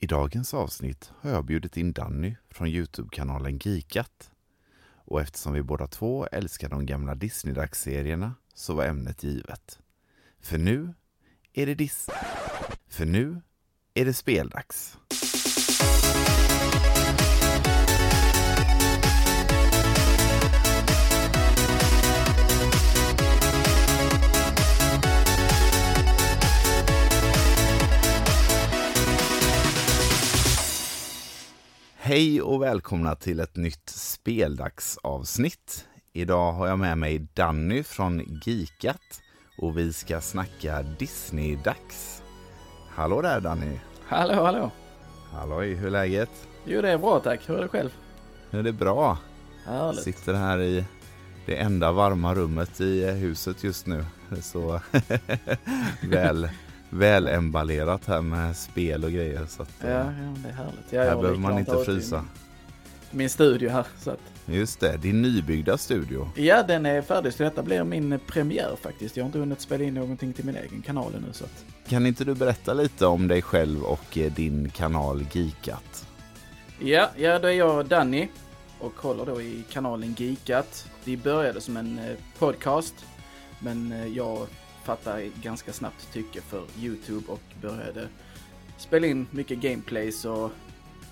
I 0.00 0.06
dagens 0.06 0.54
avsnitt 0.54 1.12
har 1.20 1.30
jag 1.30 1.44
bjudit 1.44 1.76
in 1.76 1.92
Danny 1.92 2.36
från 2.50 2.68
Youtube-kanalen 2.68 3.58
Geekat. 3.58 4.30
Och 5.04 5.20
eftersom 5.20 5.52
vi 5.52 5.62
båda 5.62 5.86
två 5.86 6.26
älskar 6.26 6.68
de 6.68 6.86
gamla 6.86 7.14
Disney-dagsserierna 7.14 8.34
så 8.54 8.74
var 8.74 8.84
ämnet 8.84 9.22
givet. 9.22 9.78
För 10.40 10.58
nu 10.58 10.94
är 11.52 11.66
det 11.66 11.74
Dis... 11.74 12.10
För 12.88 13.04
nu 13.04 13.40
är 13.94 14.04
det 14.04 14.14
speldags. 14.14 14.98
Hej 32.08 32.42
och 32.42 32.62
välkomna 32.62 33.14
till 33.14 33.40
ett 33.40 33.56
nytt 33.56 33.88
speldagsavsnitt. 33.88 35.86
Idag 36.12 36.52
har 36.52 36.66
jag 36.66 36.78
med 36.78 36.98
mig 36.98 37.26
Danny 37.34 37.82
från 37.82 38.40
Geekat 38.44 39.20
och 39.58 39.78
vi 39.78 39.92
ska 39.92 40.20
snacka 40.20 40.82
Disney-dags. 40.82 42.22
Hallå 42.90 43.22
där 43.22 43.40
Danny! 43.40 43.78
Hallå, 44.06 44.42
hallå! 44.42 44.70
Halloj, 45.32 45.74
hur 45.74 45.86
är 45.86 45.90
läget? 45.90 46.30
Jo, 46.64 46.82
det 46.82 46.90
är 46.90 46.98
bra 46.98 47.20
tack. 47.20 47.48
Hur 47.48 47.58
är 47.58 47.62
det 47.62 47.68
själv? 47.68 47.90
Nu 48.50 48.58
är 48.58 48.62
det 48.62 48.72
bra. 48.72 49.18
Härligt. 49.64 50.02
Sitter 50.02 50.34
här 50.34 50.60
i 50.60 50.84
det 51.46 51.56
enda 51.56 51.92
varma 51.92 52.34
rummet 52.34 52.80
i 52.80 53.10
huset 53.10 53.64
just 53.64 53.86
nu. 53.86 54.04
Så 54.42 54.80
väl, 56.02 56.48
väl 56.90 57.26
emballerat 57.28 58.06
här 58.06 58.20
med 58.20 58.56
spel 58.56 59.04
och 59.04 59.10
grejer. 59.12 59.46
Så 59.48 59.62
att, 59.62 59.70
Ja, 59.80 59.86
eh, 59.88 59.94
ja, 59.94 60.02
det 60.42 60.48
är 60.48 60.52
härligt. 60.52 60.84
Ja, 60.90 61.00
här 61.00 61.06
jag 61.06 61.14
har 61.14 61.22
behöver 61.22 61.40
man 61.40 61.58
inte 61.58 61.84
frysa. 61.84 62.24
Min, 63.10 63.30
studio 63.30 63.70
här. 63.70 63.86
Så 63.98 64.10
att, 64.10 64.20
Just 64.46 64.80
det, 64.80 64.96
din 64.96 65.22
nybyggda 65.22 65.78
studio. 65.78 66.28
ja, 66.36 66.62
den 66.62 66.86
är 66.86 67.02
färdig 67.02 67.32
så 67.32 67.42
detta 67.42 67.62
blir 67.62 67.84
min 67.84 68.20
premiär 68.26 68.76
faktiskt. 68.82 69.16
Jag 69.16 69.24
har 69.24 69.26
inte 69.26 69.38
hunnit 69.38 69.60
spela 69.60 69.84
in 69.84 69.94
någonting 69.94 70.32
till 70.32 70.44
min 70.44 70.56
egen 70.56 70.82
kanal 70.82 71.14
ännu 71.14 71.32
så 71.32 71.44
att. 71.44 71.64
Kan 71.88 72.06
inte 72.06 72.24
du 72.24 72.34
berätta 72.34 72.74
lite 72.74 73.06
om 73.06 73.28
dig 73.28 73.42
själv 73.42 73.82
och 73.82 74.18
eh, 74.18 74.32
din 74.32 74.70
kanal 74.70 75.24
Geekat? 75.32 76.06
Ja, 76.80 77.10
ja, 77.16 77.38
då 77.38 77.48
är 77.48 77.52
jag 77.52 77.86
Danny 77.86 78.28
och 78.80 78.92
håller 78.96 79.26
då 79.26 79.40
i 79.40 79.64
kanalen 79.70 80.14
Geekat. 80.18 80.86
Vi 81.04 81.16
började 81.16 81.60
som 81.60 81.76
en 81.76 81.98
eh, 81.98 82.16
podcast, 82.38 82.94
men 83.60 83.92
eh, 83.92 84.06
jag 84.06 84.46
fattade 84.88 85.30
ganska 85.42 85.72
snabbt 85.72 86.12
tycke 86.12 86.40
för 86.40 86.64
YouTube 86.78 87.32
och 87.32 87.40
började 87.62 88.08
spela 88.78 89.06
in 89.06 89.26
mycket 89.30 89.58
gameplays 89.58 90.24
och 90.24 90.50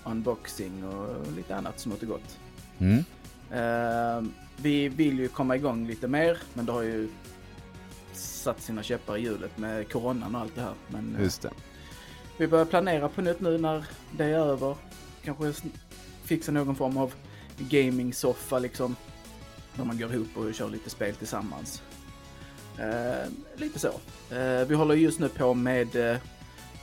unboxing 0.03 0.83
och 0.83 1.31
lite 1.35 1.55
annat 1.55 1.79
smått 1.79 2.01
och 2.01 2.07
gott. 2.07 2.39
Mm? 2.79 3.03
Eh, 3.51 4.31
vi 4.57 4.89
vill 4.89 5.19
ju 5.19 5.27
komma 5.27 5.55
igång 5.55 5.87
lite 5.87 6.07
mer, 6.07 6.37
men 6.53 6.65
det 6.65 6.71
har 6.71 6.81
ju 6.81 7.09
satt 8.13 8.61
sina 8.61 8.83
käppar 8.83 9.17
i 9.17 9.21
hjulet 9.21 9.57
med 9.57 9.91
coronan 9.91 10.35
och 10.35 10.41
allt 10.41 10.55
det 10.55 10.61
här. 10.61 10.73
Men 10.87 11.15
eh, 11.15 11.21
Just 11.23 11.41
det. 11.41 11.51
vi 12.37 12.47
börjar 12.47 12.65
planera 12.65 13.09
på 13.09 13.21
nytt 13.21 13.39
nu 13.39 13.57
när 13.57 13.85
det 14.11 14.23
är 14.23 14.39
över. 14.39 14.75
Kanske 15.23 15.53
fixa 16.23 16.51
någon 16.51 16.75
form 16.75 16.97
av 16.97 17.13
gaming-soffa 17.57 18.59
liksom. 18.59 18.95
Där 19.75 19.83
man 19.85 19.97
går 19.97 20.13
ihop 20.13 20.37
och 20.37 20.53
kör 20.53 20.69
lite 20.69 20.89
spel 20.89 21.15
tillsammans. 21.15 21.81
Eh, 22.79 23.29
lite 23.55 23.79
så. 23.79 23.87
Eh, 24.35 24.67
vi 24.67 24.75
håller 24.75 24.95
just 24.95 25.19
nu 25.19 25.29
på 25.29 25.53
med 25.53 25.95
eh, 26.11 26.17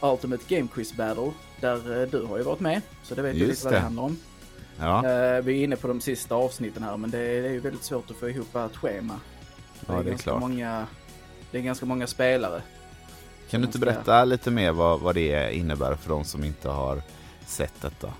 Ultimate 0.02 0.42
Game 0.56 0.68
Quiz 0.74 0.92
Battle. 0.96 1.30
Där 1.60 2.02
eh, 2.02 2.08
du 2.08 2.22
har 2.24 2.36
ju 2.38 2.42
varit 2.42 2.60
med. 2.60 2.80
Så 3.02 3.14
det 3.14 3.22
vet 3.22 3.34
du 3.38 3.46
lite 3.46 3.64
vad 3.64 3.72
det 3.72 3.76
det. 3.78 3.82
handlar 3.82 4.02
om. 4.02 4.18
Ja, 4.78 5.08
Eh, 5.08 5.42
vi 5.42 5.60
är 5.60 5.64
inne 5.64 5.76
på 5.76 5.88
de 5.88 6.00
sista 6.00 6.34
avsnitten 6.34 6.82
här 6.82 6.96
men 6.96 7.10
det 7.10 7.18
är, 7.18 7.42
det 7.42 7.48
är 7.48 7.52
ju 7.52 7.60
väldigt 7.60 7.84
svårt 7.84 8.10
att 8.10 8.16
få 8.16 8.28
ihop 8.28 8.54
ett 8.56 8.76
schema. 8.76 9.20
ja 9.86 9.92
det 9.94 9.98
är 10.00 10.02
ganska 10.04 10.30
klart. 10.30 10.40
Många, 10.40 10.86
det 11.50 11.58
är 11.58 11.62
ganska 11.62 11.86
många 11.86 12.06
spelare. 12.06 12.62
Kan 13.50 13.60
du 13.60 13.66
inte 13.66 13.78
ska- 13.78 13.86
berätta 13.86 14.24
lite 14.24 14.50
mer 14.50 14.72
vad, 14.72 15.00
vad 15.00 15.14
det 15.14 15.54
innebär 15.56 15.94
för 15.94 16.08
de 16.10 16.24
som 16.24 16.44
inte 16.44 16.68
har 16.68 17.02
sett 17.46 17.80
detta? 17.80 18.12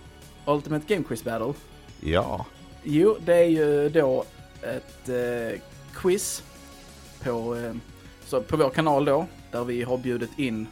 Ultimate 0.46 0.94
Game 0.94 1.04
Quiz 1.08 1.24
Battle. 1.24 1.52
Ja, 2.00 2.46
Jo, 2.82 3.16
det 3.24 3.34
är 3.34 3.44
ju 3.48 3.88
då 3.88 4.24
ett 4.62 5.08
eh, 5.08 5.60
quiz 5.94 6.42
på, 7.24 7.56
eh, 7.56 7.74
så 8.26 8.42
på 8.42 8.56
vår 8.56 8.70
kanal 8.70 9.04
då, 9.04 9.26
där 9.52 9.64
vi 9.64 9.82
har 9.82 9.98
bjudit 9.98 10.38
in 10.38 10.66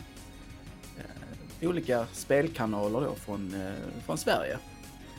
eh, 0.99 1.69
olika 1.69 2.07
spelkanaler 2.13 3.01
då 3.01 3.15
från, 3.15 3.55
eh, 3.55 4.03
från 4.07 4.19
Sverige. 4.19 4.59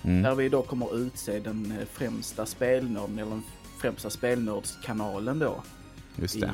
mm. 0.04 0.22
Där 0.22 0.36
vi 0.36 0.50
då 0.50 0.62
kommer 0.62 0.98
utse 0.98 1.40
den 1.40 1.74
främsta 1.92 2.46
spelnörden, 2.46 3.20
eller 3.20 3.32
den 3.32 3.44
främsta 3.82 4.10
spelnördskanalen 4.10 5.40
då 5.40 5.64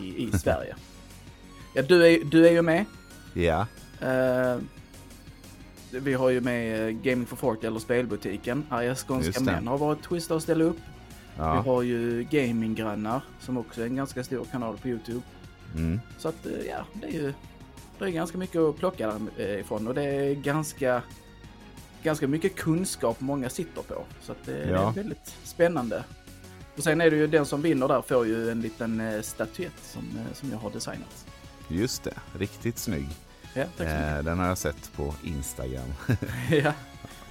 i, 0.01 0.23
i 0.23 0.31
Sverige. 0.31 0.75
Ja, 1.73 1.81
du 1.81 2.07
är, 2.07 2.23
du 2.23 2.47
är 2.47 2.51
ju 2.51 2.61
med. 2.61 2.85
Ja, 3.33 3.67
Eh, 4.01 4.57
vi 5.91 6.13
har 6.13 6.29
ju 6.29 6.41
med 6.41 7.03
Gaming 7.03 7.25
for 7.25 7.35
40 7.35 7.67
eller 7.67 7.79
Spelbutiken. 7.79 8.65
Arga 8.69 8.95
Skånska. 8.95 9.39
Män 9.41 9.67
har 9.67 9.77
varit 9.77 10.05
schyssta 10.05 10.35
att 10.35 10.43
ställa 10.43 10.63
upp. 10.63 10.77
Vi 11.39 11.45
ja. 11.45 11.61
har 11.61 11.81
ju 11.81 12.23
Gaminggrannar 12.31 13.21
som 13.39 13.57
också 13.57 13.81
är 13.81 13.85
en 13.85 13.95
ganska 13.95 14.23
stor 14.23 14.45
kanal 14.51 14.77
på 14.77 14.87
Youtube. 14.87 15.21
Mm. 15.75 15.99
Så 16.17 16.29
att 16.29 16.45
eh, 16.45 16.51
ja, 16.69 16.85
det 16.93 17.07
är 17.07 17.11
ju 17.11 17.33
det 17.99 18.05
är 18.05 18.09
ganska 18.09 18.37
mycket 18.37 18.61
att 18.61 18.77
plocka 18.77 19.19
därifrån 19.37 19.87
och 19.87 19.93
det 19.93 20.03
är 20.03 20.33
ganska, 20.35 21.01
ganska 22.03 22.27
mycket 22.27 22.55
kunskap 22.55 23.19
många 23.19 23.49
sitter 23.49 23.81
på. 23.81 24.03
Så 24.21 24.31
att 24.31 24.45
det, 24.45 24.51
det 24.65 24.69
Ja. 24.71 24.89
är 24.89 24.93
väldigt 24.93 25.35
spännande. 25.43 26.03
Och 26.77 26.83
sen 26.83 27.01
är 27.01 27.11
det 27.11 27.17
ju 27.17 27.27
den 27.27 27.45
som 27.45 27.61
vinner 27.61 27.87
där 27.87 28.01
får 28.01 28.27
ju 28.27 28.49
en 28.51 28.61
liten 28.61 28.99
eh, 28.99 29.21
statyett 29.21 29.79
som, 29.83 30.03
eh, 30.17 30.33
som 30.33 30.51
jag 30.51 30.57
har 30.57 30.69
designat. 30.71 31.25
Just 31.67 32.03
det. 32.03 32.13
Riktigt 32.37 32.77
snygg. 32.77 33.07
Ja, 33.53 33.61
Eh, 33.85 34.23
den 34.23 34.39
har 34.39 34.47
jag 34.47 34.57
sett 34.57 34.91
på 34.95 35.13
Instagram. 35.23 35.93
ja. 36.51 36.73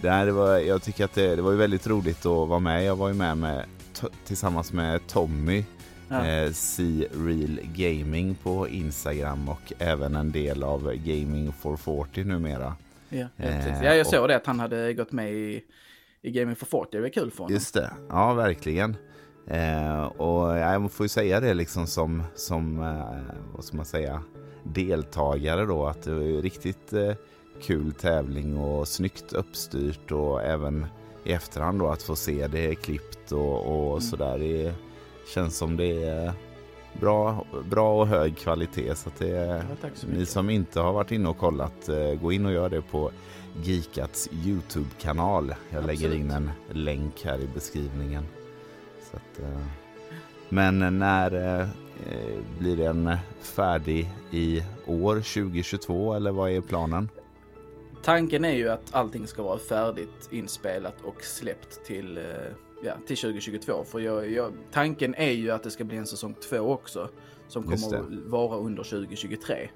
Det 0.00 0.10
här, 0.10 0.26
det 0.26 0.32
var, 0.32 0.58
jag 0.58 0.82
tycker 0.82 1.04
att 1.04 1.14
det, 1.14 1.36
det 1.36 1.42
var 1.42 1.52
väldigt 1.52 1.86
roligt 1.86 2.18
att 2.26 2.48
vara 2.48 2.58
med. 2.58 2.84
Jag 2.84 2.96
var 2.96 3.08
ju 3.08 3.14
med, 3.14 3.38
med 3.38 3.64
tillsammans 4.24 4.72
med 4.72 5.06
Tommy, 5.06 5.64
Ja. 6.08 6.26
eh, 6.26 6.52
See 6.52 7.08
Real 7.12 7.60
Gaming 7.74 8.34
på 8.34 8.68
Instagram 8.68 9.48
och 9.48 9.72
även 9.78 10.16
en 10.16 10.32
del 10.32 10.62
av 10.62 10.92
Gaming 10.94 11.52
for 11.52 11.76
40 11.76 12.24
numera. 12.24 12.74
Ja, 13.08 13.26
ja, 13.36 13.44
Eh, 13.44 13.84
ja, 13.84 13.94
jag 13.94 14.00
och- 14.00 14.06
såg 14.06 14.28
det 14.28 14.36
att 14.36 14.46
han 14.46 14.60
hade 14.60 14.94
gått 14.94 15.12
med 15.12 15.32
i, 15.32 15.62
i 16.22 16.30
Gaming 16.30 16.56
for 16.56 16.66
40. 16.66 16.88
Det 16.96 17.00
var 17.00 17.08
kul 17.08 17.30
för 17.30 17.38
honom. 17.38 17.54
Just 17.54 17.74
det, 17.74 17.90
ja 18.08 18.34
verkligen. 18.34 18.96
Eh, 19.46 20.02
och 20.02 20.48
ja, 20.58 20.72
jag 20.72 20.92
får 20.92 21.04
ju 21.04 21.08
säga 21.08 21.40
det 21.40 21.54
liksom 21.54 21.86
som, 21.86 22.22
som 22.34 22.80
eh, 22.82 23.34
vad 23.54 23.64
ska 23.64 23.76
man 23.76 23.86
säga, 23.86 24.22
deltagare 24.62 25.64
då 25.66 25.86
att 25.86 26.02
det 26.02 26.14
var 26.14 26.22
ju 26.22 26.40
riktigt 26.40 26.92
eh, 26.92 27.12
kul 27.62 27.92
tävling 27.92 28.56
och 28.56 28.88
snyggt 28.88 29.32
uppstyrt 29.32 30.10
och 30.12 30.42
även 30.42 30.86
i 31.28 31.32
efterhand 31.32 31.78
då 31.78 31.88
att 31.88 32.02
få 32.02 32.16
se 32.16 32.46
det 32.46 32.74
klippt 32.74 33.32
och, 33.32 33.66
och 33.66 33.88
Mm. 33.90 34.00
sådär. 34.00 34.38
Det 34.38 34.74
känns 35.34 35.56
som 35.56 35.76
det 35.76 36.02
är 36.04 36.32
bra, 37.00 37.44
bra 37.70 38.00
och 38.00 38.06
hög 38.06 38.36
kvalitet 38.38 38.94
så 38.94 39.08
att 39.08 39.18
det 39.18 39.28
Ja, 39.28 39.88
så 39.94 40.06
ni 40.06 40.26
som 40.26 40.50
inte 40.50 40.80
har 40.80 40.92
varit 40.92 41.12
inne 41.12 41.28
och 41.28 41.38
kollat, 41.38 41.88
eh, 41.88 42.14
gå 42.22 42.32
in 42.32 42.46
och 42.46 42.52
gör 42.52 42.68
det 42.68 42.82
på 42.82 43.10
Geekats 43.62 44.28
YouTube-kanal. 44.32 45.54
Jag 45.70 45.86
lägger 45.86 46.06
Absolut. 46.06 46.20
in 46.20 46.30
en 46.30 46.50
länk 46.72 47.24
här 47.24 47.38
i 47.38 47.46
beskrivningen. 47.54 48.24
Så 49.10 49.16
att, 49.16 49.44
eh, 49.44 49.58
men 50.48 50.98
när 50.98 51.60
eh, 51.60 51.66
blir 52.58 52.76
den 52.76 53.16
färdig 53.40 54.10
i 54.30 54.62
år 54.86 55.14
2022 55.14 56.14
eller 56.14 56.32
vad 56.32 56.50
är 56.50 56.60
planen? 56.60 57.08
Tanken 58.02 58.44
är 58.44 58.52
ju 58.52 58.68
att 58.68 58.94
allting 58.94 59.26
ska 59.26 59.42
vara 59.42 59.58
färdigt, 59.58 60.28
inspelat 60.30 60.94
och 61.04 61.22
släppt 61.22 61.84
till, 61.84 62.18
eh, 62.18 62.24
ja, 62.82 62.92
till 63.06 63.16
2022. 63.16 63.84
För 63.84 63.98
jag, 64.00 64.30
jag, 64.30 64.52
tanken 64.72 65.14
är 65.14 65.30
ju 65.30 65.50
att 65.50 65.62
det 65.62 65.70
ska 65.70 65.84
bli 65.84 65.96
en 65.96 66.06
säsong 66.06 66.34
två 66.34 66.58
också. 66.58 67.08
Som 67.48 67.62
kommer 67.62 67.98
att 67.98 68.30
vara 68.30 68.56
under 68.56 68.82
2023. 68.82 69.70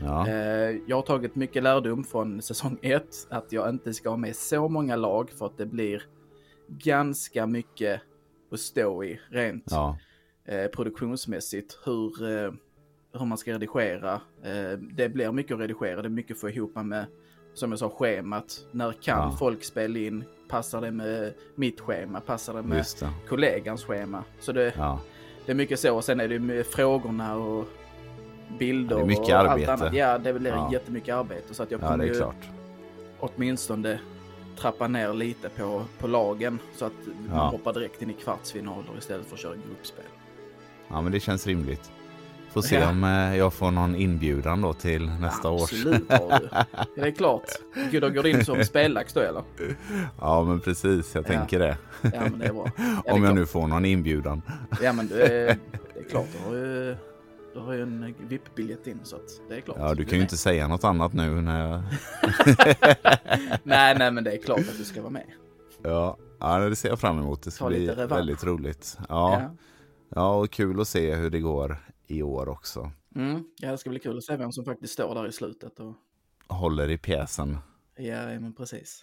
Ja, 0.00 0.28
Eh, 0.28 0.76
jag 0.86 0.96
har 0.96 1.02
tagit 1.02 1.34
mycket 1.34 1.62
lärdom 1.62 2.04
från 2.04 2.42
säsong 2.42 2.78
1. 2.82 3.26
Att 3.30 3.52
jag 3.52 3.68
inte 3.68 3.94
ska 3.94 4.10
ha 4.10 4.16
med 4.16 4.36
så 4.36 4.68
många 4.68 4.96
lag 4.96 5.30
för 5.30 5.46
att 5.46 5.58
det 5.58 5.66
blir 5.66 6.02
ganska 6.68 7.46
mycket 7.46 8.00
att 8.52 8.60
stå 8.60 9.04
i 9.04 9.20
rent 9.30 9.64
ja, 9.70 9.98
eh, 10.44 10.66
produktionsmässigt. 10.66 11.78
Hur, 11.84 12.12
hur 13.18 13.24
man 13.24 13.38
ska 13.38 13.52
redigera. 13.52 14.20
Det 14.80 15.08
blir 15.08 15.32
mycket 15.32 15.54
att 15.54 15.60
redigera, 15.60 16.02
det 16.02 16.08
är 16.08 16.10
mycket 16.10 16.34
att 16.34 16.40
få 16.40 16.50
ihop 16.50 16.74
med, 16.74 17.06
som 17.54 17.70
jag 17.70 17.78
sa, 17.78 17.88
schemat. 17.90 18.60
När 18.70 18.92
kan 18.92 19.18
Ja. 19.18 19.36
folk 19.38 19.64
spela 19.64 19.98
in? 19.98 20.24
Passar 20.48 20.80
det 20.80 20.90
med 20.90 21.34
mitt 21.54 21.80
schema? 21.80 22.20
Passar 22.20 22.54
det 22.54 22.62
med 22.62 22.84
det. 23.00 23.08
kollegans 23.28 23.84
schema? 23.84 24.24
Så 24.40 24.52
det, 24.52 24.72
Ja, 24.76 25.00
det 25.46 25.52
är 25.52 25.56
mycket 25.56 25.80
så. 25.80 25.96
Och 25.96 26.04
sen 26.04 26.20
är 26.20 26.28
det 26.28 26.38
med 26.38 26.66
frågorna 26.66 27.36
och 27.36 27.64
bilder 28.58 28.96
Ja, 28.98 29.04
det 29.04 29.04
är 29.04 29.06
mycket 29.18 29.34
och 29.34 29.40
arbete. 29.40 29.72
allt 29.72 29.80
annat. 29.82 29.94
Ja, 29.94 30.18
det 30.18 30.32
blir 30.32 30.50
Ja. 30.50 30.72
jättemycket 30.72 31.14
arbete. 31.14 31.54
Så 31.54 31.62
att 31.62 31.70
jag 31.70 31.80
ja 31.82 31.86
kommer 31.88 32.04
det 32.04 32.10
är 32.10 32.14
ju 32.14 32.20
klart. 32.20 32.48
åtminstone 33.20 33.98
trappa 34.58 34.88
ner 34.88 35.14
lite 35.14 35.48
på, 35.48 35.84
på 35.98 36.06
lagen 36.06 36.58
så 36.76 36.84
att 36.84 36.92
man 37.28 37.38
Ja. 37.38 37.48
hoppar 37.48 37.72
direkt 37.72 38.02
in 38.02 38.10
i 38.10 38.12
kvartsfinaler 38.12 38.98
istället 38.98 39.26
för 39.26 39.34
att 39.34 39.40
köra 39.40 39.54
gruppspel. 39.68 40.04
Ja, 40.88 41.00
men 41.00 41.12
det 41.12 41.20
känns 41.20 41.46
rimligt. 41.46 41.90
Får 42.52 42.62
se 42.62 42.74
Ja. 42.78 42.90
om 42.90 43.04
eh, 43.04 43.36
jag 43.36 43.52
får 43.52 43.70
någon 43.70 43.94
inbjudan 43.96 44.60
då 44.60 44.72
till 44.72 45.10
nästa 45.20 45.50
års. 45.50 45.62
Absolut 45.62 46.12
har 46.12 46.38
du. 46.40 46.48
Ja, 46.52 46.64
det 46.96 47.00
är 47.00 47.10
klart. 47.10 47.48
Gud, 47.90 48.02
då 48.02 48.08
går 48.10 48.26
in 48.26 48.44
som 48.44 48.64
spellax 48.64 49.12
då 49.12 49.20
eller? 49.20 49.42
Ja, 50.20 50.44
men 50.44 50.60
precis. 50.60 51.14
Jag 51.14 51.24
Ja. 51.24 51.28
tänker 51.28 51.58
det. 51.58 51.76
Ja, 52.02 52.10
men 52.20 52.38
det 52.38 52.46
är 52.46 52.52
bra. 52.52 52.70
Ja, 52.76 52.82
det 53.04 53.10
är 53.10 53.14
Om 53.14 53.22
jag 53.22 53.30
klart. 53.30 53.34
nu 53.34 53.46
får 53.46 53.66
någon 53.66 53.84
inbjudan. 53.84 54.42
Ja, 54.82 54.92
men 54.92 55.08
det 55.08 55.22
är, 55.26 55.46
det 55.94 56.00
är 56.00 56.08
klart. 56.10 56.26
Du 56.32 56.48
har 56.48 56.56
ju, 56.56 56.96
du 57.54 57.60
har 57.60 57.72
ju 57.72 57.82
en 57.82 58.14
VIP-biljett 58.28 58.86
in 58.86 59.00
så 59.02 59.16
att 59.16 59.22
det 59.48 59.56
är 59.56 59.60
klart. 59.60 59.76
Ja, 59.80 59.94
du 59.94 60.04
kan 60.04 60.12
ju 60.12 60.16
med. 60.18 60.22
inte 60.24 60.36
säga 60.36 60.68
något 60.68 60.84
annat 60.84 61.12
nu 61.12 61.30
när 61.40 61.68
jag... 61.70 61.82
Nej, 63.62 63.94
nej, 63.98 64.10
men 64.12 64.24
det 64.24 64.32
är 64.32 64.42
klart 64.42 64.58
att 64.58 64.78
du 64.78 64.84
ska 64.84 65.00
vara 65.00 65.10
med. 65.10 65.26
Ja, 65.82 66.16
ja 66.40 66.58
det 66.58 66.76
ser 66.76 66.88
jag 66.88 67.00
fram 67.00 67.18
emot. 67.18 67.42
Det 67.42 67.50
ska 67.50 67.66
bli 67.66 67.86
väldigt 68.08 68.44
roligt. 68.44 68.98
Ja, 69.08 69.42
ja, 70.14 70.34
och 70.34 70.50
kul 70.50 70.80
att 70.80 70.88
se 70.88 71.14
hur 71.14 71.30
det 71.30 71.38
går 71.40 71.76
i 72.12 72.22
år 72.22 72.48
också. 72.48 72.90
Mm. 73.14 73.44
ja, 73.56 73.70
det 73.70 73.78
ska 73.78 73.90
bli 73.90 73.98
kul 73.98 74.18
att 74.18 74.24
se 74.24 74.36
vem 74.36 74.52
som 74.52 74.64
faktiskt 74.64 74.92
står 74.92 75.14
där 75.14 75.26
i 75.26 75.32
slutet. 75.32 75.80
Och, 75.80 75.94
Håller 76.48 76.90
i 76.90 76.98
pjäsen. 76.98 77.58
ja, 77.96 78.26
men 78.26 78.52
precis. 78.52 79.00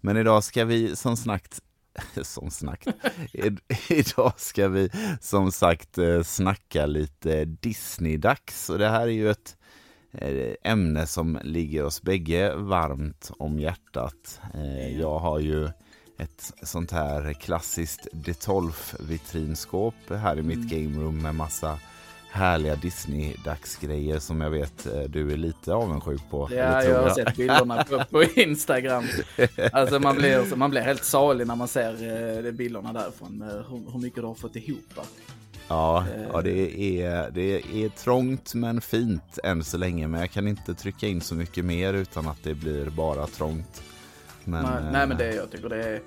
Men 0.00 0.16
idag 0.16 0.44
ska 0.44 0.64
vi 0.64 0.96
som 0.96 1.16
snackt 1.16 1.60
som 2.22 2.50
snackt. 2.50 2.88
Idag 3.88 4.32
ska 4.36 4.68
vi 4.68 4.90
som 5.20 5.52
sagt 5.52 5.98
eh, 5.98 6.22
snacka 6.22 6.86
lite 6.86 7.44
Disney-dags. 7.44 8.70
Och 8.70 8.78
det 8.78 8.88
här 8.88 9.02
är 9.02 9.06
ju 9.06 9.30
ett 9.30 9.56
ämne 10.62 11.06
som 11.06 11.38
ligger 11.42 11.84
oss 11.84 12.02
bägge 12.02 12.54
varmt 12.54 13.30
om 13.38 13.60
hjärtat. 13.60 14.40
Eh, 14.54 14.98
Jag 15.00 15.18
har 15.18 15.38
ju 15.38 15.64
ett 16.18 16.52
sånt 16.62 16.90
här 16.90 17.32
klassiskt 17.32 18.08
D12-vitrinskåp 18.12 19.94
här 20.08 20.38
i 20.38 20.42
mitt 20.42 20.70
game 20.70 21.02
room 21.04 21.22
med 21.22 21.34
massa 21.34 21.78
härliga 22.30 22.74
Disney-dagsgrejer 22.74 24.18
som 24.18 24.40
jag 24.40 24.50
vet 24.50 24.86
eh, 24.86 25.00
du 25.02 25.32
är 25.32 25.36
lite 25.36 25.74
avundsjuk 25.74 26.20
på. 26.30 26.48
Ja, 26.52 26.80
tror 26.82 26.94
jag 26.94 27.02
har 27.02 27.10
sett 27.10 27.36
bilderna 27.36 27.84
på, 27.84 28.04
på 28.10 28.22
Instagram. 28.40 29.04
Alltså 29.72 29.98
man 30.00 30.16
blir, 30.16 30.56
man 30.56 30.70
blir 30.70 30.80
helt 30.80 31.04
salig 31.04 31.46
när 31.46 31.56
man 31.56 31.68
ser 31.68 31.92
eh, 32.36 32.42
de 32.42 32.52
bilderna 32.52 32.92
därifrån. 32.92 33.42
eh, 33.42 33.48
Hur, 33.48 33.92
hur 33.92 33.98
mycket 34.00 34.22
du 34.22 34.26
har 34.26 34.34
fått 34.34 34.56
ihop. 34.56 34.94
Ja, 35.68 36.04
Eh. 36.16 36.22
ja 36.32 36.42
det, 36.42 37.02
är, 37.02 37.30
det 37.30 37.84
är 37.84 37.88
trångt 37.88 38.54
men 38.54 38.80
fint 38.80 39.38
än 39.44 39.64
så 39.64 39.76
länge. 39.78 40.08
Men 40.08 40.20
jag 40.20 40.30
kan 40.30 40.48
inte 40.48 40.74
trycka 40.74 41.06
in 41.06 41.20
så 41.20 41.34
mycket 41.34 41.64
mer 41.64 41.94
utan 41.94 42.28
att 42.28 42.42
det 42.42 42.54
blir 42.54 42.90
bara 42.90 43.26
trångt. 43.26 43.82
Men, 44.44 44.62
nej, 44.64 44.72
eh, 44.84 44.92
nej, 44.92 45.06
men 45.06 45.16
det 45.16 45.34
jag 45.34 45.50
tycker 45.50 45.68
det 45.68 45.84
är, 45.84 46.00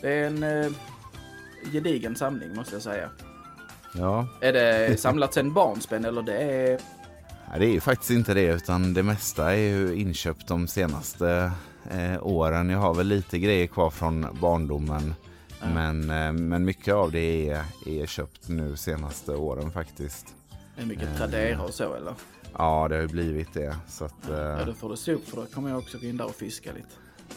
det 0.00 0.12
är 0.12 0.26
en 0.26 0.42
eh, 0.42 0.72
gedigen 1.72 2.16
samling 2.16 2.54
måste 2.54 2.74
jag 2.74 2.82
säga. 2.82 3.08
Ja, 3.94 4.26
Är 4.40 4.52
det 4.52 5.00
samlat 5.00 5.34
sen 5.34 5.52
barnsben 5.52 6.04
eller 6.04 6.22
det 6.22 6.36
är... 6.36 6.78
nej, 7.50 7.58
det 7.58 7.66
är 7.66 7.72
ju 7.72 7.80
faktiskt 7.80 8.10
inte 8.10 8.34
det 8.34 8.44
utan 8.46 8.94
det 8.94 9.02
mesta 9.02 9.52
är 9.52 9.56
ju 9.56 9.94
inköpt 9.94 10.48
de 10.48 10.68
senaste 10.68 11.52
eh, 11.90 12.26
åren. 12.26 12.70
Jag 12.70 12.78
har 12.78 12.94
väl 12.94 13.06
lite 13.06 13.38
grejer 13.38 13.66
kvar 13.66 13.90
från 13.90 14.26
barndomen. 14.40 15.14
Men, 15.74 16.10
eh, 16.10 16.32
men 16.32 16.64
mycket 16.64 16.94
av 16.94 17.12
det 17.12 17.48
är, 17.50 17.64
är 17.86 18.06
köpt 18.06 18.48
nu 18.48 18.76
senaste 18.76 19.32
åren 19.32 19.70
faktiskt. 19.70 20.26
är 20.76 20.86
mycket 20.86 21.08
Eh. 21.08 21.16
Tradera 21.16 21.62
och 21.62 21.74
så 21.74 21.94
eller? 21.94 22.14
Ja, 22.58 22.86
det 22.88 22.94
har 22.94 23.02
ju 23.02 23.08
blivit 23.08 23.54
det. 23.54 23.76
Så 23.88 24.04
att, 24.04 24.28
eh, 24.30 24.36
Ja, 24.36 24.64
då 24.64 24.74
får 24.74 24.90
du 24.90 24.96
se 24.96 25.12
upp 25.12 25.28
för 25.28 25.36
då 25.36 25.46
kommer 25.46 25.68
jag 25.70 25.78
också 25.78 25.98
gå 25.98 26.06
in 26.06 26.16
där 26.16 26.24
och 26.24 26.34
fiska 26.34 26.72
lite. 26.72 26.86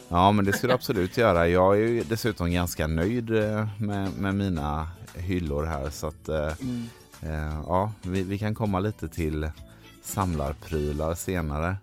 Ja, 0.07 0.31
men 0.31 0.45
det 0.45 0.54
skulle 0.54 0.72
jag 0.74 0.77
absolut 0.77 1.18
göra. 1.18 1.48
Jag 1.48 1.74
är 1.75 1.88
ju 1.88 2.04
dessutom 2.04 2.51
ganska 2.51 2.88
nöjd 2.88 3.30
eh, 3.36 3.68
med, 3.80 4.12
med 4.19 4.36
mina 4.36 4.89
hyllor 5.16 5.66
här. 5.66 5.89
Så 5.89 6.07
att, 6.07 6.30
eh, 6.30 6.54
Mm. 6.62 6.83
eh, 7.21 7.62
ja, 7.68 7.92
vi, 8.01 8.24
vi 8.24 8.38
kan 8.38 8.56
komma 8.56 8.80
lite 8.80 9.07
till 9.10 9.50
samlarprylar 10.04 11.16
senare. 11.16 11.75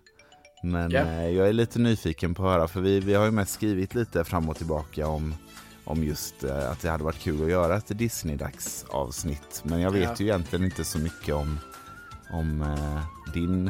Men 0.63 0.95
eh, 0.95 1.29
jag 1.29 1.47
är 1.49 1.53
lite 1.53 1.79
nyfiken 1.79 2.35
på 2.35 2.43
att 2.45 2.51
höra, 2.51 2.67
för 2.67 2.81
vi, 2.81 2.99
vi 2.99 3.13
har 3.13 3.25
ju 3.25 3.31
mest 3.31 3.53
skrivit 3.53 3.95
lite 3.95 4.23
fram 4.23 4.49
och 4.49 4.57
tillbaka 4.57 5.07
om, 5.07 5.35
om 5.85 6.03
just 6.03 6.43
eh, 6.43 6.71
att 6.71 6.81
det 6.81 6.89
hade 6.89 7.03
varit 7.03 7.19
kul 7.19 7.43
att 7.43 7.49
göra 7.49 7.77
ett 7.77 7.87
Disney-dagsavsnitt. 7.97 9.61
Men 9.63 9.81
jag 9.81 9.91
vet 9.91 10.03
Ja. 10.09 10.15
ju 10.19 10.25
egentligen 10.25 10.65
inte 10.65 10.83
så 10.83 10.99
mycket 10.99 11.35
om, 11.35 11.59
om 12.31 12.61
eh, 12.61 13.33
din 13.33 13.67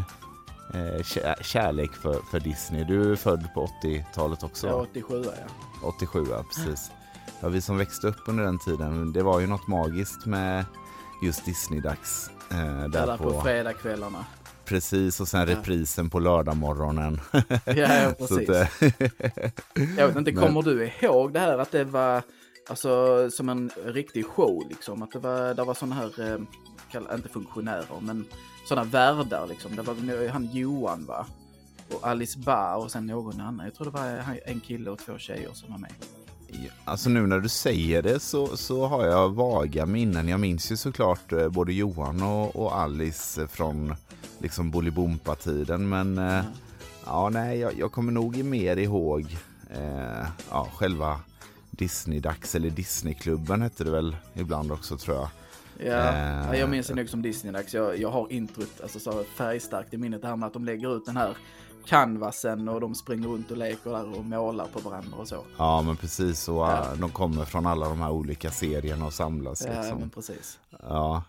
eh, 0.73 0.99
kä- 0.99 1.43
kärlek 1.43 1.91
för, 1.93 2.19
för 2.31 2.39
Disney. 2.39 2.83
Du 2.83 3.11
är 3.11 3.15
född 3.15 3.47
på 3.53 3.69
80-talet 3.83 4.43
också. 4.43 4.67
Ja, 4.67 4.77
va? 4.77 4.83
87 4.91 5.23
ja. 5.25 5.31
87, 5.87 6.25
ja 6.29 6.43
precis. 6.55 6.91
Ja, 7.41 7.49
vi 7.49 7.61
som 7.61 7.77
växte 7.77 8.07
upp 8.07 8.27
under 8.27 8.43
den 8.43 8.59
tiden, 8.59 9.13
det 9.13 9.23
var 9.23 9.39
ju 9.39 9.47
något 9.47 9.67
magiskt 9.67 10.25
med 10.25 10.65
just 11.23 11.45
Disney-dags. 11.45 12.29
Eh, 12.51 12.57
där 12.57 12.87
Där 12.89 13.17
på, 13.17 13.23
på, 13.31 13.41
fredagskvällarna. 13.41 14.25
Precis, 14.65 15.19
och 15.19 15.27
sen 15.27 15.45
reprisen 15.45 16.09
på 16.09 16.19
lördagmorgonen. 16.19 17.19
Ja, 17.65 18.13
precis. 18.17 18.49
att, 18.49 18.81
eh, 18.81 18.91
Jag 19.97 20.07
vet 20.07 20.15
inte, 20.17 20.31
Men- 20.31 20.43
kommer 20.43 20.61
du 20.61 20.91
ihåg 21.01 21.33
det 21.33 21.39
här 21.39 21.57
att 21.57 21.71
det 21.71 21.83
var 21.83 22.21
alltså 22.69 23.29
som 23.31 23.49
en 23.49 23.71
riktig 23.85 24.25
show 24.25 24.63
liksom? 24.69 25.01
Att 25.03 25.11
det 25.11 25.19
var, 25.19 25.53
det 25.53 25.63
var 25.63 25.73
sådana 25.73 25.95
här, 25.95 26.33
eh, 26.93 27.15
inte 27.15 27.29
funktionärer, 27.29 27.85
men 28.01 28.25
sådana 28.67 28.89
värdar 28.89 29.47
liksom. 29.47 29.75
Det 29.75 29.81
var 29.81 30.27
han 30.29 30.49
Johan 30.53 31.05
va? 31.05 31.25
Och 31.93 32.07
Alice 32.07 32.39
Ba 32.39 32.75
och 32.75 32.91
sen 32.91 33.05
någon 33.05 33.41
annan. 33.41 33.65
Jag 33.65 33.75
tror 33.75 33.85
det 33.85 33.91
var 33.91 34.37
en 34.45 34.59
kille 34.59 34.89
och 34.89 34.99
två 34.99 35.17
tjejer 35.17 35.49
som 35.53 35.71
var 35.71 35.77
med. 35.77 35.91
Alltså 36.85 37.09
nu 37.09 37.27
när 37.27 37.39
du 37.39 37.49
säger 37.49 38.01
det 38.01 38.19
så, 38.19 38.57
så 38.57 38.87
har 38.87 39.05
jag 39.05 39.29
vaga 39.29 39.85
minnen. 39.85 40.27
Jag 40.27 40.39
minns 40.39 40.71
ju 40.71 40.77
såklart 40.77 41.31
eh, 41.31 41.49
både 41.49 41.73
Johan 41.73 42.23
och, 42.23 42.55
och 42.55 42.77
Alice 42.77 43.47
från 43.47 43.95
liksom 44.39 44.71
Bolibompa-tiden. 44.71 45.89
Men 45.89 46.17
eh, 46.17 46.43
ja, 47.05 47.29
nej, 47.29 47.59
jag, 47.59 47.73
jag 47.79 47.91
kommer 47.91 48.11
nog 48.11 48.43
mer 48.43 48.77
ihåg 48.77 49.37
eh, 49.69 50.27
ja, 50.49 50.67
själva 50.75 51.19
Disney-dags 51.71 52.55
eller 52.55 52.69
Disneyklubben 52.69 53.61
hette 53.61 53.83
det 53.83 53.91
väl 53.91 54.15
ibland 54.33 54.71
också 54.71 54.97
tror 54.97 55.17
jag. 55.17 55.27
Ja, 55.87 55.93
Eh. 55.93 56.45
ja, 56.47 56.55
jag 56.55 56.69
minns 56.69 56.87
det 56.87 56.95
nog 56.95 57.09
som 57.09 57.21
Disney-dags. 57.21 57.73
Jag, 57.73 57.99
jag 57.99 58.11
har 58.11 58.31
introt, 58.31 58.81
alltså 58.83 58.99
så 58.99 59.23
färgstarkt 59.37 59.93
i 59.93 59.97
minnet 59.97 60.21
det 60.21 60.27
här 60.27 60.35
med 60.35 60.47
att 60.47 60.53
de 60.53 60.65
lägger 60.65 60.97
ut 60.97 61.05
den 61.05 61.17
här 61.17 61.37
canvasen 61.85 62.69
och 62.69 62.81
de 62.81 62.95
springer 62.95 63.27
runt 63.27 63.51
och 63.51 63.57
leker 63.57 63.89
där 63.89 64.17
och 64.19 64.25
målar 64.25 64.65
på 64.73 64.79
varandra 64.89 65.17
och 65.17 65.27
så. 65.27 65.43
Ja 65.57 65.81
men 65.81 65.97
precis, 65.97 66.49
och 66.49 66.55
Ja. 66.55 66.91
eh, 66.91 66.99
de 66.99 67.09
kommer 67.09 67.45
från 67.45 67.65
alla 67.65 67.89
de 67.89 68.01
här 68.01 68.11
olika 68.11 68.51
serierna 68.51 69.05
och 69.05 69.13
samlas. 69.13 69.65
Ja, 69.67 69.81
liksom. 69.81 69.99
men 69.99 70.09
precis. 70.09 70.59
Ja. 70.81 71.23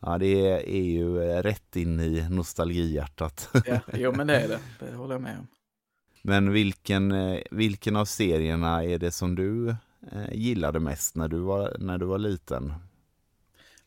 ja, 0.00 0.18
det 0.18 0.26
är, 0.76 0.82
ju 0.82 1.22
eh, 1.22 1.42
rätt 1.42 1.76
in 1.76 2.00
i 2.00 2.26
nostalgihjärtat. 2.30 3.48
Ja, 3.66 3.80
jo 3.92 4.12
men 4.12 4.26
det 4.26 4.40
är 4.40 4.48
det. 4.48 4.58
Det 4.90 4.96
håller 4.96 5.14
jag 5.14 5.22
med 5.22 5.38
om. 5.38 5.46
Men 6.22 6.52
vilken, 6.52 7.12
eh, 7.12 7.40
vilken 7.50 7.96
av 7.96 8.04
serierna 8.04 8.84
är 8.84 8.98
det 8.98 9.10
som 9.10 9.34
du 9.34 9.76
gillade 10.32 10.80
mest 10.80 11.14
när 11.16 11.28
du 11.28 11.38
var, 11.38 11.76
när 11.78 11.98
du 11.98 12.06
var 12.06 12.18
liten? 12.18 12.72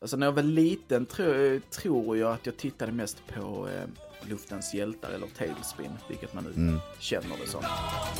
Alltså 0.04 0.16
när 0.16 0.26
jag 0.26 0.32
var 0.32 0.42
liten 0.42 1.06
tro, 1.06 1.60
tror 1.70 2.16
jag 2.18 2.32
att 2.32 2.46
jag 2.46 2.56
tittade 2.56 2.92
mest 2.92 3.16
på 3.34 3.68
eh, 3.68 4.28
Luftens 4.28 4.74
hjältar 4.74 5.10
eller 5.10 5.26
Tailspin, 5.38 5.90
vilket 6.08 6.34
man 6.34 6.44
nu 6.44 6.50
Mm. 6.56 6.80
känner 6.98 7.36
det 7.44 7.50
som. 7.50 7.62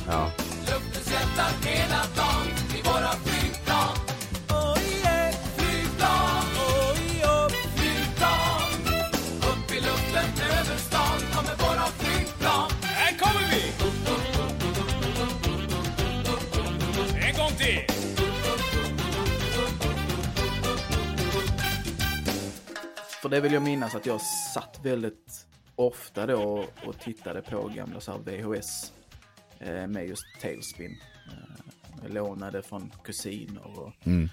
Ja. 0.09 0.31
Det 23.35 23.41
vill 23.41 23.53
jag 23.53 23.63
minnas 23.63 23.95
att 23.95 24.07
jag 24.07 24.21
satt 24.55 24.81
väldigt 24.83 25.47
ofta 25.77 26.27
då 26.27 26.65
och 26.87 26.99
tittade 26.99 27.43
på 27.43 27.69
gamla 27.69 28.01
så 28.01 28.19
VHS 28.19 28.93
eh, 29.59 29.87
med 29.87 30.09
just 30.09 30.25
Tailspin. 30.43 30.99
Eh, 31.27 31.65
jag 32.03 32.13
lånade 32.15 32.63
från 32.63 32.93
kusiner 33.05 33.79
och 33.79 33.93
Mm. 34.07 34.29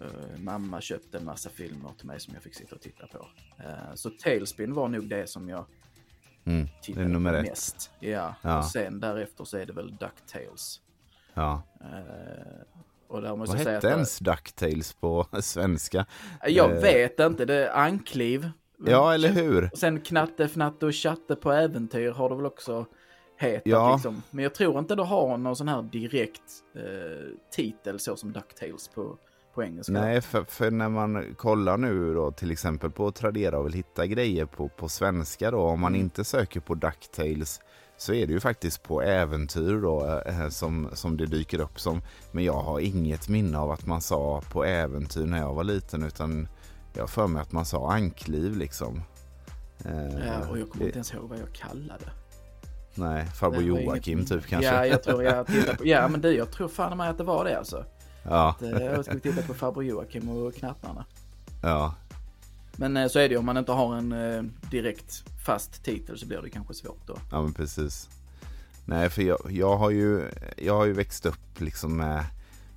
eh, 0.00 0.38
mamma 0.38 0.80
köpte 0.80 1.18
en 1.18 1.24
massa 1.24 1.50
filmer 1.50 1.90
till 1.98 2.06
mig 2.06 2.20
som 2.20 2.34
jag 2.34 2.42
fick 2.42 2.54
sitta 2.54 2.74
och 2.74 2.80
titta 2.80 3.06
på. 3.06 3.26
Eh, 3.58 3.94
så 3.94 4.10
Tailspin 4.10 4.74
var 4.74 4.88
nog 4.88 5.08
det 5.08 5.26
som 5.26 5.48
jag 5.48 5.66
Mm. 6.44 6.68
Tittade 6.82 7.12
på 7.14 7.20
mest. 7.20 7.90
Ja. 8.00 8.34
Ja. 8.42 8.58
och 8.58 8.64
sen 8.64 9.00
därefter 9.00 9.44
så 9.44 9.56
är 9.58 9.66
det 9.66 9.72
väl 9.72 9.96
DuckTales. 9.96 10.80
Ja. 11.34 11.62
Och 13.12 13.22
där 13.22 13.36
måste 13.36 13.56
Vad 13.56 13.66
hette 13.66 13.88
ens 13.88 14.18
Ducktails 14.18 14.92
på 14.92 15.26
svenska? 15.40 16.06
jag 16.46 16.70
eh, 16.70 16.80
vet 16.82 17.20
inte, 17.20 17.44
det 17.44 17.54
är 17.54 17.70
ankliv. 17.78 18.50
Ja, 18.86 19.14
eller 19.14 19.28
hur? 19.28 19.70
Och 19.72 19.78
sen 19.78 20.00
Knatte, 20.00 20.44
Fnatte 20.44 20.86
och 20.86 20.94
Chatte 20.94 21.36
på 21.36 21.52
äventyr 21.52 22.10
har 22.10 22.28
det 22.28 22.36
väl 22.36 22.46
också 22.46 22.86
hetat 23.38 23.62
Ja. 23.66 23.92
liksom. 23.94 24.22
Men 24.30 24.42
jag 24.42 24.54
tror 24.54 24.78
inte 24.78 24.94
det 24.94 25.02
har 25.02 25.36
någon 25.38 25.56
sån 25.56 25.68
här 25.68 25.82
direkt 25.82 26.42
eh, 26.76 26.82
titel 27.52 27.98
så 27.98 28.16
som 28.16 28.32
Ducktails 28.32 28.88
på, 28.88 29.16
på 29.54 29.62
engelska. 29.62 29.92
Nej, 29.92 30.20
för, 30.20 30.44
för 30.44 30.70
när 30.70 30.88
man 30.88 31.34
kollar 31.34 31.76
nu 31.78 32.14
då 32.14 32.30
till 32.30 32.50
exempel 32.50 32.90
på 32.90 33.10
Tradera 33.12 33.58
och 33.58 33.66
vill 33.66 33.72
hitta 33.72 34.06
grejer 34.06 34.44
på, 34.46 34.68
på 34.68 34.88
svenska 34.88 35.50
då, 35.50 35.60
om 35.60 35.80
man 35.80 35.92
Mm. 35.92 36.00
inte 36.04 36.24
söker 36.24 36.60
på 36.60 36.74
Ducktails 36.74 37.60
så 38.02 38.12
är 38.14 38.26
det 38.26 38.32
ju 38.32 38.40
faktiskt 38.40 38.82
på 38.82 39.02
äventyr 39.02 39.80
då 39.82 40.22
eh, 40.26 40.48
som, 40.48 40.88
som 40.92 41.16
det 41.16 41.26
dyker 41.26 41.60
upp 41.60 41.80
som. 41.80 42.02
Men 42.32 42.44
jag 42.44 42.60
har 42.62 42.80
inget 42.80 43.28
minne 43.28 43.58
av 43.58 43.70
att 43.70 43.86
man 43.86 44.00
sa 44.00 44.42
på 44.52 44.64
äventyr 44.64 45.26
när 45.26 45.38
jag 45.38 45.54
var 45.54 45.64
liten 45.64 46.02
utan 46.02 46.48
jag 46.94 47.02
har 47.02 47.06
för 47.08 47.26
mig 47.26 47.42
att 47.42 47.52
man 47.52 47.64
sa 47.66 47.92
ankliv 47.92 48.56
liksom. 48.56 49.02
Eh, 49.84 50.26
Ja, 50.26 50.48
och 50.50 50.58
jag 50.58 50.70
kommer 50.70 50.84
inte 50.84 50.96
ens 50.96 51.12
ihåg 51.14 51.28
vad 51.28 51.38
jag 51.38 51.52
kallade. 51.52 52.04
Nej, 52.94 53.26
farbror 53.26 53.62
Joakim 53.62 54.18
inget- 54.18 54.28
typ 54.28 54.46
kanske. 54.46 54.74
Ja, 54.74 54.86
jag 54.86 55.02
tror 55.02 55.22
jag 55.24 55.46
på, 55.78 55.86
ja 55.86 56.08
men 56.08 56.20
du, 56.20 56.36
jag 56.36 56.50
tror 56.50 56.68
fan 56.68 56.96
mig 56.96 57.08
att 57.08 57.18
det 57.18 57.24
var 57.24 57.44
det 57.44 57.58
alltså. 57.58 57.84
ja, 58.24 58.54
Det- 58.60 58.84
Jag 58.84 59.04
skulle 59.04 59.20
titta 59.20 59.42
på 59.42 59.54
farbror 59.54 59.84
Joakim 59.84 60.28
och 60.28 60.54
knattarna. 60.54 61.04
ja. 61.62 61.94
Men 62.76 62.96
eh, 62.96 63.08
så 63.08 63.18
är 63.18 63.28
det 63.28 63.32
ju, 63.32 63.38
om 63.38 63.46
man 63.46 63.56
inte 63.56 63.72
har 63.72 63.96
en 63.96 64.12
eh, 64.12 64.42
direkt 64.70 65.24
fast 65.46 65.84
titel 65.84 66.18
så 66.18 66.26
blir 66.26 66.42
det 66.42 66.50
kanske 66.50 66.74
svårt 66.74 67.06
då. 67.06 67.16
Ja 67.30 67.42
men 67.42 67.52
precis. 67.52 68.08
Nej 68.84 69.10
för 69.10 69.22
jag, 69.22 69.38
jag, 69.50 69.76
har, 69.76 69.90
ju, 69.90 70.28
jag 70.56 70.74
har 70.76 70.84
ju 70.84 70.92
växt 70.92 71.26
upp 71.26 71.60
liksom 71.60 71.96
med, 71.96 72.24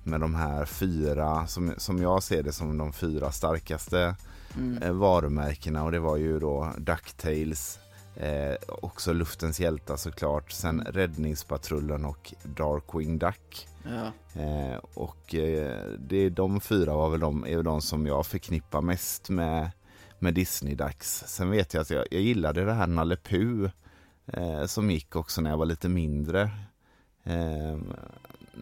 med 0.04 0.20
de 0.20 0.34
här 0.34 0.64
fyra, 0.64 1.46
som, 1.46 1.72
som 1.76 2.02
jag 2.02 2.22
ser 2.22 2.42
det 2.42 2.52
som 2.52 2.78
de 2.78 2.92
fyra 2.92 3.32
starkaste 3.32 4.14
Mm. 4.58 4.82
eh, 4.82 4.92
varumärkena 4.92 5.84
och 5.84 5.92
det 5.92 5.98
var 5.98 6.16
ju 6.16 6.38
då 6.38 6.72
Ducktails, 6.78 7.78
eh, 8.16 8.54
också 8.68 9.12
Luftens 9.12 9.60
hjältar 9.60 9.96
såklart, 9.96 10.50
sen 10.52 10.80
Räddningspatrullen 10.80 12.04
och 12.04 12.34
Darkwing 12.42 13.18
Duck. 13.18 13.68
Ja, 13.84 14.12
Eh, 14.42 14.76
och 14.94 15.34
eh, 15.34 15.80
det 15.98 16.16
är 16.16 16.30
de 16.30 16.60
fyra 16.60 16.94
var 16.94 17.10
väl 17.10 17.20
de, 17.20 17.46
är 17.46 17.56
väl 17.56 17.64
de 17.64 17.80
som 17.82 18.06
jag 18.06 18.26
förknippar 18.26 18.80
mest 18.80 19.28
med, 19.28 19.70
med 20.18 20.34
Disney-dags. 20.34 21.24
Sen 21.26 21.50
vet 21.50 21.74
jag 21.74 21.80
att 21.80 21.90
jag, 21.90 22.06
jag 22.10 22.20
gillade 22.20 22.64
det 22.64 22.72
här 22.72 22.86
Nalle 22.86 23.16
Puh 23.16 23.70
eh, 24.26 24.66
som 24.66 24.90
gick 24.90 25.16
också 25.16 25.40
när 25.40 25.50
jag 25.50 25.56
var 25.58 25.66
lite 25.66 25.88
mindre. 25.88 26.50
Eh, 27.24 27.78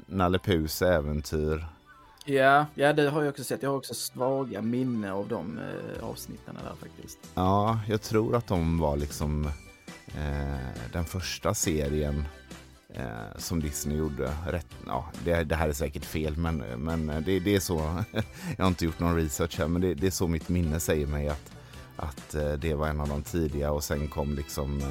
Nalle 0.07 0.39
Puhs 0.39 0.83
äventyr. 0.83 1.67
ja, 2.25 2.67
ja, 2.75 2.93
det 2.93 3.11
har 3.11 3.23
jag 3.23 3.31
också 3.31 3.45
sett. 3.45 3.63
Jag 3.63 3.71
har 3.71 3.77
också 3.77 3.95
svaga 3.95 4.63
minne 4.63 5.13
av 5.13 5.29
de 5.29 5.59
eh, 5.59 6.05
avsnitten 6.05 6.55
där 6.55 6.75
faktiskt. 6.89 7.19
Ja, 7.35 7.81
jag 7.89 8.03
tror 8.03 8.37
att 8.37 8.47
de 8.47 8.79
var 8.79 8.97
liksom 8.97 9.47
eh, 10.07 10.91
den 10.93 11.05
första 11.05 11.55
serien 11.55 12.25
eh, 12.95 13.39
som 13.39 13.61
Disney 13.61 13.97
gjorde. 13.97 14.33
Rätt, 14.47 14.67
ja, 14.87 15.11
det, 15.25 15.45
det 15.45 15.55
här 15.55 15.69
är 15.69 15.73
säkert 15.73 16.05
fel, 16.05 16.37
men, 16.37 16.57
men 16.57 17.07
det, 17.07 17.39
det 17.41 17.55
är 17.57 17.61
så. 17.61 17.77
jag 18.57 18.65
har 18.65 18.69
inte 18.69 18.85
gjort 18.85 19.01
någon 19.01 19.17
research 19.17 19.59
här, 19.59 19.69
men 19.69 19.83
det, 19.83 19.95
det 19.95 20.07
är 20.07 20.11
så 20.11 20.29
mitt 20.29 20.49
minne 20.49 20.81
säger 20.81 21.07
mig 21.07 21.29
att, 21.29 21.51
att 21.97 22.35
eh, 22.35 22.53
det 22.53 22.75
var 22.75 22.89
en 22.89 23.01
av 23.01 23.09
de 23.09 23.23
tidiga 23.23 23.73
och 23.73 23.85
sen 23.85 24.09
kom 24.09 24.35
liksom 24.35 24.83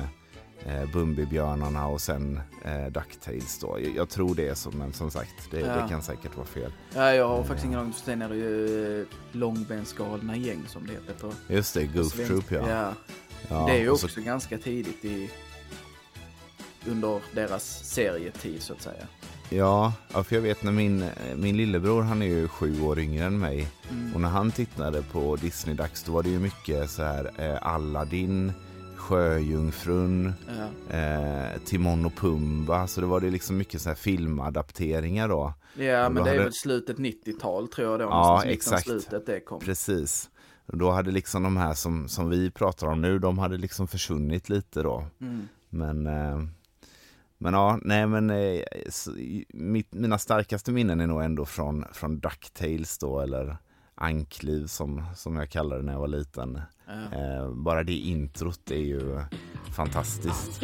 eh, 0.66 0.92
Bumbibjörnarna 0.94 1.88
och 1.88 2.02
sen 2.02 2.40
eh, 2.66 2.86
Ducktails 2.86 3.60
då. 3.60 3.78
Jag, 3.82 3.96
jag 3.96 4.10
tror 4.10 4.36
det 4.36 4.48
är 4.48 4.56
så, 4.56 4.72
men 4.72 4.94
som 4.94 5.12
sagt, 5.12 5.52
det, 5.52 5.60
Ja. 5.60 5.82
det 5.82 5.90
kan 5.90 6.02
säkert 6.02 6.38
vara 6.38 6.48
fel. 6.48 6.72
Ja, 6.96 7.14
jag 7.14 7.28
har 7.28 7.44
faktiskt 7.44 7.66
ingen 7.66 7.80
aning. 7.80 7.94
Sen 7.94 8.22
är 8.22 8.30
det 8.30 8.36
ju 8.36 9.02
eh, 9.02 9.08
långbensgalna 9.32 10.36
gäng 10.38 10.64
som 10.68 10.88
det 10.88 10.94
heter 10.94 11.14
på 11.14 11.34
Just 11.54 11.74
det, 11.74 11.86
Goof. 11.86 12.28
Troop 12.28 12.52
ja. 12.52 12.70
ja. 12.70 12.94
ja. 13.50 13.66
Det 13.66 13.72
är 13.72 13.80
ju 13.82 13.90
också 13.90 14.22
ganska 14.22 14.58
tidigt 14.58 15.06
i 15.06 15.30
under 16.88 17.22
deras 17.36 17.84
serietid 17.84 18.62
så 18.62 18.74
att 18.74 18.82
säga. 18.82 19.04
Ja, 19.50 19.94
för 20.24 20.36
jag 20.36 20.42
vet 20.42 20.64
när 20.64 20.72
min, 20.72 21.06
min 21.36 21.58
lillebror, 21.58 22.02
han 22.02 22.22
är 22.22 22.26
ju 22.26 22.48
sju 22.48 22.82
år 22.82 23.00
yngre 23.00 23.26
än 23.26 23.40
mig. 23.40 23.68
Mm. 23.92 24.14
Och 24.16 24.22
när 24.22 24.30
han 24.30 24.52
tittade 24.52 25.02
på 25.12 25.36
Disney-dags 25.36 26.04
då 26.04 26.12
var 26.12 26.24
det 26.24 26.30
ju 26.30 26.40
mycket 26.40 26.90
så 26.90 27.04
här 27.04 27.32
eh, 27.38 27.68
Aladdin, 27.74 28.52
Sjöjungfrun, 28.96 30.34
Ja. 30.90 30.96
eh, 30.98 31.60
Timon 31.66 32.06
och 32.06 32.16
Pumba. 32.16 32.88
Så 32.88 33.02
det 33.02 33.08
var 33.08 33.20
det 33.20 33.30
liksom 33.30 33.58
mycket 33.58 33.82
så 33.82 33.90
här 33.90 33.96
filmadapteringar 33.96 35.28
då. 35.28 35.54
Ja, 35.78 36.10
men 36.10 36.16
då 36.16 36.24
det 36.24 36.30
är 36.30 36.34
hade- 36.34 36.44
väl 36.44 36.54
slutet 36.54 36.98
90-tal 36.98 37.68
tror 37.68 37.92
jag 37.92 38.00
då. 38.00 38.04
Ja, 38.06 38.44
exakt. 38.46 38.84
slutet 38.84 39.26
det 39.26 39.40
kom. 39.40 39.60
Precis. 39.60 40.30
Och 40.66 40.78
då 40.78 40.92
hade 40.92 41.12
liksom 41.12 41.44
de 41.44 41.58
här 41.58 41.74
som, 41.74 42.08
som 42.10 42.30
vi 42.30 42.52
pratar 42.52 42.88
om 42.88 43.02
nu, 43.02 43.20
de 43.20 43.38
hade 43.40 43.58
liksom 43.58 43.88
försvunnit 43.88 44.50
lite 44.50 44.84
då. 44.84 45.06
Mm. 45.22 45.48
Men, 45.70 46.08
eh, 46.08 46.42
men 47.44 47.54
ja, 47.54 47.80
nej 47.82 48.08
men 48.08 48.30
eh, 48.30 48.62
mitt, 49.54 49.94
mina 49.94 50.18
starkaste 50.18 50.72
minnen 50.72 51.00
är 51.00 51.08
nog 51.08 51.24
ändå 51.24 51.46
från, 51.46 51.86
från 51.94 52.20
Ducktails 52.20 52.98
då, 52.98 53.20
eller 53.20 53.58
Ankliv 53.96 54.68
som, 54.68 55.04
som 55.16 55.36
jag 55.36 55.50
kallade 55.50 55.82
det 55.82 55.86
när 55.86 55.94
jag 55.94 56.00
var 56.00 56.08
liten. 56.08 56.62
Ja. 56.88 57.18
Eh, 57.18 57.50
bara 57.52 57.84
det 57.84 57.94
introt 57.94 58.72
är 58.72 58.76
ju 58.76 59.22
fantastiskt. 59.76 60.64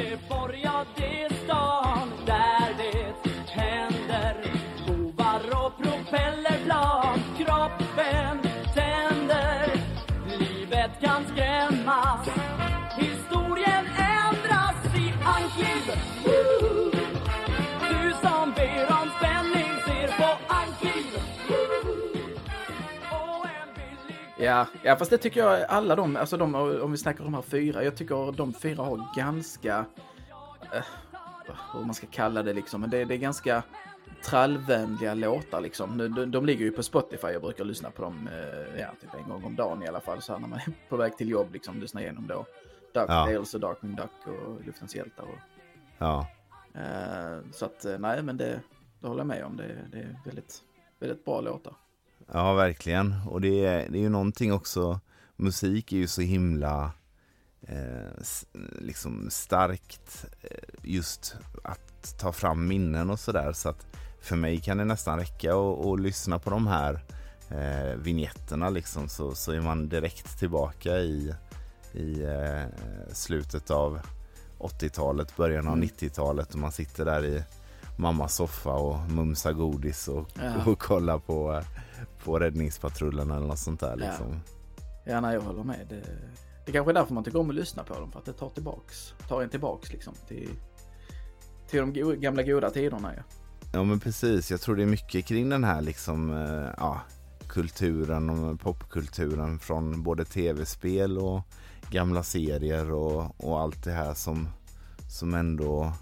Ja, 24.42 24.68
ja, 24.84 24.96
fast 24.96 25.12
det 25.12 25.18
tycker 25.18 25.40
jag 25.40 25.64
alla 25.64 25.96
de, 25.96 26.16
alltså 26.16 26.38
de, 26.38 26.56
om 26.56 26.92
vi 26.92 26.98
snackar 26.98 27.20
om 27.20 27.26
de 27.26 27.34
här 27.34 27.42
fyra, 27.42 27.84
jag 27.84 27.96
tycker 27.96 28.32
de 28.32 28.54
fyra 28.54 28.84
har 28.84 29.16
ganska, 29.16 29.86
eh, 30.74 30.84
vad 31.74 31.86
man 31.86 31.94
ska 31.94 32.08
kalla 32.08 32.44
det 32.44 32.54
liksom, 32.54 32.82
men 32.82 32.90
det, 32.90 33.06
det 33.06 33.14
är 33.14 33.18
ganska 33.18 33.64
trallvänliga 34.24 35.14
låtar 35.14 35.62
liksom. 35.62 35.98
De, 35.98 36.08
de, 36.08 36.32
de 36.32 36.46
ligger 36.46 36.66
ju 36.66 36.72
på 36.72 36.84
Spotify, 36.84 37.28
jag 37.28 37.42
brukar 37.42 37.66
lyssna 37.66 37.92
på 37.92 38.02
dem, 38.02 38.30
eh, 38.34 38.80
ja, 38.80 38.88
typ 39.02 39.14
en 39.14 39.30
gång 39.30 39.44
om 39.44 39.56
dagen 39.56 39.84
i 39.84 39.88
alla 39.88 40.00
fall, 40.00 40.22
så 40.22 40.34
här 40.34 40.40
när 40.40 40.48
man 40.48 40.60
är 40.60 40.74
på 40.90 40.98
väg 40.98 41.18
till 41.18 41.30
jobb 41.30 41.54
liksom, 41.54 41.80
lyssna 41.80 42.02
igenom 42.02 42.28
då 42.28 42.46
DuckTales 42.94 43.54
och 43.54 43.60
Darkwing 43.60 43.96
Duck 43.96 44.28
och 44.28 44.66
Luftens 44.66 44.96
hjältar 44.96 45.24
och 45.24 45.40
Ja, 45.98 46.28
eh, 46.74 47.52
så 47.52 47.66
att 47.66 47.86
eh, 47.86 47.98
nej, 48.00 48.24
men 48.24 48.38
det, 48.38 48.62
det 49.00 49.08
håller 49.08 49.20
jag 49.20 49.28
med 49.28 49.44
om, 49.44 49.58
det, 49.58 49.76
det 49.92 49.98
är 49.98 50.20
väldigt, 50.26 50.62
väldigt 51.00 51.26
bra 51.26 51.42
låtar. 51.42 51.74
Ja 52.34 52.54
verkligen. 52.54 53.16
Och 53.28 53.42
det 53.42 53.66
är, 53.66 53.90
det 53.90 53.98
är 53.98 54.02
ju 54.02 54.10
någonting 54.10 54.54
också, 54.54 55.00
musik 55.36 55.92
är 55.94 55.98
ju 55.98 56.08
så 56.08 56.22
himla 56.22 56.92
eh, 57.62 58.24
liksom 58.80 59.28
starkt 59.30 60.26
eh, 60.42 60.50
just 60.84 61.36
att 61.64 62.20
ta 62.20 62.32
fram 62.32 62.68
minnen 62.68 63.10
och 63.10 63.20
sådär. 63.20 63.54
Så 63.54 63.70
att 63.70 63.86
för 64.22 64.36
mig 64.36 64.60
kan 64.60 64.78
det 64.78 64.86
nästan 64.86 65.20
räcka 65.20 65.54
att 65.56 65.86
att 65.86 66.00
lyssna 66.00 66.40
på 66.40 66.50
de 66.50 66.68
här 66.68 67.00
eh, 67.50 67.96
vignetterna 67.98 68.70
liksom 68.70 69.10
så, 69.10 69.36
så 69.36 69.52
är 69.52 69.62
man 69.62 69.90
direkt 69.90 70.40
tillbaka 70.40 70.98
i, 70.98 71.34
i 71.94 72.24
eh, 72.24 72.64
slutet 73.14 73.72
av 73.72 74.00
80-talet, 74.60 75.36
början 75.38 75.68
av 75.68 75.74
Mm. 75.74 75.90
90-talet 75.90 76.54
och 76.54 76.60
man 76.60 76.72
sitter 76.72 77.06
där 77.06 77.26
i 77.26 77.44
mammas 77.98 78.36
soffa 78.36 78.72
och 78.74 79.00
mumsar 79.12 79.54
godis 79.54 80.08
och, 80.08 80.30
Ja. 80.44 80.72
och 80.72 80.80
kollar 80.80 81.20
på, 81.20 81.54
eh, 81.54 81.64
på 82.24 82.40
Räddningspatrullen 82.40 83.32
eller 83.32 83.48
något 83.48 83.60
sånt 83.60 83.80
där. 83.80 83.98
Ja. 84.00 84.08
Liksom. 84.08 84.40
Ja, 85.06 85.22
nej, 85.22 85.34
jag 85.34 85.42
håller 85.42 85.64
med. 85.64 85.86
Det, 85.90 86.04
det 86.66 86.72
kanske 86.72 86.92
är 86.92 86.94
därför 86.94 87.14
man 87.14 87.24
tycker 87.24 87.40
om 87.40 87.50
att 87.50 87.56
lyssna 87.56 87.84
på 87.84 87.94
dem, 87.94 88.12
för 88.12 88.20
att 88.20 88.26
det 88.26 88.34
tar 88.34 88.50
tillbaks, 88.50 89.14
tar 89.28 89.42
en 89.42 89.50
tillbaks 89.50 89.92
liksom 89.94 90.14
till, 90.28 90.50
till 91.70 91.80
de 91.80 91.94
go- 91.94 92.16
gamla 92.16 92.44
goda 92.44 92.70
tiderna. 92.70 93.14
Ja. 93.16 93.24
Ja 93.74 93.84
men 93.84 94.00
precis, 94.00 94.52
jag 94.52 94.62
tror 94.62 94.76
det 94.76 94.84
är 94.84 94.88
mycket 94.88 95.26
kring 95.26 95.50
den 95.50 95.64
här 95.64 95.82
liksom, 95.82 96.30
eh, 96.34 96.70
ja, 96.78 97.02
kulturen 97.48 98.30
och 98.30 98.60
popkulturen 98.60 99.60
från 99.60 100.04
både 100.04 100.26
tv-spel 100.26 101.18
och 101.18 101.42
gamla 101.92 102.24
serier 102.24 102.92
och, 102.92 103.46
och 103.46 103.60
allt 103.60 103.84
det 103.84 103.92
här 103.92 104.14
som, 104.14 104.48
som 105.10 105.34
ändå 105.34 105.94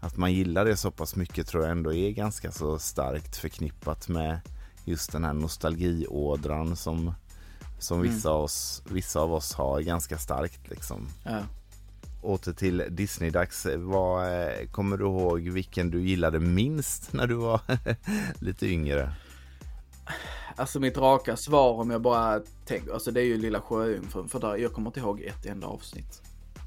att 0.00 0.16
man 0.16 0.32
gillar 0.32 0.64
det 0.64 0.76
så 0.76 0.90
pass 0.90 1.16
mycket 1.16 1.46
tror 1.46 1.62
jag 1.62 1.72
ändå 1.72 1.92
är 1.94 2.10
ganska 2.10 2.52
så 2.52 2.78
starkt 2.78 3.36
förknippat 3.36 4.08
med 4.08 4.40
just 4.84 5.12
den 5.12 5.24
här 5.24 5.32
nostalgiådran 5.32 6.76
som, 6.76 7.14
som 7.78 8.00
Mm. 8.00 8.12
vissa, 8.12 8.30
av 8.30 8.42
oss, 8.42 8.82
vissa 8.90 9.20
av 9.20 9.34
oss 9.34 9.54
har 9.54 9.80
ganska 9.80 10.18
starkt 10.18 10.70
liksom. 10.70 11.08
Ja. 11.24 11.38
Åter 12.22 12.52
till 12.52 12.84
Disney-dags. 12.90 13.66
Vad, 13.76 14.26
eh, 14.42 14.66
kommer 14.70 14.96
du 14.96 15.04
ihåg 15.04 15.40
vilken 15.40 15.90
du 15.90 16.02
gillade 16.08 16.40
minst 16.40 17.12
när 17.12 17.26
du 17.26 17.34
var 17.34 17.60
lite 18.44 18.66
yngre? 18.66 19.12
Alltså 20.56 20.80
mitt 20.80 20.96
raka 20.96 21.36
svar 21.36 21.72
om 21.80 21.90
jag 21.90 22.02
bara 22.02 22.40
tänker, 22.66 22.92
alltså 22.92 23.10
det 23.10 23.20
är 23.20 23.24
ju 23.24 23.36
Lilla 23.38 23.60
Sjöjungfrun 23.60 24.28
för 24.28 24.40
där, 24.40 24.56
jag 24.56 24.72
kommer 24.72 24.88
inte 24.90 25.00
ihåg 25.00 25.20
ett 25.20 25.46
enda 25.46 25.66
avsnitt. 25.66 26.22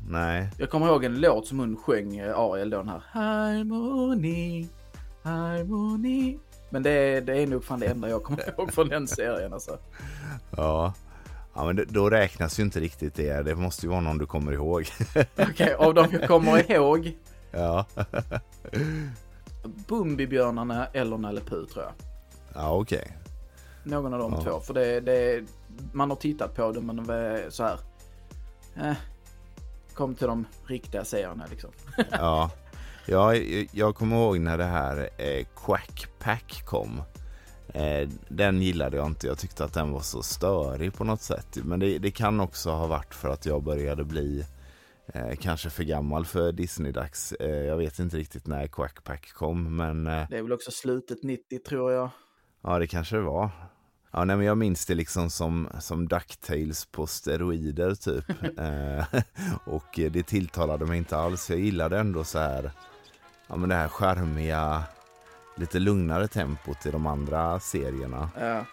Nej, 0.09 0.50
Jag 0.57 0.69
kommer 0.69 0.88
ihåg 0.88 1.03
en 1.03 1.19
låt 1.21 1.47
som 1.47 1.59
hon 1.59 1.77
sjöng, 1.77 2.17
eh, 2.17 2.39
Ariel 2.39 2.69
då 2.69 2.77
den 2.77 2.89
här 2.89 3.03
Harmoni, 3.12 4.67
harmoni. 5.24 6.39
Men 6.69 6.83
det 6.83 6.89
är, 6.89 7.21
det 7.21 7.38
är 7.41 7.47
nog 7.47 7.63
fan 7.63 7.79
det 7.79 7.86
enda 7.86 8.09
jag 8.09 8.24
kommer 8.24 8.50
ihåg 8.59 8.74
från 8.74 8.88
den 8.89 9.07
serien 9.07 9.53
alltså. 9.53 9.77
ja. 10.57 10.93
Ja, 11.55 11.65
men 11.65 11.86
då 11.89 12.09
räknas 12.09 12.59
ju 12.59 12.63
inte 12.63 12.79
riktigt 12.79 13.15
det. 13.15 13.41
Det 13.43 13.55
måste 13.55 13.86
ju 13.86 13.89
vara 13.89 14.01
någon 14.01 14.17
du 14.17 14.25
kommer 14.25 14.51
ihåg. 14.51 14.86
Okej, 15.38 15.74
av 15.74 15.93
de 15.93 16.07
jag 16.12 16.27
kommer 16.27 16.71
ihåg, 16.71 17.17
ja. 17.51 17.86
Bumbibjörnarna 19.88 20.88
eller 20.93 21.17
Nalle 21.17 21.41
Puh 21.41 21.65
tror 21.65 21.83
jag. 21.86 21.93
Ja, 22.53 22.71
okej. 22.71 23.17
Någon 23.83 24.13
av 24.13 24.19
de 24.19 24.33
Ja. 24.33 24.41
två. 24.41 24.59
För 24.59 24.74
det, 24.74 25.00
det, 25.00 25.43
man 25.93 26.09
har 26.09 26.17
tittat 26.17 26.55
på 26.55 26.71
det 26.71 26.81
men 26.81 27.07
det 27.07 27.45
så 27.50 27.63
här. 27.63 27.79
Eh, 28.75 28.95
kom 29.93 30.15
till 30.15 30.27
de 30.27 30.45
riktiga 30.65 31.05
serierna 31.05 31.45
liksom. 31.50 31.69
Ja. 32.12 32.51
Ja, 33.07 33.35
jag 33.71 33.95
kommer 33.95 34.15
ihåg 34.15 34.39
när 34.39 34.57
det 34.57 34.63
här 34.63 35.09
eh, 35.17 35.45
Quack 35.65 36.07
Pack 36.19 36.61
kom. 36.65 37.01
Eh, 37.73 38.09
den 38.29 38.61
gillade 38.61 38.97
jag 38.97 39.07
inte. 39.07 39.27
Jag 39.27 39.37
tyckte 39.37 39.63
att 39.63 39.73
den 39.73 39.91
var 39.91 39.99
så 40.01 40.23
störig 40.23 40.93
på 40.93 41.03
något 41.03 41.21
sätt. 41.21 41.57
Men 41.63 41.79
det, 41.79 41.97
det 41.97 42.11
kan 42.11 42.39
också 42.39 42.69
ha 42.69 42.87
varit 42.87 43.13
för 43.13 43.29
att 43.29 43.45
jag 43.45 43.63
började 43.63 44.03
bli 44.03 44.45
eh, 45.13 45.35
kanske 45.39 45.69
för 45.69 45.83
gammal 45.83 46.25
för 46.25 46.51
Disney-dags. 46.51 47.31
Eh, 47.31 47.49
jag 47.65 47.77
vet 47.77 47.99
inte 47.99 48.17
riktigt 48.17 48.47
när 48.47 48.67
Quack 48.67 49.03
Pack 49.03 49.33
kom, 49.33 49.75
men 49.75 50.07
eh, 50.07 50.27
Det 50.29 50.37
är 50.37 50.41
väl 50.43 50.53
också 50.53 50.71
slutet 50.71 51.23
90 51.23 51.59
tror 51.59 51.91
jag. 51.91 52.09
ja, 52.63 52.79
det 52.79 52.87
kanske 52.87 53.15
det 53.15 53.21
var. 53.21 53.49
Ja, 54.11 54.23
nej, 54.23 54.37
men 54.37 54.45
jag 54.45 54.57
minns 54.57 54.85
det 54.85 54.95
liksom 54.95 55.29
som, 55.29 55.69
som 55.79 56.07
Ducktails 56.07 56.85
på 56.85 57.07
steroider 57.07 57.95
typ. 57.95 58.29
eh, 58.59 59.21
och 59.73 59.99
det 60.11 60.23
tilltalade 60.27 60.85
mig 60.85 60.97
inte 60.97 61.17
alls. 61.17 61.49
Jag 61.49 61.59
gillade 61.59 61.99
ändå 61.99 62.23
så 62.23 62.39
här, 62.39 62.71
ja 63.47 63.55
men 63.55 63.69
det 63.69 63.75
här 63.75 63.87
charmiga, 63.87 64.83
lite 65.55 65.79
lugnare 65.79 66.27
tempot 66.27 66.85
i 66.85 66.91
de 66.91 67.07
andra 67.07 67.59
serierna. 67.59 68.29
Ja. 68.39 68.65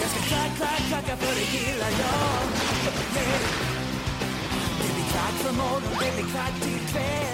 Jag 0.00 0.10
ska 0.10 0.20
kvack, 0.20 0.56
kvack, 0.56 0.88
kvacka 0.88 1.16
för 1.16 1.34
det 1.34 1.58
gillar 1.58 1.90
jag 1.90 1.98
yeah. 1.98 3.38
Det 4.78 4.94
blir 4.94 5.04
kvack 5.12 5.34
för 5.34 5.52
morgon, 5.52 5.82
det 6.00 6.14
blir 6.14 6.32
kvack 6.32 6.60
till 6.60 6.80
kväll 6.92 7.27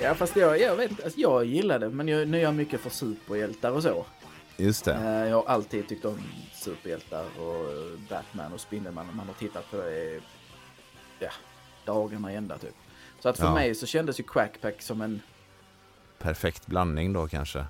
Ja 0.00 0.14
fast 0.14 0.36
jag, 0.36 0.60
jag 0.60 0.76
vet 0.76 1.04
alltså, 1.04 1.20
jag 1.20 1.44
gillar 1.44 1.78
det 1.78 1.90
men 1.90 2.08
jag, 2.08 2.28
nu 2.28 2.38
är 2.38 2.42
jag 2.42 2.54
mycket 2.54 2.80
för 2.80 2.90
superhjältar 2.90 3.70
och 3.72 3.82
så. 3.82 4.06
Just 4.56 4.84
det. 4.84 4.94
Eh, 4.94 5.28
Jag 5.28 5.36
har 5.36 5.46
alltid 5.46 5.88
tyckt 5.88 6.04
om 6.04 6.18
superhjältar 6.54 7.24
och 7.24 7.98
Batman 8.08 8.52
och 8.52 8.60
Spindelman. 8.60 9.06
Man 9.16 9.26
har 9.26 9.34
tittat 9.34 9.70
på 9.70 9.76
det 9.76 10.20
ja, 11.18 11.30
dagarna 11.84 12.32
ända 12.32 12.58
typ. 12.58 12.74
Så 13.20 13.28
att 13.28 13.36
för 13.38 13.44
Ja. 13.46 13.54
mig 13.54 13.74
så 13.74 13.86
kändes 13.86 14.20
ju 14.20 14.24
Quackpack 14.24 14.82
som 14.82 15.00
en, 15.00 15.20
Perfekt 16.18 16.66
blandning 16.66 17.12
då 17.12 17.28
kanske. 17.28 17.58
ja, 17.58 17.66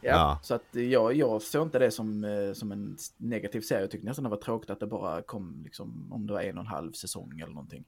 Ja. 0.00 0.38
så 0.42 0.54
att 0.54 0.66
jag, 0.70 1.14
jag 1.16 1.42
såg 1.42 1.66
inte 1.66 1.78
det 1.78 1.90
som, 1.90 2.24
eh, 2.24 2.52
som 2.52 2.72
en 2.72 2.96
negativ 3.16 3.60
serie. 3.60 3.80
Jag 3.80 3.90
tyckte 3.90 4.06
nästan 4.06 4.22
det 4.24 4.30
var 4.30 4.36
tråkigt 4.36 4.70
att 4.70 4.80
det 4.80 4.86
bara 4.86 5.22
kom 5.22 5.60
liksom 5.64 6.12
om 6.12 6.26
det 6.26 6.32
var 6.32 6.40
en 6.40 6.58
och 6.58 6.64
en 6.64 6.70
halv 6.70 6.92
säsong 6.92 7.40
eller 7.40 7.52
någonting. 7.54 7.84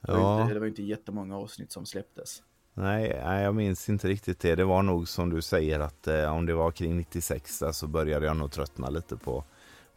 Det 0.00 0.12
var, 0.12 0.18
ju 0.18 0.24
Ja. 0.24 0.42
inte, 0.42 0.54
det 0.54 0.60
var 0.60 0.66
ju 0.66 0.70
inte 0.70 0.82
jättemånga 0.82 1.36
avsnitt 1.36 1.72
som 1.72 1.86
släpptes. 1.86 2.42
Nej, 2.74 3.20
nej, 3.24 3.42
jag 3.44 3.54
minns 3.54 3.88
inte 3.88 4.08
riktigt 4.08 4.40
det. 4.40 4.54
Det 4.54 4.64
var 4.64 4.82
nog 4.82 5.08
som 5.08 5.30
du 5.30 5.42
säger 5.42 5.80
att 5.80 6.06
eh, 6.06 6.34
om 6.36 6.46
det 6.46 6.54
var 6.54 6.70
kring 6.70 6.96
96 6.96 7.58
där, 7.58 7.72
så 7.72 7.86
började 7.86 8.26
jag 8.26 8.36
nog 8.36 8.50
tröttna 8.52 8.90
lite 8.90 9.16
på, 9.16 9.44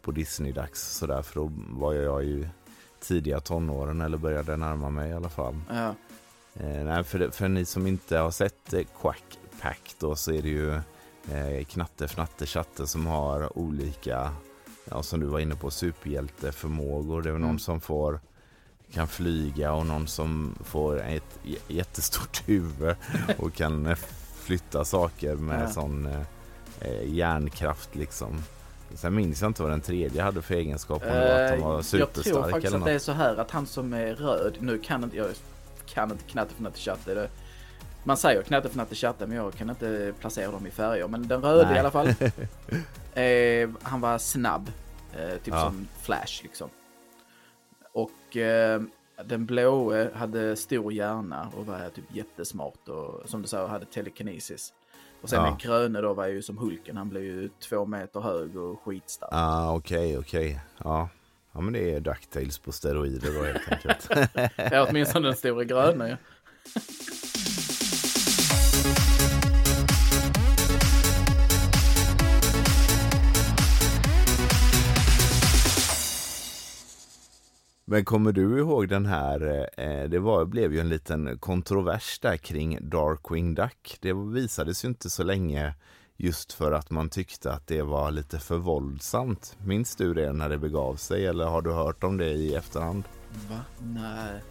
på 0.01 0.11
Disney-dags. 0.11 0.97
Sådär, 0.97 1.21
för 1.21 1.35
då 1.39 1.51
var 1.69 1.93
jag 1.93 2.23
ju 2.23 2.47
tidiga 2.99 3.39
tonåren 3.39 4.01
eller 4.01 4.17
började 4.17 4.57
närma 4.57 4.89
mig 4.89 5.09
i 5.09 5.13
alla 5.13 5.29
fall. 5.29 5.55
Ja, 5.69 5.95
Eh, 6.59 6.83
nej, 6.83 7.03
för, 7.03 7.29
för 7.29 7.47
ni 7.47 7.65
som 7.65 7.87
inte 7.87 8.17
har 8.17 8.31
sett 8.31 8.73
eh, 8.73 8.81
Quack 9.01 9.39
Pack 9.61 9.95
då 9.99 10.15
så 10.15 10.31
är 10.31 10.41
det 10.41 10.49
ju 10.49 10.73
eh, 11.31 11.63
Knatte 11.65 12.05
Fnatte 12.05 12.45
Chatte 12.45 12.87
som 12.87 13.07
har 13.07 13.57
olika, 13.57 14.31
ja, 14.85 15.03
som 15.03 15.19
du 15.19 15.25
var 15.25 15.39
inne 15.39 15.55
på, 15.55 15.71
superhjälteförmågor. 15.71 17.21
Det 17.21 17.29
är 17.29 17.31
väl 17.31 17.41
någon 17.41 17.49
Mm. 17.49 17.59
som 17.59 17.81
får 17.81 18.19
kan 18.93 19.07
flyga 19.07 19.73
och 19.73 19.85
någon 19.85 20.07
som 20.07 20.55
får 20.63 21.01
ett 21.01 21.39
jättestort 21.67 22.41
huvud 22.45 22.95
och 23.37 23.53
kan 23.53 23.85
eh, 23.85 23.97
flytta 24.35 24.85
saker 24.85 25.35
med 25.35 25.61
Ja. 25.63 25.69
sån 25.69 26.05
eh, 26.05 26.21
eh, 26.81 27.13
hjärnkraft 27.13 27.95
liksom. 27.95 28.43
Sen 28.95 29.15
minns 29.15 29.41
jag 29.41 29.49
inte 29.49 29.61
vad 29.61 29.71
den 29.71 29.81
tredje 29.81 30.21
hade 30.23 30.41
för 30.41 30.55
egenskap, 30.55 31.01
om 31.03 31.09
det 31.09 31.15
var 31.15 31.43
att 31.43 31.51
de 31.51 31.61
var 31.61 31.71
Eh, 31.71 31.75
jag 31.75 32.13
tror 32.13 32.23
superstark 32.23 32.51
faktiskt 32.51 32.67
eller 32.67 32.77
att 32.77 32.85
det 32.85 32.91
är 32.91 32.99
så 32.99 33.11
här 33.11 33.35
att 33.35 33.51
han 33.51 33.65
som 33.65 33.93
är 33.93 34.15
röd, 34.15 34.55
nu 34.59 34.77
kan 34.79 35.03
inte 35.03 35.17
jag 35.17 35.27
kan 35.85 36.11
inte 36.11 36.23
knatte 36.23 36.53
fnatte 36.55 36.79
chatte. 36.79 37.13
Det, 37.13 37.29
man 38.03 38.17
säger 38.17 38.41
knatte 38.41 38.69
fnatte 38.69 38.95
chatte 38.95 39.27
men 39.27 39.37
jag 39.37 39.53
kan 39.53 39.69
inte 39.69 40.13
placera 40.19 40.51
dem 40.51 40.67
i 40.67 40.71
färger. 40.71 41.07
Men 41.07 41.27
den 41.27 41.41
röda 41.41 41.67
Nej. 41.67 41.75
i 41.75 41.79
alla 41.79 41.91
fall. 41.91 42.07
eh, 43.13 43.69
han 43.81 44.01
var 44.01 44.17
snabb. 44.17 44.71
Eh, 45.13 45.29
typ 45.29 45.47
Ja. 45.53 45.61
som 45.65 45.87
Flash 46.01 46.43
liksom. 46.43 46.69
Och 47.93 48.37
eh, 48.37 48.81
den 49.25 49.45
blå 49.45 49.93
hade 50.13 50.55
stor 50.55 50.93
hjärna 50.93 51.51
och 51.57 51.65
var 51.65 51.89
typ 51.89 52.05
jättesmart 52.15 52.87
och 52.87 53.29
som 53.29 53.41
du 53.41 53.47
sa 53.47 53.67
hade 53.67 53.85
telekinesis. 53.85 54.73
Och 55.21 55.29
sen 55.29 55.39
Ja. 55.43 55.45
den 55.49 55.57
gröna 55.57 56.01
då 56.01 56.13
var 56.13 56.27
ju 56.27 56.41
som 56.41 56.57
Hulken, 56.57 56.97
han 56.97 57.09
blev 57.09 57.23
ju 57.23 57.49
två 57.69 57.85
meter 57.85 58.19
hög 58.19 58.57
och 58.57 58.81
skitstark. 58.83 59.29
Ah, 59.33 59.75
okej, 59.75 60.17
okej. 60.17 60.59
Ja. 60.83 61.09
ja, 61.51 61.61
men 61.61 61.73
det 61.73 61.93
är 61.93 61.99
Ducktails 61.99 62.59
på 62.59 62.71
steroider 62.71 63.33
då 63.33 63.43
helt 63.43 63.71
enkelt. 63.71 64.09
Ja, 64.71 64.87
åtminstone 64.89 65.27
den 65.27 65.35
stora 65.35 65.63
gröna 65.63 66.09
ju. 66.09 66.15
Men 77.85 78.05
kommer 78.05 78.31
du 78.31 78.59
ihåg 78.59 78.89
den 78.89 79.05
här, 79.05 79.69
eh, 79.77 80.09
det 80.09 80.19
var, 80.19 80.45
blev 80.45 80.73
ju 80.73 80.79
en 80.79 80.89
liten 80.89 81.37
kontrovers 81.39 82.19
där 82.19 82.37
kring 82.37 82.77
Darkwing 82.89 83.53
Duck. 83.55 83.97
Det 84.01 84.13
visades 84.13 84.85
ju 84.85 84.87
inte 84.89 85.09
så 85.09 85.23
länge 85.23 85.73
just 86.17 86.53
för 86.53 86.71
att 86.71 86.89
man 86.89 87.09
tyckte 87.09 87.51
att 87.53 87.67
det 87.67 87.81
var 87.81 88.11
lite 88.11 88.39
för 88.39 88.57
våldsamt. 88.57 89.57
Minns 89.65 89.95
du 89.95 90.13
det 90.13 90.33
när 90.33 90.49
det 90.49 90.57
begav 90.57 90.95
sig 90.95 91.25
eller 91.27 91.45
har 91.45 91.61
du 91.61 91.71
hört 91.71 92.03
om 92.03 92.17
det 92.17 92.29
i 92.31 92.55
efterhand? 92.55 93.03
Va? 93.49 93.59
Nej. 93.79 94.41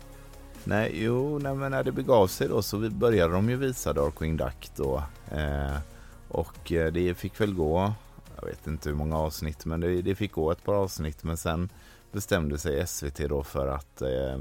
Nej, 0.65 0.91
jo, 1.05 1.39
nej, 1.39 1.55
men 1.55 1.71
när 1.71 1.85
det 1.85 1.93
begav 1.93 2.27
sig 2.27 2.49
då 2.49 2.63
så 2.63 2.77
vi- 2.77 2.91
började 2.91 3.33
de 3.35 3.51
ju 3.51 3.57
visa 3.57 3.93
Darkwing 3.93 4.37
Duck 4.37 4.71
då. 4.77 5.03
Eh, 5.31 5.77
och 6.29 6.73
eh, 6.73 6.93
det 6.93 7.15
fick 7.15 7.41
väl 7.41 7.55
gå, 7.55 7.93
jag 8.37 8.47
vet 8.47 8.67
inte 8.67 8.89
hur 8.89 8.97
många 8.97 9.19
avsnitt, 9.19 9.65
men 9.65 9.81
det, 9.81 10.03
det 10.03 10.15
fick 10.15 10.33
gå 10.33 10.51
ett 10.51 10.65
par 10.65 10.75
avsnitt. 10.75 11.25
Men 11.25 11.37
sen 11.37 11.69
bestämde 12.13 12.59
sig 12.59 12.87
SVT 12.87 13.17
då 13.29 13.43
för 13.43 13.69
att 13.69 14.03
eh, 14.03 14.39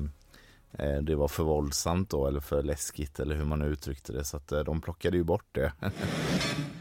eh, 0.73 1.01
det 1.01 1.15
var 1.15 1.27
för 1.27 1.43
våldsamt 1.43 2.09
då, 2.09 2.27
eller 2.27 2.39
för 2.39 2.63
läskigt, 2.63 3.19
eller 3.19 3.35
hur 3.35 3.45
man 3.45 3.61
uttryckte 3.61 4.13
det. 4.13 4.23
Så 4.23 4.37
att 4.37 4.51
eh, 4.51 4.59
de 4.59 4.81
plockade 4.81 5.17
ju 5.17 5.23
bort 5.23 5.47
det. 5.51 5.73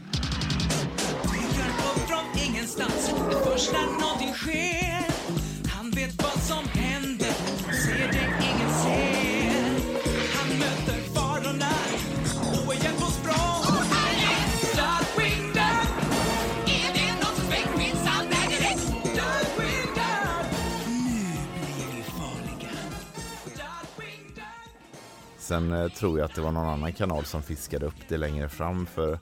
Sen 25.51 25.71
eh, 25.71 25.87
tror 25.87 26.19
jag 26.19 26.25
att 26.25 26.35
det 26.35 26.41
var 26.41 26.51
någon 26.51 26.69
annan 26.69 26.93
kanal 26.93 27.25
som 27.25 27.43
fiskade 27.43 27.85
upp 27.85 28.07
det 28.07 28.17
längre 28.17 28.49
fram 28.49 28.85
för 28.85 29.19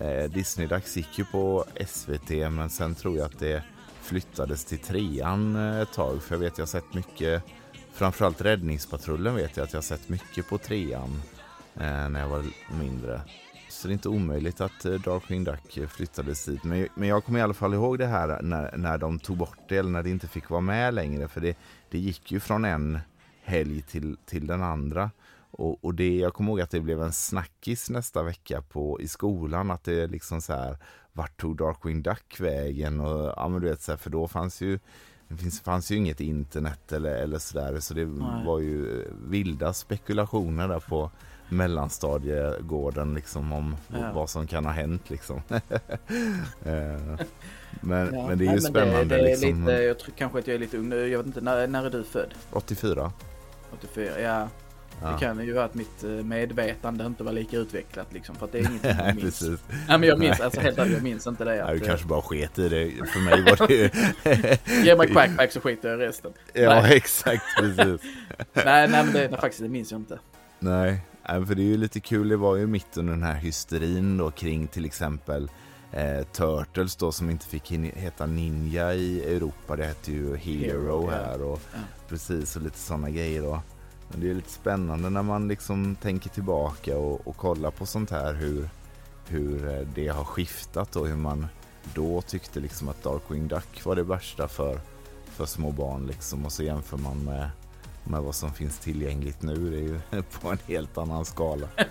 eh, 0.00 0.30
Disney-dags 0.30 0.96
gick 0.96 1.18
ju 1.18 1.24
på 1.24 1.64
SVT 1.86 2.30
men 2.30 2.70
sen 2.70 2.94
tror 2.94 3.16
jag 3.16 3.26
att 3.26 3.38
det 3.38 3.62
flyttades 4.00 4.64
till 4.64 4.78
trean 4.78 5.56
eh, 5.56 5.80
ett 5.80 5.92
tag 5.92 6.22
för 6.22 6.34
jag 6.34 6.40
vet 6.40 6.58
jag 6.58 6.62
har 6.62 6.66
sett 6.66 6.94
mycket 6.94 7.42
framförallt 7.92 8.40
Räddningspatrullen 8.40 9.34
vet 9.34 9.56
jag 9.56 9.64
att 9.64 9.72
jag 9.72 9.78
har 9.78 9.82
sett 9.82 10.08
mycket 10.08 10.48
på 10.48 10.58
trean 10.58 11.22
eh, 11.74 12.08
när 12.08 12.20
jag 12.20 12.28
var 12.28 12.44
mindre. 12.80 13.20
så 13.68 13.88
det 13.88 13.92
är 13.92 13.94
inte 13.94 14.08
omöjligt 14.08 14.60
att 14.60 14.84
eh, 14.84 14.92
Darkwing 14.92 15.44
Duck 15.44 15.78
flyttades 15.88 16.44
dit. 16.44 16.64
Men, 16.64 16.88
men 16.94 17.08
jag 17.08 17.24
kommer 17.24 17.38
i 17.38 17.42
alla 17.42 17.54
fall 17.54 17.74
ihåg 17.74 17.98
det 17.98 18.06
här 18.06 18.42
när, 18.42 18.76
när 18.76 18.98
de 18.98 19.18
tog 19.18 19.36
bort 19.36 19.58
det, 19.68 19.76
eller 19.76 19.90
när 19.90 20.02
det 20.02 20.10
inte 20.10 20.28
fick 20.28 20.50
vara 20.50 20.60
med 20.60 20.94
längre. 20.94 21.28
För 21.28 21.40
det, 21.40 21.58
det 21.90 21.98
gick 21.98 22.32
ju 22.32 22.40
från 22.40 22.64
en 22.64 22.98
helg 23.44 23.82
till, 23.82 24.16
till 24.26 24.46
den 24.46 24.62
andra. 24.62 25.10
Och, 25.58 25.84
och 25.84 25.94
det, 25.94 26.16
jag 26.16 26.34
kommer 26.34 26.50
ihåg 26.50 26.60
att 26.60 26.70
det 26.70 26.80
blev 26.80 27.02
en 27.02 27.12
snackis 27.12 27.90
nästa 27.90 28.22
vecka 28.22 28.62
på, 28.62 29.00
i 29.00 29.08
skolan. 29.08 29.70
Att 29.70 29.84
det 29.84 30.06
liksom 30.06 30.40
så 30.42 30.52
här, 30.52 30.76
vart 31.12 31.40
tog 31.40 31.56
Darkwing 31.56 32.02
Duck 32.02 32.40
vägen? 32.40 33.00
Och, 33.00 33.34
ja, 33.36 33.48
men 33.48 33.60
du 33.60 33.68
vet, 33.68 33.82
så 33.82 33.92
här, 33.92 33.96
för 33.96 34.10
då 34.10 34.28
fanns 34.28 34.60
ju 34.60 34.78
det 35.28 35.36
finns, 35.36 35.60
fanns 35.60 35.90
ju 35.90 35.96
inget 35.96 36.20
internet 36.20 36.92
eller, 36.92 37.16
eller 37.16 37.38
sådär 37.38 37.80
så 37.80 37.94
det 37.94 38.04
Nej. 38.04 38.46
var 38.46 38.58
ju 38.58 39.04
vilda 39.28 39.72
spekulationer 39.72 40.68
där 40.68 40.80
på 40.80 41.10
mellanstadiegården 41.48 43.14
liksom 43.14 43.52
om 43.52 43.76
Ja. 43.88 44.12
vad 44.14 44.30
som 44.30 44.46
kan 44.46 44.64
ha 44.64 44.72
hänt 44.72 45.10
liksom. 45.10 45.42
Eh, 46.64 47.18
men, 47.80 48.14
Ja. 48.14 48.26
men 48.28 48.38
det 48.38 48.44
är 48.44 48.46
Nej, 48.46 48.46
ju 48.46 48.50
men 48.50 48.60
spännande 48.60 49.04
Det, 49.04 49.22
det 49.22 49.32
är 49.32 49.36
liksom. 49.36 49.60
lite, 49.66 49.72
jag 49.72 49.98
tror 49.98 50.14
kanske 50.16 50.38
att 50.38 50.46
jag 50.46 50.54
är 50.54 50.58
lite 50.58 50.78
ung 50.78 50.88
nu. 50.88 51.08
Jag 51.08 51.18
vet 51.18 51.26
inte, 51.26 51.40
när, 51.40 51.66
när 51.66 51.86
är 51.86 51.90
du 51.90 52.04
född? 52.04 52.34
84. 52.52 53.12
84? 53.72 54.20
Ja. 54.20 54.48
Ja. 55.02 55.08
Det 55.08 55.18
kan 55.18 55.44
ju 55.46 55.52
vara 55.52 55.64
att 55.64 55.74
mitt 55.74 56.04
eh, 56.04 56.10
medvetande 56.10 57.06
inte 57.06 57.24
var 57.24 57.32
lika 57.32 57.56
utvecklat 57.56 58.12
liksom. 58.12 58.34
För 58.36 58.46
att 58.46 58.52
det 58.52 58.58
är 58.58 58.60
ingenting 58.68 58.90
jag 58.90 58.96
Nej, 58.96 59.14
minns. 59.14 59.24
precis. 59.40 59.60
Nej 59.88 59.98
men 59.98 60.02
jag 60.08 60.18
minns, 60.18 60.40
alltså 60.40 60.60
helt 60.60 60.78
ärligt, 60.78 60.92
jag 60.94 61.02
minns 61.02 61.26
inte 61.26 61.44
det. 61.44 61.56
Ja, 61.56 61.64
Att, 61.64 61.70
du 61.70 61.82
eh, 61.82 61.86
kanske 61.88 62.06
bara 62.06 62.22
sket 62.22 62.58
i 62.58 62.68
det. 62.68 63.06
För 63.06 63.20
mig 63.20 63.42
var 63.42 63.66
det 63.66 63.74
ju... 63.74 63.90
Ge 64.84 64.96
mig 64.96 65.08
quackback 65.08 65.52
så 65.52 65.60
skiter 65.60 65.88
jag 65.90 66.00
i 66.00 66.06
resten. 66.06 66.32
ja, 66.52 66.80
Nej. 66.82 66.96
exakt. 66.96 67.44
Precis. 67.60 67.78
nej, 68.52 68.88
nej 68.88 68.88
men 68.90 69.12
det, 69.12 69.28
nej, 69.30 69.40
faktiskt 69.40 69.62
det 69.62 69.68
minns 69.68 69.90
jag 69.92 70.00
inte. 70.00 70.18
Nej, 70.58 71.00
nej, 71.28 71.46
för 71.46 71.54
det 71.54 71.62
är 71.62 71.66
ju 71.66 71.76
lite 71.76 72.00
kul. 72.00 72.28
Det 72.28 72.36
var 72.36 72.56
ju 72.56 72.66
mitt 72.66 72.96
under 72.96 73.12
den 73.12 73.22
här 73.22 73.34
hysterin 73.34 74.16
då 74.16 74.30
kring 74.30 74.66
till 74.66 74.84
exempel 74.84 75.50
eh, 75.92 76.24
Turtles 76.32 76.96
då 76.96 77.12
som 77.12 77.30
inte 77.30 77.46
fick 77.46 77.70
heta 77.72 78.26
Ninja 78.26 78.94
i 78.94 79.36
Europa. 79.36 79.76
Det 79.76 79.84
hette 79.84 80.12
ju 80.12 80.36
Hero, 80.36 80.70
Hero, 80.70 81.08
ja. 81.10 81.16
här 81.16 81.42
och 81.42 81.60
Ja. 81.72 81.78
precis 82.08 82.56
och 82.56 82.62
lite 82.62 82.78
sådana 82.78 83.10
grejer 83.10 83.42
då. 83.42 83.62
Men 84.08 84.20
det 84.20 84.30
är 84.30 84.34
lite 84.34 84.50
spännande 84.50 85.10
när 85.10 85.22
man 85.22 85.48
liksom 85.48 85.96
tänker 85.96 86.30
tillbaka 86.30 86.98
och, 86.98 87.26
och 87.28 87.36
kollar 87.36 87.70
på 87.70 87.86
sånt 87.86 88.10
här 88.10 88.32
hur, 88.34 88.68
hur 89.28 89.68
eh, 89.68 89.86
det 89.94 90.08
har 90.08 90.24
skiftat 90.24 90.96
och 90.96 91.08
hur 91.08 91.16
man 91.16 91.46
då 91.94 92.22
tyckte 92.22 92.60
liksom 92.60 92.88
att 92.88 93.02
Darkwing 93.02 93.48
Duck 93.48 93.84
var 93.84 93.96
det 93.96 94.02
värsta 94.02 94.48
för, 94.48 94.80
för 95.24 95.46
små 95.46 95.70
barn 95.70 96.06
liksom 96.06 96.44
och 96.44 96.52
så 96.52 96.62
jämför 96.62 96.96
man 96.96 97.24
med, 97.24 97.50
med 98.04 98.22
vad 98.22 98.34
som 98.34 98.52
finns 98.52 98.78
tillgängligt 98.78 99.42
nu. 99.42 99.70
Det 99.70 99.76
är 99.76 99.80
ju 99.80 100.22
på 100.40 100.48
en 100.50 100.58
helt 100.66 100.98
annan 100.98 101.24
skala. 101.24 101.68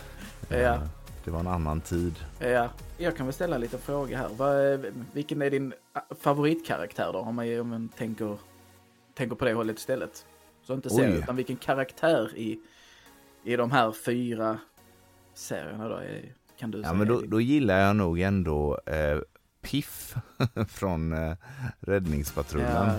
Ja. 0.50 0.58
Eh, 0.58 0.82
Det 1.26 1.32
var 1.32 1.40
en 1.40 1.48
annan 1.48 1.82
tid. 1.82 2.16
Ja, 2.40 2.70
jag 2.98 3.18
kan 3.18 3.26
väl 3.26 3.34
ställa 3.34 3.58
lite 3.58 3.78
frågor 3.78 4.16
här. 4.16 4.30
Vad, 4.38 4.86
vilken 5.14 5.42
är 5.42 5.50
din 5.50 5.74
favoritkaraktär 6.20 7.10
då? 7.14 7.20
Om 7.20 7.36
man, 7.36 7.60
om 7.60 7.70
man 7.70 7.90
tänker, 7.90 8.38
tänker 9.14 9.36
på 9.36 9.46
det 9.46 9.54
hållet 9.54 9.78
istället. 9.78 10.26
Så 10.64 10.74
inte 10.74 10.90
serie, 10.90 11.12
Oj. 11.14 11.18
utan 11.20 11.36
vilken 11.36 11.56
karaktär 11.56 12.32
i, 12.38 12.60
i 13.44 13.56
de 13.56 13.72
här 13.72 13.92
fyra 13.92 14.58
serierna 15.34 15.88
då? 15.90 15.96
Är, 15.96 16.34
kan 16.60 16.72
du 16.72 16.78
Ja, 16.78 16.84
säga? 16.84 16.94
men 16.94 17.08
då, 17.08 17.22
då 17.22 17.42
gillar 17.42 17.80
jag 17.80 17.96
nog 17.96 18.20
ändå 18.20 18.80
eh, 18.86 19.20
Piff 19.62 20.16
från 20.70 21.14
eh, 21.14 21.36
Räddningspatrullen. 21.80 22.72
Ja, 22.88 22.94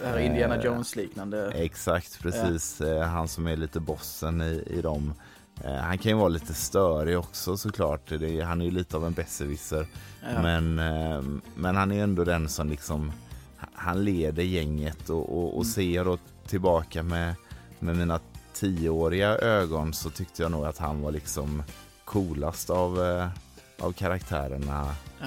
det 0.00 0.06
här 0.06 0.18
Indiana 0.18 0.56
Eh, 0.56 0.64
Jones-liknande. 0.64 1.50
Exakt, 1.54 2.22
precis. 2.22 2.80
Eh, 2.80 3.02
Han 3.02 3.28
som 3.28 3.46
är 3.46 3.56
lite 3.56 3.80
bossen 3.80 4.40
i, 4.40 4.62
i 4.66 4.80
dem. 4.82 5.12
Eh, 5.64 5.74
Han 5.74 5.98
kan 5.98 6.12
ju 6.12 6.18
vara 6.18 6.28
lite 6.28 6.54
störig 6.54 7.18
också 7.18 7.56
såklart. 7.56 8.08
Det, 8.08 8.40
han 8.40 8.60
är 8.60 8.64
ju 8.64 8.70
lite 8.70 8.96
av 8.96 9.06
en 9.06 9.12
besserwisser. 9.12 9.86
Ja. 10.22 10.42
Men, 10.42 10.78
eh, 10.78 11.22
men 11.56 11.76
han 11.76 11.92
är 11.92 12.02
ändå 12.02 12.24
den 12.24 12.48
som 12.48 12.68
liksom 12.68 13.12
han 13.72 14.04
leder 14.04 14.42
gänget 14.42 15.10
och, 15.10 15.36
och, 15.38 15.46
och 15.48 15.52
Mm. 15.62 15.64
ser 15.64 16.04
då 16.04 16.18
tillbaka 16.56 17.02
med, 17.02 17.34
med 17.78 17.96
mina 17.96 18.20
tioåriga 18.54 19.28
ögon 19.38 19.92
så 19.94 20.10
tyckte 20.10 20.42
jag 20.42 20.50
nog 20.50 20.64
att 20.66 20.78
han 20.78 21.02
var 21.02 21.10
liksom 21.10 21.62
coolast 22.04 22.70
av, 22.70 23.02
eh, 23.04 23.28
av 23.80 23.92
karaktärerna 23.92 24.94
Ja. 25.20 25.26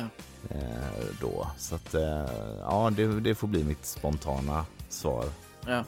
eh, 0.49 1.05
då. 1.21 1.47
Så 1.57 1.75
att 1.75 1.93
eh, 1.93 2.25
ja, 2.61 2.91
det, 2.95 3.19
det 3.19 3.35
får 3.35 3.47
bli 3.47 3.63
mitt 3.63 3.85
spontana 3.85 4.65
svar. 4.89 5.25
Ja. 5.67 5.83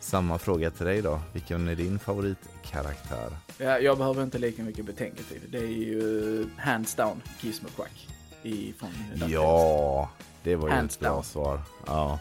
Samma 0.00 0.38
fråga 0.38 0.70
till 0.70 0.86
dig 0.86 1.02
då. 1.02 1.20
Vilken 1.32 1.68
är 1.68 1.74
din 1.74 1.98
favoritkaraktär? 1.98 3.36
Ja, 3.58 3.78
jag 3.78 3.98
behöver 3.98 4.22
inte 4.22 4.38
lika 4.38 4.62
mycket 4.62 4.86
betänketid. 4.86 5.42
Det 5.48 5.58
är 5.58 5.66
ju 5.66 6.46
hands 6.58 6.94
down 6.94 7.22
Gizmo 7.40 7.68
Quack. 7.76 8.08
I, 8.42 8.72
från 8.78 8.90
Duck 9.14 9.28
Ja, 9.30 10.08
det 10.42 10.56
var 10.56 10.68
ju 10.68 10.74
Hands 10.74 10.94
ett 10.94 11.00
bra 11.00 11.10
down. 11.10 11.24
svar. 11.24 11.60
Ja, 11.86 12.18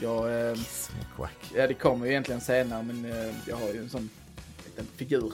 Jag, 0.00 0.50
eh, 0.50 0.56
ja, 1.54 1.66
det 1.66 1.74
kommer 1.74 2.06
ju 2.06 2.12
egentligen 2.12 2.40
senare, 2.40 2.82
men 2.82 3.04
eh, 3.04 3.34
jag 3.48 3.56
har 3.56 3.68
ju 3.72 3.78
en 3.78 3.88
sån 3.88 4.10
liten 4.64 4.86
figur 4.96 5.32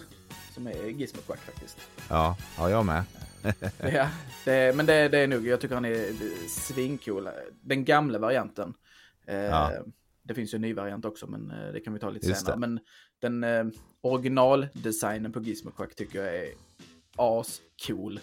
som 0.54 0.66
är 0.66 0.86
Gizmo 0.86 1.20
Quack 1.20 1.40
faktiskt. 1.40 1.78
Ja, 2.08 2.36
ja, 2.58 2.70
jag 2.70 2.86
med. 2.86 3.04
ja, 3.92 4.08
det, 4.44 4.76
men 4.76 4.86
det, 4.86 5.08
det 5.08 5.18
är 5.18 5.26
nog, 5.26 5.46
jag 5.46 5.60
tycker 5.60 5.74
han 5.74 5.84
är 5.84 6.12
svincool. 6.48 7.28
Den 7.60 7.84
gamla 7.84 8.18
varianten. 8.18 8.74
Eh, 9.26 9.36
Ja. 9.36 9.72
Det 10.22 10.34
finns 10.34 10.54
ju 10.54 10.56
en 10.56 10.62
ny 10.62 10.74
variant 10.74 11.04
också, 11.04 11.26
men 11.26 11.50
eh, 11.50 11.72
det 11.72 11.80
kan 11.80 11.92
vi 11.92 11.98
ta 12.00 12.10
lite 12.10 12.26
Just 12.28 12.40
senare. 12.40 12.56
det. 12.56 12.60
Men 12.60 12.80
den 13.20 13.44
eh, 13.44 13.64
originaldesignen 14.00 15.32
på 15.32 15.40
Gizmo 15.40 15.70
Quack 15.70 15.94
tycker 15.94 16.24
jag 16.24 16.36
är 16.36 16.48
ascool. 17.16 18.20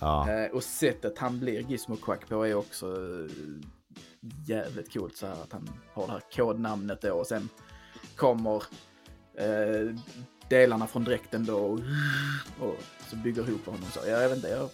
Ja, 0.00 0.30
Eh, 0.30 0.50
och 0.50 0.62
sättet 0.62 1.18
han 1.18 1.40
blir 1.40 1.60
Gizmo 1.60 1.96
Quack 1.96 2.28
på 2.28 2.46
är 2.46 2.54
också 2.54 2.86
eh, 2.86 3.30
jävligt 4.46 4.92
coolt. 4.92 5.16
Så 5.16 5.26
här 5.26 5.32
att 5.34 5.52
han 5.52 5.70
har 5.94 6.06
det 6.06 6.12
här 6.12 6.22
kodnamnet 6.36 7.02
då 7.02 7.12
och 7.12 7.26
sen 7.26 7.48
kommer 8.16 8.62
eh, 9.38 9.94
delarna 10.48 10.86
från 10.86 11.04
dräkten 11.04 11.44
då 11.44 11.56
och, 11.56 11.80
och 12.60 12.76
så 13.10 13.16
bygger 13.16 13.48
ihop 13.48 13.66
honom 13.66 13.82
så. 13.92 14.00
Jag 14.08 14.28
vet 14.28 14.36
inte, 14.36 14.48
jag, 14.48 14.68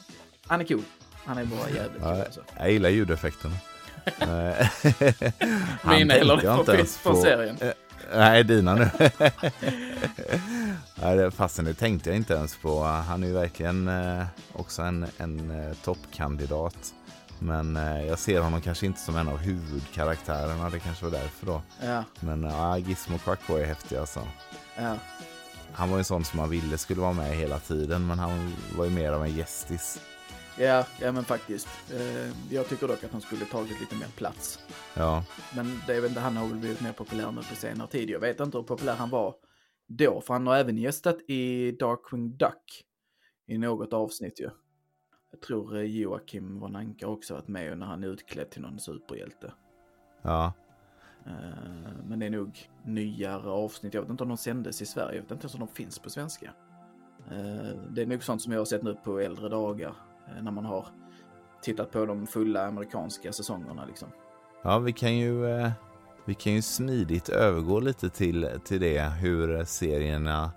han 0.47 0.61
är 0.61 0.65
cool. 0.65 0.83
Han 1.25 1.39
är 1.39 1.45
bara 1.45 1.71
jävligt 1.71 2.03
cool 2.03 2.11
alltså. 2.21 2.41
jag 2.59 2.73
gillar 2.73 2.89
ljudeffekterna. 2.89 3.55
Eh, 4.19 4.27
han 5.83 5.97
Mina 5.97 6.15
eller 6.15 6.37
tänkte 6.37 6.73
jag 6.77 6.89
från, 6.89 7.23
serien. 7.23 7.57
Eh, 7.61 7.73
Nej, 8.15 8.45
dina 8.45 8.75
nu. 8.75 8.89
Det- 10.97 11.31
Fastän 11.31 11.65
det 11.65 11.75
tänkte 11.75 12.11
jag 12.11 12.17
inte 12.17 12.35
ens 12.35 12.57
på. 12.57 12.83
Han 12.83 13.23
är 13.23 13.27
ju 13.27 13.33
verkligen 13.33 13.89
eh, 13.89 14.25
också 14.53 14.83
en, 14.83 15.07
en 15.17 15.53
toppkandidat. 15.85 16.95
Men 17.45 17.77
eh, 17.77 18.07
jag 18.07 18.19
ser 18.19 18.41
honom 18.41 18.61
kanske 18.61 18.87
inte 18.87 19.01
som 19.01 19.17
en 19.17 19.29
av 19.29 19.37
huvudkaraktärerna. 19.37 20.71
Det 20.71 20.79
kanske 20.79 21.05
var 21.05 21.13
därför 21.13 21.47
då. 21.47 21.63
Ja, 21.83 22.05
Men 22.21 22.43
ja, 22.43 22.79
Gizmo 22.79 23.19
Quack 23.19 23.49
var 23.49 23.59
ju 23.59 23.65
häftig 23.65 23.97
alltså. 23.97 24.29
ja. 24.77 24.97
Han 25.75 25.89
var 25.91 25.97
ju 25.97 26.01
en 26.01 26.05
sån 26.05 26.25
som 26.25 26.37
man 26.37 26.51
ville 26.51 26.79
skulle 26.79 27.01
vara 27.01 27.13
med 27.13 27.37
hela 27.37 27.59
tiden. 27.59 28.07
Men 28.07 28.19
han 28.19 28.55
var 28.77 28.85
ju 28.85 28.91
mer 28.91 29.13
av 29.13 29.25
en 29.25 29.37
gästis. 29.37 30.01
Ja, 30.59 30.87
ja 31.01 31.13
men 31.13 31.25
faktiskt. 31.25 31.69
Eh, 31.93 32.55
jag 32.55 32.69
tycker 32.69 32.89
dock 32.89 33.05
att 33.05 33.13
han 33.13 33.21
skulle 33.21 33.45
tagit 33.45 33.81
lite 33.81 33.95
mer 33.95 34.09
plats. 34.17 34.59
Ja, 34.95 35.25
Men 35.55 35.83
det 35.87 35.95
är 35.97 36.01
väl 36.01 36.09
inte, 36.11 36.21
han 36.21 36.37
har 36.37 36.47
väl 36.47 36.57
blivit 36.57 36.81
mer 36.81 36.93
populär 36.93 37.33
nu 37.33 37.43
på 37.51 37.57
senare 37.57 37.89
tid. 37.89 38.11
Jag 38.11 38.21
vet 38.21 38.41
inte 38.41 38.59
hur 38.59 38.65
populär 38.65 38.95
han 38.95 39.11
var 39.11 39.35
då, 39.89 40.21
för 40.21 40.35
han 40.35 40.47
har 40.47 40.57
även 40.57 40.79
gästat 40.79 41.21
i 41.29 41.73
Darkwing 41.73 42.37
Duck 42.37 42.85
i 43.49 43.59
något 43.59 43.93
avsnitt 43.93 44.41
ju. 44.41 44.51
Jag 45.33 45.41
tror 45.41 45.79
Joakim 45.83 46.61
von 46.61 46.77
Anka 46.77 47.07
också 47.07 47.35
varit 47.35 47.49
med 47.49 47.79
när 47.79 47.87
han 47.87 48.05
är 48.05 48.09
utklädd 48.09 48.51
till 48.51 48.63
någon 48.63 48.79
superhjälte. 48.79 49.53
ja. 50.23 50.53
Eh, 51.27 51.93
Men 52.07 52.19
det 52.19 52.27
är 52.27 52.31
nog 52.31 52.59
nyare 52.85 53.51
avsnitt. 53.51 53.95
Jag 53.95 54.01
vet 54.03 54.11
inte 54.11 54.23
om 54.23 54.29
de 54.29 54.37
sändes 54.37 54.83
i 54.83 54.87
Sverige. 54.87 55.15
Jag 55.17 55.23
vet 55.23 55.31
inte 55.31 55.43
ens 55.45 55.55
om 55.55 55.61
de 55.61 55.69
finns 55.69 55.99
på 55.99 56.11
svenska. 56.11 56.51
Eh, 57.31 57.77
Det 57.91 58.03
är 58.03 58.07
nog 58.07 58.23
sånt 58.25 58.43
som 58.43 58.53
jag 58.53 58.61
har 58.61 58.65
sett 58.65 58.83
nu 58.83 58.95
på 58.95 59.19
äldre 59.21 59.49
dagar. 59.49 59.95
eh, 60.37 60.43
När 60.43 60.51
man 60.53 60.65
har 60.65 60.87
tittat 61.63 61.91
på 61.91 62.07
de 62.07 62.27
fulla 62.27 62.67
amerikanska 62.67 63.33
säsongerna 63.33 63.85
liksom. 63.85 64.09
Ja, 64.65 64.79
vi 64.79 64.93
kan 64.93 65.17
ju, 65.17 65.45
vi 66.27 66.35
kan 66.35 66.53
ju 66.53 66.63
smidigt 66.63 67.29
övergå 67.29 67.81
lite 67.81 68.11
till, 68.11 68.49
till 68.65 68.81
det 68.81 69.03
hur 69.03 69.65
serierna 69.65 70.51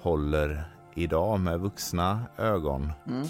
håller 0.00 0.71
idag 0.94 1.40
med 1.40 1.60
vuxna 1.60 2.20
ögon. 2.38 2.92
Mm. 3.08 3.26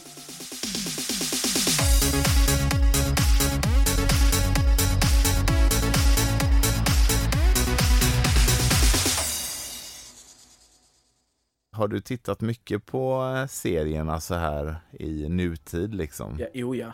Har 11.75 11.89
du 11.89 12.01
tittat 12.01 12.41
mycket 12.41 12.87
på 12.87 13.35
eh, 13.37 13.47
serierna 13.47 14.21
så 14.21 14.35
här 14.35 14.77
i 14.93 15.29
nutid 15.29 15.95
liksom? 15.95 16.37
Ja, 16.39 16.47
jo 16.53 16.75
ja. 16.75 16.93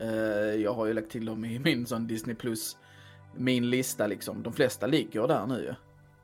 Eh, 0.00 0.08
jag 0.62 0.74
har 0.74 0.86
ju 0.86 0.92
lagt 0.92 1.10
till 1.10 1.24
dem 1.24 1.44
i 1.44 1.58
min 1.58 1.86
sån 1.86 2.06
Disney 2.06 2.34
Plus, 2.34 2.76
min 3.36 3.70
lista 3.70 4.06
liksom. 4.06 4.42
De 4.42 4.52
flesta 4.52 4.86
ligger 4.86 5.28
där 5.28 5.46
nu. 5.46 5.74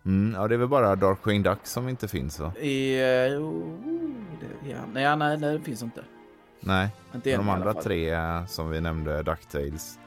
Mm, 0.06 0.34
ja, 0.40 0.48
det 0.48 0.54
är 0.54 0.58
väl 0.58 0.68
bara 0.68 0.96
Darkwing 0.96 1.42
Duck 1.42 1.58
som 1.66 1.88
inte 1.88 2.08
finns 2.08 2.40
va? 2.40 2.52
I, 2.56 2.94
eh, 3.00 3.04
det 4.40 4.70
Ja, 5.00 5.16
nej, 5.16 5.38
nej, 5.38 5.52
det 5.58 5.60
finns 5.60 5.82
inte. 5.82 6.04
Nej, 6.60 6.88
Inte 7.14 7.36
de 7.36 7.48
andra 7.48 7.74
tre 7.74 8.10
eh, 8.10 8.46
som 8.46 8.70
vi 8.70 8.80
nämnde, 8.80 9.22
DuckTales, 9.22 9.98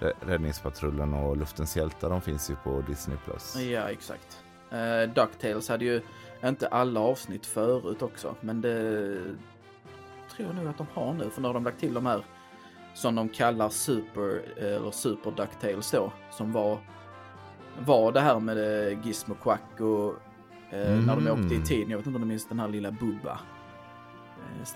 Rä- 0.00 0.12
Räddningspatrullen 0.20 1.14
och 1.14 1.36
Luftens 1.36 1.76
hjältar, 1.76 2.10
de 2.10 2.20
finns 2.20 2.50
ju 2.50 2.56
på 2.56 2.84
Disney+. 2.88 3.16
Plus. 3.24 3.56
Ja, 3.56 3.80
exakt. 3.90 4.42
Uh, 4.72 5.14
Ducktails 5.14 5.68
hade 5.68 5.84
ju 5.84 6.00
inte 6.44 6.68
alla 6.68 7.00
avsnitt 7.00 7.46
förut 7.46 8.02
också, 8.02 8.34
men 8.40 8.60
det 8.60 9.18
tror 10.36 10.48
jag 10.48 10.54
nog 10.56 10.66
att 10.68 10.78
de 10.78 10.86
har 10.94 11.12
nu, 11.14 11.30
för 11.30 11.40
nu 11.40 11.46
har 11.48 11.54
de 11.54 11.64
lagt 11.64 11.80
till 11.80 11.94
de 11.94 12.06
här 12.06 12.24
som 12.94 13.14
de 13.14 13.28
kallar 13.28 13.68
Super, 13.68 14.42
eller 14.58 14.90
Super 14.90 15.30
Ducktails 15.30 15.90
då, 15.90 16.12
som 16.30 16.52
var, 16.52 16.78
var 17.84 18.12
det 18.12 18.20
här 18.20 18.40
med 18.40 18.88
eh, 18.92 19.06
Gizmo 19.06 19.34
Quack 19.34 19.80
och 19.80 20.14
eh, 20.74 20.90
när 21.06 21.16
de 21.16 21.26
Mm. 21.26 21.32
åkte 21.44 21.54
i 21.54 21.62
tiden. 21.62 21.90
Jag 21.90 21.96
vet 21.98 22.06
inte 22.06 22.16
om 22.16 22.22
du 22.22 22.28
minns 22.28 22.48
den 22.48 22.60
här 22.60 22.68
lilla 22.68 22.90
Bubba. 22.90 23.38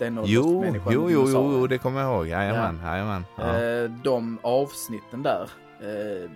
Eh, 0.00 0.10
Jo, 0.24 0.64
jo, 0.90 1.08
jo, 1.10 1.26
jo, 1.32 1.66
det 1.66 1.78
kommer 1.78 2.00
jag 2.00 2.14
ihåg. 2.14 2.26
Jajamän, 2.26 2.80
jajamän. 2.84 3.24
Ja. 3.38 3.60
Eh, 3.62 3.90
de 3.90 4.38
avsnitten 4.42 5.22
där 5.22 5.50
eh, 5.80 6.30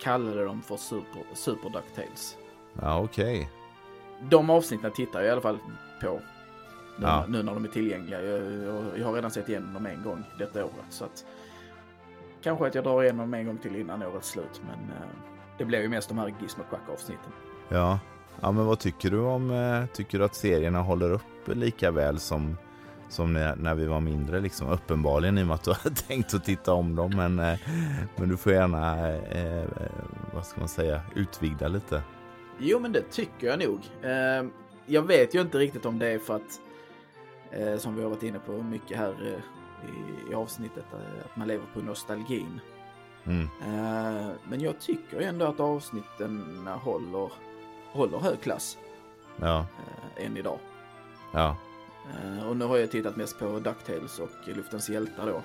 kallade 0.00 0.44
de 0.44 0.62
för 0.62 0.76
Super, 0.76 1.22
Super 1.34 1.70
Ducktails. 1.70 2.36
ja, 2.80 3.00
okej. 3.00 3.50
De 4.30 4.50
avsnitten 4.50 4.90
tittar 4.92 5.20
jag 5.20 5.28
i 5.28 5.30
alla 5.32 5.40
fall 5.40 5.58
på. 6.02 6.20
Nu, 6.96 7.06
Ja. 7.06 7.24
nu 7.28 7.42
när 7.42 7.54
de 7.54 7.64
är 7.64 7.68
tillgängliga. 7.68 8.22
Jag, 8.22 8.52
jag, 8.52 8.98
jag 8.98 9.06
har 9.06 9.12
redan 9.12 9.30
sett 9.30 9.48
igenom 9.48 9.74
dem 9.74 9.86
en 9.86 10.02
gång 10.02 10.24
detta 10.38 10.64
året. 10.64 10.74
Så 10.90 11.04
att, 11.04 11.24
kanske 12.42 12.66
att 12.66 12.74
jag 12.74 12.84
drar 12.84 13.02
igenom 13.02 13.18
dem 13.20 13.34
en 13.34 13.46
gång 13.46 13.58
till 13.58 13.76
innan 13.76 14.02
årets 14.02 14.28
slut. 14.30 14.62
Men 14.66 14.96
eh, 14.96 15.06
det 15.62 15.66
blir 15.66 15.82
ju 15.82 15.88
mest 15.88 16.08
de 16.08 16.18
här 16.18 16.34
Gizmo 16.40 16.64
avsnitten. 16.92 17.32
Ja. 17.68 17.98
ja, 18.40 18.52
men 18.52 18.66
vad 18.66 18.78
tycker 18.78 19.10
du 19.10 19.20
om, 19.20 19.50
eh, 19.50 19.86
tycker 19.86 20.18
du 20.18 20.24
att 20.24 20.34
serierna 20.34 20.80
håller 20.80 21.10
upp 21.10 21.22
lika 21.46 21.90
väl 21.90 22.18
som, 22.18 22.56
som 23.08 23.32
när, 23.32 23.56
när 23.56 23.74
vi 23.74 23.86
var 23.86 24.00
mindre 24.00 24.40
liksom? 24.40 24.68
Uppenbarligen 24.68 25.38
i 25.38 25.42
och 25.42 25.46
med 25.46 25.54
att 25.54 25.64
du 25.64 25.70
har 25.82 25.90
tänkt 25.90 26.34
att 26.34 26.44
titta 26.44 26.72
om 26.72 26.96
dem, 26.96 27.12
men, 27.16 27.38
eh, 27.38 27.58
men 28.16 28.28
du 28.28 28.36
får 28.36 28.52
gärna, 28.52 29.08
eh, 29.08 29.58
eh, 29.58 29.66
vad 30.34 30.46
ska 30.46 30.60
man 30.60 30.68
säga, 30.68 31.00
utvidga 31.14 31.68
lite. 31.68 32.02
Jo, 32.58 32.78
men 32.78 32.92
det 32.92 33.10
tycker 33.10 33.46
jag 33.46 33.58
nog. 33.58 33.80
Eh, 34.02 34.50
jag 34.86 35.02
vet 35.02 35.34
ju 35.34 35.40
inte 35.40 35.58
riktigt 35.58 35.86
om 35.86 35.98
det 35.98 36.08
är 36.08 36.18
för 36.18 36.36
att, 36.36 36.60
som 37.80 37.96
vi 37.96 38.02
har 38.02 38.10
varit 38.10 38.22
inne 38.22 38.38
på 38.38 38.52
mycket 38.52 38.98
här 38.98 39.40
i, 39.88 40.32
i 40.32 40.34
avsnittet, 40.34 40.84
att 41.24 41.36
man 41.36 41.48
lever 41.48 41.64
på 41.74 41.80
nostalgin. 41.80 42.60
Mm. 43.24 43.48
Eh, 43.62 44.30
men 44.48 44.60
jag 44.60 44.80
tycker 44.80 45.20
ändå 45.20 45.44
att 45.46 45.60
avsnitten 45.60 46.66
håller, 46.82 47.32
håller 47.92 48.18
hög 48.18 48.40
klass 48.40 48.78
Ja, 49.40 49.58
eh, 50.16 50.26
än 50.26 50.36
idag. 50.36 50.58
ja, 51.32 51.56
Eh, 52.22 52.48
och 52.48 52.56
nu 52.56 52.64
har 52.64 52.76
jag 52.76 52.90
tittat 52.90 53.16
mest 53.16 53.38
på 53.38 53.44
DuckTales 53.58 54.18
och 54.18 54.28
Luftens 54.44 54.88
hjältar 54.88 55.26
då. 55.26 55.42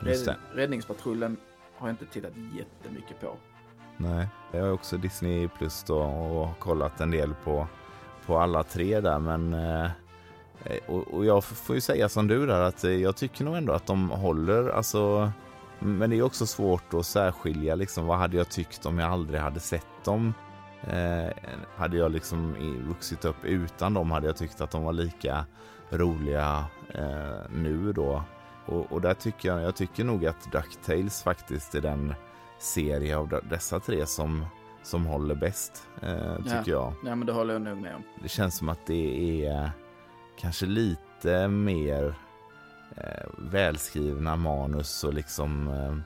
Rädd, 0.00 0.34
Räddningspatrullen 0.52 1.36
har 1.76 1.88
jag 1.88 1.92
inte 1.92 2.06
tittat 2.06 2.32
jättemycket 2.36 3.20
på. 3.20 3.36
nej. 3.96 4.28
Jag 4.52 4.62
har 4.62 4.70
också 4.72 4.96
Disney 4.96 5.48
Plus 5.48 5.82
då 5.84 5.98
och 6.02 6.58
kollat 6.58 7.00
en 7.00 7.10
del 7.10 7.34
på, 7.44 7.66
på 8.26 8.38
alla 8.38 8.62
tre 8.62 9.00
där, 9.00 9.18
men 9.18 9.54
och, 10.86 11.14
och 11.14 11.24
jag 11.24 11.44
får 11.44 11.74
ju 11.74 11.80
säga 11.80 12.08
som 12.08 12.26
du 12.28 12.46
där 12.46 12.60
att 12.60 12.84
jag 12.84 13.16
tycker 13.16 13.44
nog 13.44 13.56
ändå 13.56 13.72
att 13.72 13.86
de 13.86 14.10
håller, 14.10 14.68
alltså 14.68 15.32
Men 15.78 16.10
det 16.10 16.16
är 16.16 16.22
också 16.22 16.46
svårt 16.46 16.94
att 16.94 17.06
särskilja 17.06 17.74
liksom, 17.74 18.06
vad 18.06 18.18
hade 18.18 18.36
jag 18.36 18.48
tyckt 18.48 18.86
om 18.86 18.98
jag 18.98 19.10
aldrig 19.12 19.40
hade 19.40 19.60
sett 19.60 20.04
dem? 20.04 20.34
Eh, 20.82 21.30
hade 21.76 21.96
jag 21.96 22.12
liksom 22.12 22.54
vuxit 22.88 23.24
upp 23.24 23.44
utan 23.44 23.94
dem 23.94 24.10
hade 24.10 24.26
jag 24.26 24.36
tyckt 24.36 24.60
att 24.60 24.70
de 24.70 24.82
var 24.84 24.92
lika 24.92 25.46
roliga 25.90 26.64
eh, 26.94 27.50
nu 27.50 27.92
då. 27.92 28.22
Och, 28.66 28.92
och 28.92 29.00
där 29.00 29.14
tycker 29.14 29.48
jag, 29.48 29.62
jag 29.62 29.76
tycker 29.76 30.04
nog 30.04 30.26
att 30.26 30.52
DuckTales 30.52 31.22
faktiskt 31.22 31.74
är 31.74 31.80
den 31.80 32.14
serie 32.58 33.16
av 33.16 33.28
de- 33.28 33.40
dessa 33.50 33.80
tre 33.80 34.06
som, 34.06 34.46
som 34.82 35.06
håller 35.06 35.34
bäst, 35.34 35.88
eh, 36.02 36.36
tycker 36.36 36.70
jag. 36.72 36.92
Nej, 37.02 37.16
men 37.16 37.26
det 37.26 37.32
håller 37.32 37.52
jag 37.52 37.62
nog 37.62 37.76
med 37.78 37.94
om. 37.94 38.02
Det 38.22 38.28
känns 38.28 38.56
som 38.56 38.68
att 38.68 38.86
det 38.86 39.44
är 39.46 39.70
kanske 40.38 40.66
lite 40.66 41.48
mer 41.48 42.14
eh, 42.96 43.26
välskrivna 43.38 44.36
manus 44.36 45.04
och 45.04 45.14
liksom 45.14 45.68
eh, 45.68 45.96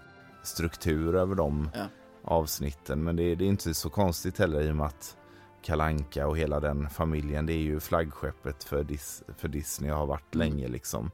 struktur 0.42 1.14
över 1.14 1.34
de 1.34 1.70
Ja. 1.74 1.84
avsnitten. 2.24 3.04
Men 3.04 3.16
det, 3.16 3.34
det 3.34 3.44
är 3.44 3.48
inte 3.48 3.74
så 3.74 3.90
konstigt 3.90 4.38
heller 4.38 4.60
i 4.60 4.70
och 4.70 4.76
med 4.76 4.86
att 4.86 5.16
Kalanka 5.62 6.26
och 6.26 6.38
hela 6.38 6.60
den 6.60 6.90
familjen, 6.90 7.46
det 7.46 7.52
är 7.52 7.58
ju 7.62 7.80
flaggskeppet 7.80 8.64
för, 8.64 8.84
Dis, 8.84 9.22
för 9.36 9.48
Disney 9.48 9.90
och 9.90 9.98
har 9.98 10.06
varit 10.06 10.34
Mm. 10.34 10.48
länge 10.48 10.68
liksom. 10.68 11.10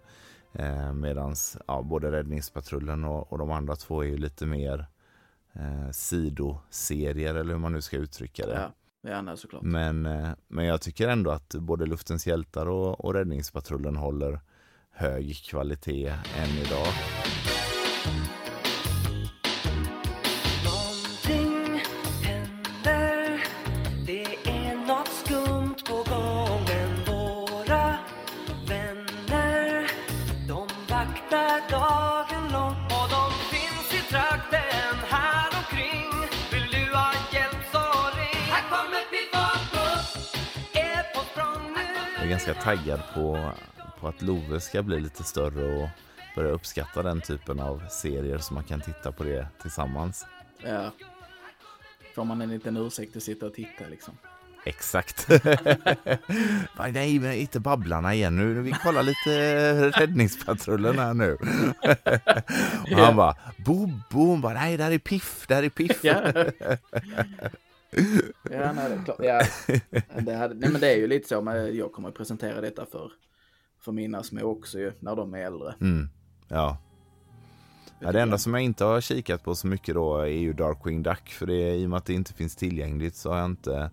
Eh, 0.52 0.92
medans 0.92 1.56
ja, 1.66 1.82
både 1.82 2.12
Räddningspatrullen 2.12 3.04
och, 3.04 3.32
och 3.32 3.38
de 3.38 3.50
andra 3.50 3.76
två 3.76 4.02
är 4.02 4.06
ju 4.06 4.16
lite 4.18 4.46
mer 4.46 4.86
eh, 5.52 5.90
sidoserier 5.92 7.34
eller 7.34 7.52
hur 7.52 7.60
man 7.60 7.72
nu 7.72 7.80
ska 7.82 7.96
uttrycka 7.96 8.46
det. 8.46 8.70
Ja, 9.02 9.36
såklart. 9.36 9.62
Men, 9.62 10.06
eh, 10.06 10.28
men 10.48 10.64
jag 10.64 10.80
tycker 10.80 11.08
ändå 11.08 11.30
att 11.30 11.54
både 11.54 11.86
Luftens 11.86 12.26
hjältar 12.26 12.66
och, 12.68 13.04
och 13.04 13.14
Räddningspatrullen 13.14 13.96
håller 13.96 14.40
hög 14.96 15.36
kvalitet 15.44 16.08
än 16.08 16.50
idag. 16.66 16.92
Jag 42.16 42.24
är 42.24 42.30
ganska 42.30 42.54
taggad 42.54 43.00
på, 43.14 43.50
på 44.00 44.08
att 44.08 44.22
Love 44.22 44.60
ska 44.60 44.82
bli 44.82 45.00
lite 45.00 45.24
större 45.24 45.82
och 45.82 45.88
börja 46.36 46.50
uppskatta 46.50 47.02
den 47.02 47.20
typen 47.20 47.60
av 47.60 47.82
serier 47.90 48.38
så 48.38 48.54
man 48.54 48.64
kan 48.64 48.80
titta 48.80 49.12
på 49.12 49.24
det 49.24 49.48
tillsammans. 49.62 50.26
Ja. 50.64 50.90
Får 52.14 52.24
man 52.24 52.40
en 52.40 52.50
liten 52.50 52.76
ursäkt 52.76 53.16
att 53.16 53.22
sitta 53.22 53.46
och 53.46 53.54
titta 53.54 53.84
liksom. 53.90 54.14
Exakt. 54.66 55.28
Nej, 56.92 57.18
men 57.18 57.32
inte 57.32 57.60
Babblarna 57.60 58.14
igen. 58.14 58.36
Nu 58.36 58.62
vi 58.62 58.72
kollar 58.72 59.02
lite 59.02 59.90
Räddningspatrullen 59.90 60.98
här 60.98 61.14
nu. 61.14 61.32
och 62.92 62.98
han 62.98 63.16
bara, 63.16 63.36
Bobo, 63.56 64.26
hon 64.26 64.40
bara, 64.40 64.54
nej, 64.54 64.76
där 64.76 64.90
är 64.90 64.98
Piff, 64.98 65.44
där 65.48 65.62
är 65.62 65.68
Piff. 65.68 66.04
Ja, 66.04 66.22
ja 68.50 68.72
nej, 68.72 68.88
det 68.88 68.94
är 68.94 69.04
klart. 69.04 69.18
Ja, 69.20 69.42
det, 70.20 70.34
hade, 70.34 70.54
nej, 70.54 70.70
men 70.70 70.80
det 70.80 70.92
är 70.92 70.96
ju 70.96 71.06
lite 71.06 71.28
så. 71.28 71.40
Men 71.40 71.76
jag 71.76 71.92
kommer 71.92 72.08
att 72.08 72.14
presentera 72.14 72.60
detta 72.60 72.86
för, 72.86 73.12
för 73.86 73.92
mina 73.92 74.22
små 74.22 74.42
också 74.42 74.78
ju, 74.78 74.92
när 75.00 75.16
de 75.16 75.34
är 75.34 75.38
äldre. 75.38 75.74
Mm, 75.80 76.08
ja. 76.48 76.78
Ja, 78.00 78.12
det 78.12 78.20
enda 78.20 78.38
som 78.38 78.54
jag 78.54 78.62
inte 78.62 78.84
har 78.84 79.00
kikat 79.00 79.44
på 79.44 79.54
så 79.54 79.66
mycket 79.66 79.94
då 79.94 80.18
är 80.18 80.26
ju 80.26 80.52
Darkwing 80.52 81.02
Duck. 81.02 81.28
För 81.28 81.46
det, 81.46 81.76
i 81.76 81.86
och 81.86 81.90
med 81.90 81.96
att 81.96 82.04
det 82.04 82.14
inte 82.14 82.32
finns 82.32 82.56
tillgängligt 82.56 83.16
så 83.16 83.30
har 83.30 83.38
jag 83.38 83.46
inte 83.46 83.90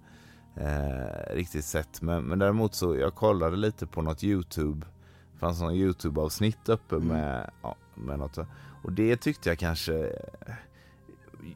eh, 0.55 1.35
riktigt 1.35 1.65
sett. 1.65 2.01
Men, 2.01 2.23
men 2.23 2.39
däremot 2.39 2.75
så 2.75 2.95
jag 2.95 3.15
kollade 3.15 3.57
lite 3.57 3.87
på 3.87 4.01
något 4.01 4.23
YouTube. 4.23 4.85
Det 5.33 5.39
fanns 5.39 5.61
något 5.61 5.73
YouTube-avsnitt 5.73 6.69
uppe 6.69 6.95
med, 6.95 7.51
ja, 7.61 7.75
med 7.95 8.19
något. 8.19 8.37
Och 8.83 8.91
det 8.91 9.17
tyckte 9.17 9.49
jag 9.49 9.59
kanske... 9.59 10.11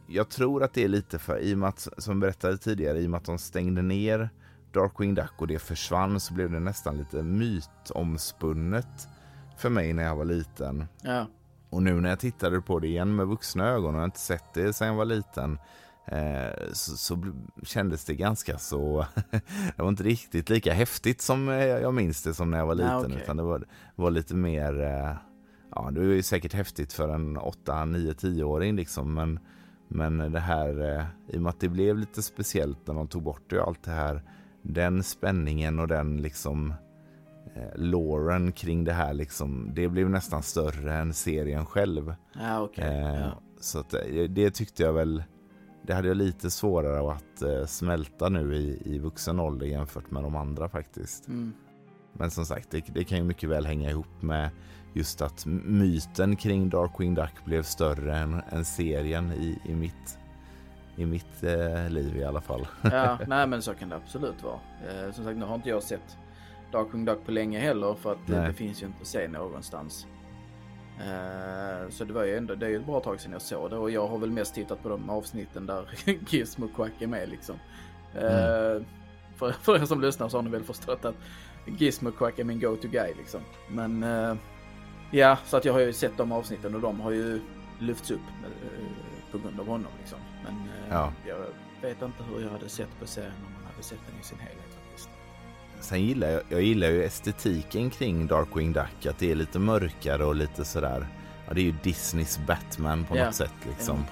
Jag 0.08 0.30
tror 0.30 0.64
att 0.64 0.74
det 0.74 0.84
är 0.84 0.88
lite 0.88 1.20
för, 1.20 1.40
i 1.40 1.54
och 1.54 1.58
med 1.58 1.70
att, 1.70 1.88
som 1.98 2.20
berättade 2.20 2.58
tidigare, 2.58 3.00
i 3.00 3.06
och 3.06 3.10
med 3.10 3.18
att 3.18 3.26
de 3.26 3.38
stängde 3.38 3.82
ner 3.82 4.30
Darkwing 4.72 5.16
Duck 5.16 5.34
och 5.38 5.48
det 5.48 5.60
försvann 5.60 6.20
så 6.20 6.34
blev 6.34 6.52
det 6.52 6.60
nästan 6.60 6.98
lite 6.98 7.24
mytomspunnet 7.24 9.08
för 9.58 9.70
mig 9.70 9.94
när 9.94 10.04
jag 10.04 10.16
var 10.16 10.26
liten. 10.26 10.86
Ja, 11.02 11.28
Och 11.70 11.84
nu 11.84 12.02
när 12.02 12.10
jag 12.10 12.20
tittade 12.20 12.62
på 12.62 12.80
det 12.80 12.88
igen 12.88 13.16
med 13.16 13.28
vuxna 13.28 13.68
ögon 13.68 13.96
och 13.96 14.02
jag 14.02 14.08
inte 14.08 14.20
sett 14.20 14.54
det 14.54 14.74
sedan 14.74 14.88
jag 14.88 14.96
var 14.96 15.06
liten 15.06 15.60
eh, 16.06 16.72
så, 16.74 16.98
så 16.98 17.24
kändes 17.64 18.06
det 18.06 18.16
ganska 18.16 18.58
så, 18.58 19.06
det 19.76 19.82
var 19.82 19.90
inte 19.90 20.04
riktigt 20.04 20.50
lika 20.50 20.74
häftigt 20.74 21.22
som 21.22 21.50
eh, 21.50 21.66
jag 21.66 21.94
minns 21.94 22.24
det 22.24 22.34
som 22.34 22.52
när 22.52 22.58
jag 22.58 22.66
var 22.66 22.76
liten 22.76 23.06
okej. 23.06 23.22
utan 23.24 23.38
det 23.38 23.44
var, 23.44 23.66
var 23.96 24.12
lite 24.12 24.36
mer, 24.36 24.82
eh, 24.82 25.16
ja 25.76 25.92
det 25.92 26.02
är 26.02 26.06
ju 26.06 26.24
säkert 26.24 26.54
häftigt 26.54 26.94
för 26.94 27.10
en 27.10 27.38
8, 27.38 27.86
9, 27.86 28.14
10-åring 28.14 28.76
liksom 28.76 29.14
men, 29.14 29.40
men 29.88 30.32
det 30.32 30.40
här, 30.40 30.98
eh, 30.98 31.06
i 31.36 31.38
och 31.38 31.42
med 31.42 31.50
att 31.50 31.60
det 31.60 31.70
blev 31.70 31.98
lite 31.98 32.24
speciellt 32.24 32.88
när 32.88 32.94
de 32.94 33.08
tog 33.08 33.24
bort 33.24 33.50
det 33.50 33.64
allt 33.64 33.84
det 33.84 33.92
här, 33.92 34.24
den 34.68 35.04
spänningen 35.04 35.80
och 35.80 35.88
den 35.88 36.22
liksom 36.22 36.74
eh, 37.56 37.76
loren 37.76 38.52
kring 38.52 38.84
det 38.84 38.94
här 38.94 39.14
liksom, 39.14 39.72
det 39.74 39.88
blev 39.90 40.10
nästan 40.10 40.44
större 40.44 40.94
än 40.94 41.14
serien 41.14 41.66
själv. 41.66 42.16
ja 42.34 42.62
okej. 42.62 42.84
Eh, 42.86 43.22
Ja. 43.22 43.42
Så 43.60 43.80
att, 43.80 43.94
eh, 43.94 44.24
det 44.30 44.52
tyckte 44.52 44.84
jag 44.84 44.94
väl, 44.94 45.24
det 45.84 45.94
hade 45.94 46.08
jag 46.08 46.18
lite 46.18 46.52
svårare 46.52 47.12
att 47.12 47.42
eh, 47.42 47.66
smälta 47.66 48.30
nu 48.30 48.56
i, 48.56 48.82
i 48.86 49.00
vuxen 49.00 49.40
ålder 49.40 49.66
jämfört 49.66 50.12
med 50.12 50.24
de 50.24 50.36
andra 50.36 50.70
faktiskt. 50.70 51.28
Mm. 51.28 51.54
men 52.14 52.32
som 52.32 52.46
sagt, 52.46 52.72
det, 52.72 52.84
det 52.94 53.04
kan 53.04 53.18
ju 53.18 53.24
mycket 53.24 53.50
väl 53.50 53.66
hänga 53.66 53.90
ihop 53.90 54.22
med 54.22 54.50
just 54.94 55.22
att 55.22 55.46
myten 55.66 56.36
kring 56.36 56.70
Darkwing 56.70 57.16
Duck 57.16 57.46
blev 57.46 57.64
större 57.64 58.18
än, 58.18 58.42
än 58.50 58.66
serien 58.66 59.32
i, 59.32 59.60
i 59.66 59.76
mitt, 59.76 60.20
i 60.98 61.06
mitt 61.06 61.44
eh, 61.44 61.90
liv 61.90 62.18
i 62.18 62.24
alla 62.24 62.42
fall. 62.42 62.68
Ja, 62.82 63.18
nej 63.28 63.48
men 63.48 63.62
så 63.62 63.74
kan 63.74 63.90
det 63.90 63.96
absolut 63.96 64.44
vara. 64.44 64.60
Eh, 64.88 65.12
som 65.12 65.24
sagt, 65.24 65.38
nu 65.38 65.46
har 65.46 65.56
inte 65.56 65.70
jag 65.70 65.84
sett 65.84 66.18
Darkwing 66.72 67.06
Duck 67.06 67.26
på 67.26 67.32
länge 67.32 67.60
heller 67.60 67.94
för 67.94 68.12
att 68.12 68.28
det, 68.28 68.40
Nej. 68.40 68.48
det 68.48 68.54
finns 68.54 68.82
ju 68.82 68.86
inte 68.86 69.02
att 69.02 69.08
se 69.08 69.28
någonstans. 69.28 70.08
Eh, 71.00 71.90
så 71.90 72.04
det 72.04 72.14
var 72.14 72.24
ju 72.24 72.38
ändå, 72.38 72.56
det 72.56 72.66
är 72.66 72.70
ju 72.70 72.80
ett 72.80 72.86
bra 72.86 73.00
tag 73.00 73.20
sedan 73.20 73.32
jag 73.32 73.42
såg 73.42 73.70
det 73.70 73.78
och 73.78 73.92
jag 73.92 74.08
har 74.08 74.18
väl 74.18 74.32
mest 74.32 74.56
tittat 74.56 74.84
på 74.84 74.90
de 74.90 75.10
avsnitten 75.10 75.66
där 75.66 75.90
Gizmo 76.30 76.68
Quack 76.68 77.02
är 77.02 77.08
med 77.08 77.30
liksom. 77.30 77.56
Eh, 78.14 78.82
för, 79.36 79.52
för 79.52 79.76
er 79.76 79.86
som 79.86 80.02
lyssnar 80.02 80.30
så 80.30 80.38
har 80.38 80.42
ni 80.42 80.50
väl 80.50 80.64
förstått 80.64 81.06
att 81.06 81.16
Gizmo 81.66 82.12
Quack 82.12 82.40
är 82.40 82.44
min 82.44 82.60
go-to 82.60 82.88
guy 82.88 83.14
liksom. 83.18 83.42
Men 83.70 84.04
eh, 84.04 84.36
ja, 85.12 85.38
så 85.46 85.58
att 85.58 85.66
jag 85.66 85.74
har 85.74 85.80
ju 85.80 85.94
sett 85.94 86.18
de 86.18 86.32
avsnitten 86.32 86.76
och 86.76 86.82
de 86.82 87.00
har 87.00 87.12
ju 87.12 87.42
lyfts 87.80 88.12
upp 88.12 88.22
eh, 88.44 89.32
på 89.32 89.38
grund 89.38 89.60
av 89.60 89.68
honom 89.68 89.92
liksom. 90.00 90.20
Men 90.48 90.70
eh, 90.90 90.90
Ja. 90.96 91.14
jag 91.28 91.38
vet 91.90 92.02
inte 92.02 92.24
hur 92.24 92.42
jag 92.42 92.50
hade 92.50 92.70
sett 92.70 93.00
på 93.00 93.08
serien 93.08 93.32
om 93.48 93.54
man 93.54 93.72
hade 93.72 93.84
sett 93.84 94.00
den 94.12 94.20
i 94.22 94.24
sin 94.24 94.40
helhet 94.40 94.76
faktiskt. 94.86 95.10
Sen 95.80 96.02
gillar 96.02 96.30
jag, 96.30 96.42
jag 96.50 96.62
gillar 96.62 96.88
ju 96.88 97.04
estetiken 97.04 97.90
kring 97.90 98.28
Darkwing 98.28 98.74
Duck, 98.74 99.06
att 99.06 99.20
det 99.20 99.32
är 99.32 99.36
lite 99.36 99.60
mörkare 99.60 100.26
och 100.26 100.36
lite 100.36 100.66
sådär. 100.66 101.08
Ja, 101.48 101.54
det 101.54 101.62
är 101.62 101.66
ju 101.66 101.74
Disneys 101.84 102.40
Batman 102.48 103.06
på 103.06 103.18
Ja. 103.18 103.26
något 103.26 103.36
sätt 103.36 103.54
liksom. 103.68 104.04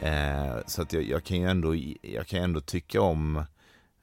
Ja. 0.00 0.06
Eh, 0.08 0.56
så 0.66 0.82
att 0.82 0.92
jag, 0.92 1.02
jag 1.02 1.24
kan 1.24 1.40
ju 1.40 1.48
ändå, 1.48 1.74
jag 2.02 2.26
kan 2.26 2.40
ändå 2.42 2.60
tycka 2.60 3.00
om 3.00 3.36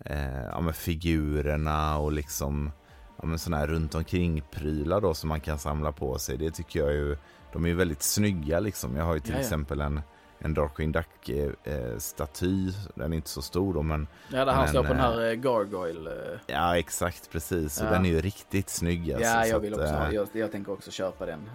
eh, 0.05 0.43
ja, 0.45 0.61
men 0.61 0.73
figurerna 0.73 1.97
och 1.97 2.11
liksom 2.11 2.71
ja, 3.17 3.25
men 3.25 3.39
sådana 3.39 3.57
här 3.57 3.67
runt 3.67 3.95
omkring 3.95 4.43
prylar 4.51 5.01
då 5.01 5.13
som 5.13 5.29
man 5.29 5.39
kan 5.41 5.59
samla 5.59 5.91
på 5.91 6.19
sig. 6.19 6.37
Det 6.37 6.51
tycker 6.51 6.79
jag 6.79 6.93
ju, 6.93 7.17
de 7.53 7.65
är 7.65 7.69
ju 7.69 7.75
väldigt 7.75 8.03
snygga 8.03 8.59
liksom. 8.59 8.95
Jag 8.95 9.03
har 9.05 9.13
ju 9.13 9.19
till 9.19 9.33
ja. 9.33 9.39
exempel 9.39 9.81
en, 9.81 10.01
en 10.43 10.53
Darkwing 10.53 10.91
Duck 10.91 11.29
eh, 11.29 11.49
eh, 11.63 11.97
staty, 11.97 12.71
den 12.95 13.13
är 13.13 13.15
inte 13.17 13.29
så 13.29 13.41
stor 13.41 13.73
då 13.73 13.83
men 13.83 14.07
Ja, 14.31 14.45
där 14.45 14.53
han 14.53 14.67
står 14.67 14.81
på 14.83 14.87
den 14.87 14.97
här 14.97 15.29
eh, 15.29 15.33
Gargoyle. 15.33 16.09
ja 16.47 16.77
exakt 16.77 17.31
precis. 17.31 17.81
Och 17.81 17.87
Ja. 17.87 17.91
den 17.91 18.05
är 18.05 18.09
ju 18.09 18.21
riktigt 18.21 18.69
snygg 18.69 19.11
alltså, 19.13 19.27
Ja, 19.29 19.45
jag 19.45 19.59
vill 19.59 19.73
också 19.73 20.07
Jag, 20.11 20.27
jag 20.33 20.51
tänker 20.51 20.71
också 20.71 20.91
köpa 20.91 21.25
den. 21.25 21.49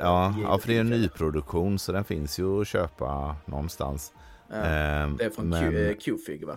Ja, 0.00 0.34
ja, 0.42 0.58
för 0.58 0.68
det 0.68 0.76
är 0.76 0.80
en 0.80 0.90
nyproduktion 0.90 1.78
så 1.78 1.92
den 1.92 2.04
finns 2.04 2.38
ju 2.38 2.60
att 2.60 2.66
köpa 2.68 3.36
någonstans. 3.44 4.12
Ja, 4.48 4.54
Ehm, 4.56 5.16
det 5.16 5.24
är 5.24 5.30
från 5.30 5.48
men- 5.48 5.94
Q-Fig 5.94 6.46
va? 6.46 6.56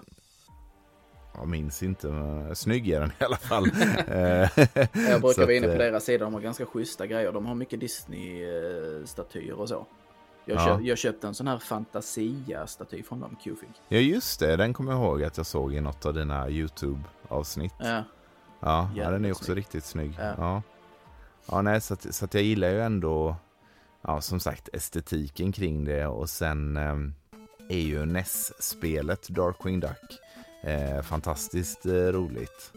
Jag 1.37 1.47
minns 1.47 1.83
inte, 1.83 2.07
men 2.07 2.55
snygg 2.55 2.89
är 2.89 2.99
den 2.99 3.11
i 3.19 3.23
alla 3.23 3.37
fall. 3.37 3.65
Jag 5.09 5.21
brukar 5.21 5.41
vara 5.41 5.53
inne 5.53 5.67
på 5.67 5.73
deras 5.77 6.03
sida. 6.05 6.23
De 6.25 6.33
har 6.33 6.41
ganska 6.41 6.65
schyssta 6.65 7.07
grejer. 7.07 7.31
De 7.31 7.45
har 7.45 7.55
mycket 7.55 7.79
Disney-statyer 7.79 9.53
och 9.59 9.69
så. 9.69 9.85
Jag, 10.45 10.57
Ja. 10.57 10.65
köp, 10.65 10.81
jag 10.85 10.97
köpte 10.97 11.27
en 11.27 11.33
sån 11.33 11.47
här 11.47 11.57
Fantasia-staty 11.57 13.03
från 13.03 13.19
dem, 13.19 13.35
Q-Fig. 13.43 13.69
Ja, 13.87 13.97
just 13.97 14.39
det. 14.39 14.55
Den 14.55 14.73
kommer 14.73 14.91
jag 14.91 15.01
ihåg 15.01 15.23
att 15.23 15.37
jag 15.37 15.45
såg 15.45 15.73
i 15.73 15.81
något 15.81 16.05
av 16.05 16.13
dina 16.13 16.49
YouTube-avsnitt. 16.49 17.73
Ja, 17.79 18.03
Ja, 18.59 18.89
ja, 18.95 19.11
den 19.11 19.25
är 19.25 19.31
också 19.31 19.43
snygg. 19.43 19.57
riktigt 19.57 19.83
snygg. 19.85 20.13
Ja. 20.19 20.33
Ja, 20.37 20.61
ja. 21.45 21.61
nej, 21.61 21.81
så, 21.81 21.93
att, 21.93 22.15
så 22.15 22.25
att 22.25 22.33
jag 22.33 22.43
gillar 22.43 22.69
ju 22.69 22.81
ändå, 22.81 23.35
ja, 24.01 24.21
som 24.21 24.39
sagt, 24.39 24.69
estetiken 24.73 25.51
kring 25.51 25.85
det 25.85 26.05
och 26.07 26.29
sen 26.29 26.77
eh, 26.77 26.95
är 27.69 27.79
ju 27.81 28.05
NES-spelet 28.05 29.29
Darkwing 29.29 29.79
Duck 29.79 30.19
eh, 30.63 31.01
fantastiskt 31.01 31.85
eh, 31.85 31.91
roligt. 31.91 32.73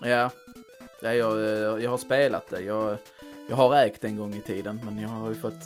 ja. 0.00 0.30
ja 1.02 1.12
jag, 1.14 1.32
eh, 1.38 1.84
jag 1.84 1.90
har 1.90 1.98
spelat 1.98 2.50
det. 2.50 2.60
Jag, 2.60 2.96
jag 3.48 3.56
har 3.56 3.74
ägt 3.76 4.04
en 4.04 4.16
gång 4.16 4.34
i 4.34 4.40
tiden, 4.40 4.80
men 4.84 4.98
jag 4.98 5.08
har 5.08 5.28
ju 5.28 5.34
fått 5.34 5.62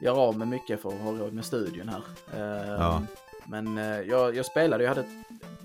göra 0.00 0.16
av 0.16 0.38
med 0.38 0.48
mycket 0.48 0.82
för 0.82 0.88
att 0.88 1.00
ha 1.00 1.12
råd 1.12 1.32
med 1.32 1.44
studion 1.44 1.88
här. 1.88 2.02
Eh, 2.34 2.70
Ja. 2.78 3.02
Men 3.46 3.78
eh, 3.78 4.00
jag, 4.00 4.36
jag 4.36 4.46
spelade, 4.46 4.84
jag 4.84 4.94
hade 4.94 5.04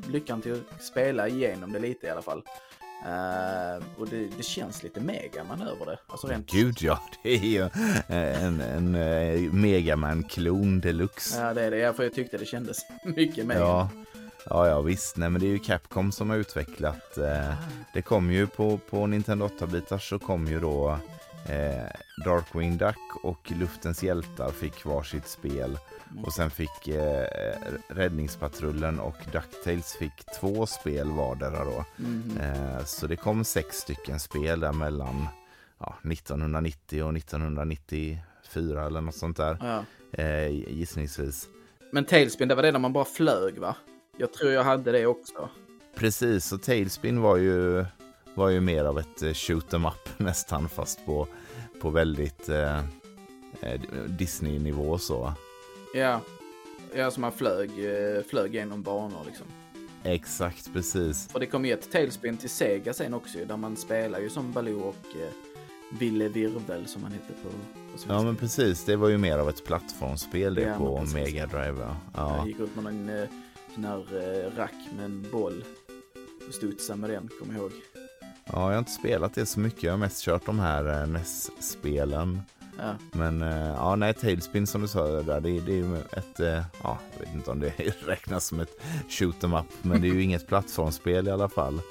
lyckan 0.10 0.42
till 0.42 0.52
att 0.54 0.84
spela 0.84 1.28
igenom 1.28 1.72
det 1.74 1.80
lite 1.80 2.08
i 2.08 2.10
alla 2.10 2.22
fall. 2.22 2.42
Eh, 3.06 3.84
och 3.98 4.08
det, 4.08 4.28
det 4.38 4.44
känns 4.44 4.84
lite 4.84 5.00
megaman 5.00 5.62
över 5.62 5.86
det. 5.86 5.98
Alltså 6.08 6.28
rent... 6.28 6.52
Gud 6.52 6.78
ja, 6.82 7.00
det 7.24 7.30
är 7.30 7.38
ju 7.38 7.62
eh, 7.62 8.44
en, 8.44 8.62
en, 8.62 8.96
eh, 8.96 9.54
Megaman-klon 9.54 10.80
deluxe. 10.82 11.42
Ja, 11.42 11.54
det 11.54 11.64
är 11.64 11.72
det. 11.72 11.78
Ja, 11.78 11.94
för 11.94 12.04
jag 12.04 12.14
tyckte 12.14 12.38
det 12.38 12.46
kändes 12.46 12.78
mycket 13.04 13.46
megaman. 13.46 13.70
Ja, 13.70 13.90
ja, 14.46 14.68
ja 14.68 14.82
visst. 14.82 15.18
Nej, 15.18 15.30
men 15.30 15.42
det 15.42 15.48
är 15.48 15.52
ju 15.52 15.60
Capcom 15.60 16.12
som 16.12 16.30
har 16.30 16.38
utvecklat. 16.38 17.18
Eh, 17.18 17.54
det 17.94 18.02
kom 18.02 18.32
ju 18.32 18.48
på, 18.48 18.78
på 18.90 19.08
Nintendo 19.08 19.48
8-bitar 19.60 19.98
så 19.98 20.20
kom 20.20 20.48
ju 20.48 20.60
då 20.60 20.98
Darkwing 22.26 22.78
Duck 22.78 23.24
och 23.24 23.52
Luftens 23.60 24.04
hjältar 24.04 24.52
fick 24.52 24.86
varsitt 24.86 25.28
spel. 25.28 25.78
Och 26.24 26.34
sen 26.34 26.50
fick 26.52 26.88
eh, 26.88 27.26
Räddningspatrullen 27.88 29.00
och 29.00 29.18
DuckTales 29.32 29.94
fick 29.94 30.26
två 30.40 30.66
spel 30.66 31.12
vardera 31.12 31.66
då. 31.66 31.86
Mhm. 31.98 32.38
Eh, 32.42 32.84
så 32.86 33.08
det 33.08 33.16
kom 33.16 33.44
sex 33.44 33.78
stycken 33.78 34.20
spel 34.20 34.60
där 34.60 34.74
mellan 34.74 35.28
ja, 35.80 35.96
1990 36.12 37.04
och 37.04 37.18
1994 37.18 38.86
eller 38.86 39.02
något 39.02 39.16
sånt 39.16 39.38
där. 39.38 39.58
Ja. 39.62 39.84
Eh, 40.24 40.48
gissningsvis. 40.50 41.48
Men 41.92 42.06
Tailspin, 42.06 42.48
det 42.48 42.56
var 42.56 42.64
det 42.64 42.72
där 42.72 42.80
man 42.80 42.94
bara 42.94 43.06
flög 43.06 43.58
va? 43.58 43.76
Jag 44.18 44.34
tror 44.34 44.52
jag 44.52 44.64
hade 44.64 44.92
det 44.92 45.06
också. 45.06 45.50
Precis, 45.96 46.52
och 46.52 46.62
Tailspin 46.62 47.22
var 47.22 47.38
ju, 47.38 47.86
var 48.36 48.50
ju 48.50 48.62
mer 48.62 48.86
av 48.86 49.00
ett 49.00 49.22
eh, 49.22 49.34
shoot 49.34 49.74
em 49.74 49.86
up 49.86 50.10
nästan, 50.20 50.70
fast 50.70 51.06
på, 51.06 51.28
på 51.82 51.90
väldigt 51.90 52.50
eh, 52.50 52.78
eh, 53.62 53.82
Disney-nivå 54.08 54.98
så. 54.98 55.34
Ja. 55.96 56.22
Ja, 56.96 57.12
som 57.12 57.22
man 57.22 57.32
flög, 57.32 57.70
eh, 57.70 58.24
flög 58.24 58.54
genom 58.56 58.82
banor 58.82 59.20
liksom. 59.26 59.46
Exakt, 60.04 60.74
precis. 60.74 61.30
Och 61.34 61.40
det 61.40 61.46
kom 61.46 61.66
ju 61.66 61.74
ett 61.74 61.92
Tailspin 61.92 62.38
till 62.38 62.50
Sega 62.50 62.94
sen 62.94 63.14
också 63.14 63.38
där 63.46 63.58
man 63.58 63.76
spelar 63.78 64.20
ju 64.20 64.30
som 64.30 64.52
Baloo 64.52 64.82
och 64.82 65.16
eh, 65.22 65.30
Ville 66.00 66.28
Virvel 66.28 66.88
som 66.88 67.04
han 67.04 67.12
hette 67.12 67.34
på, 67.44 67.50
på 67.50 67.98
svenska. 67.98 68.14
Ja, 68.14 68.22
men 68.24 68.36
precis. 68.36 68.86
Det 68.86 68.96
var 68.96 69.10
ju 69.10 69.18
mer 69.18 69.38
av 69.38 69.50
ett 69.50 69.66
plattformsspel 69.66 70.56
det 70.56 70.62
Ja, 70.62 70.78
på. 70.78 71.06
Mega 71.14 71.46
Drive. 71.48 71.78
Ja. 71.80 71.96
Jag 72.16 72.38
Ja. 72.38 72.48
gick 72.48 72.60
ut 72.60 72.76
med 72.76 72.86
en 72.86 73.10
eh, 73.10 73.30
sån 73.74 73.84
här 73.86 74.00
rack 74.58 74.74
med 74.96 75.06
en 75.06 75.26
boll. 75.32 75.64
Och 76.48 76.54
studsade 76.54 77.00
med 77.00 77.10
den, 77.10 77.30
kommer 77.40 77.54
jag 77.54 77.62
ihåg. 77.62 77.72
Ja, 78.46 78.54
jag 78.54 78.72
har 78.72 78.80
inte 78.80 78.92
spelat 78.92 79.34
det 79.34 79.46
så 79.46 79.60
mycket. 79.60 79.84
Jag 79.84 79.94
har 79.94 79.98
mest 79.98 80.22
kört 80.22 80.46
de 80.46 80.60
här 80.60 81.02
eh, 81.02 81.08
NES-spelen. 81.08 82.42
Ja. 82.78 82.96
Men 83.12 83.42
eh, 83.42 83.68
ja, 83.68 83.96
nej, 83.96 84.14
Tailspin 84.14 84.68
som 84.68 84.82
du 84.82 84.88
sa 84.88 85.08
där, 85.08 85.42
det, 85.42 85.60
det 85.60 85.72
är 85.72 85.76
ju 85.76 85.98
ett, 85.98 86.40
eh, 86.40 86.64
ja, 86.84 86.98
jag 87.14 87.26
vet 87.26 87.36
inte 87.36 87.52
om 87.52 87.60
det 87.60 87.74
räknas 88.08 88.46
som 88.46 88.60
ett 88.60 88.82
shoot 89.10 89.44
em 89.44 89.54
up, 89.54 89.66
men 89.82 90.02
det 90.02 90.08
är 90.08 90.14
ju 90.14 90.24
inget 90.24 90.48
plattformsspel 90.48 91.28
i 91.28 91.32
alla 91.32 91.50
fall. 91.50 91.82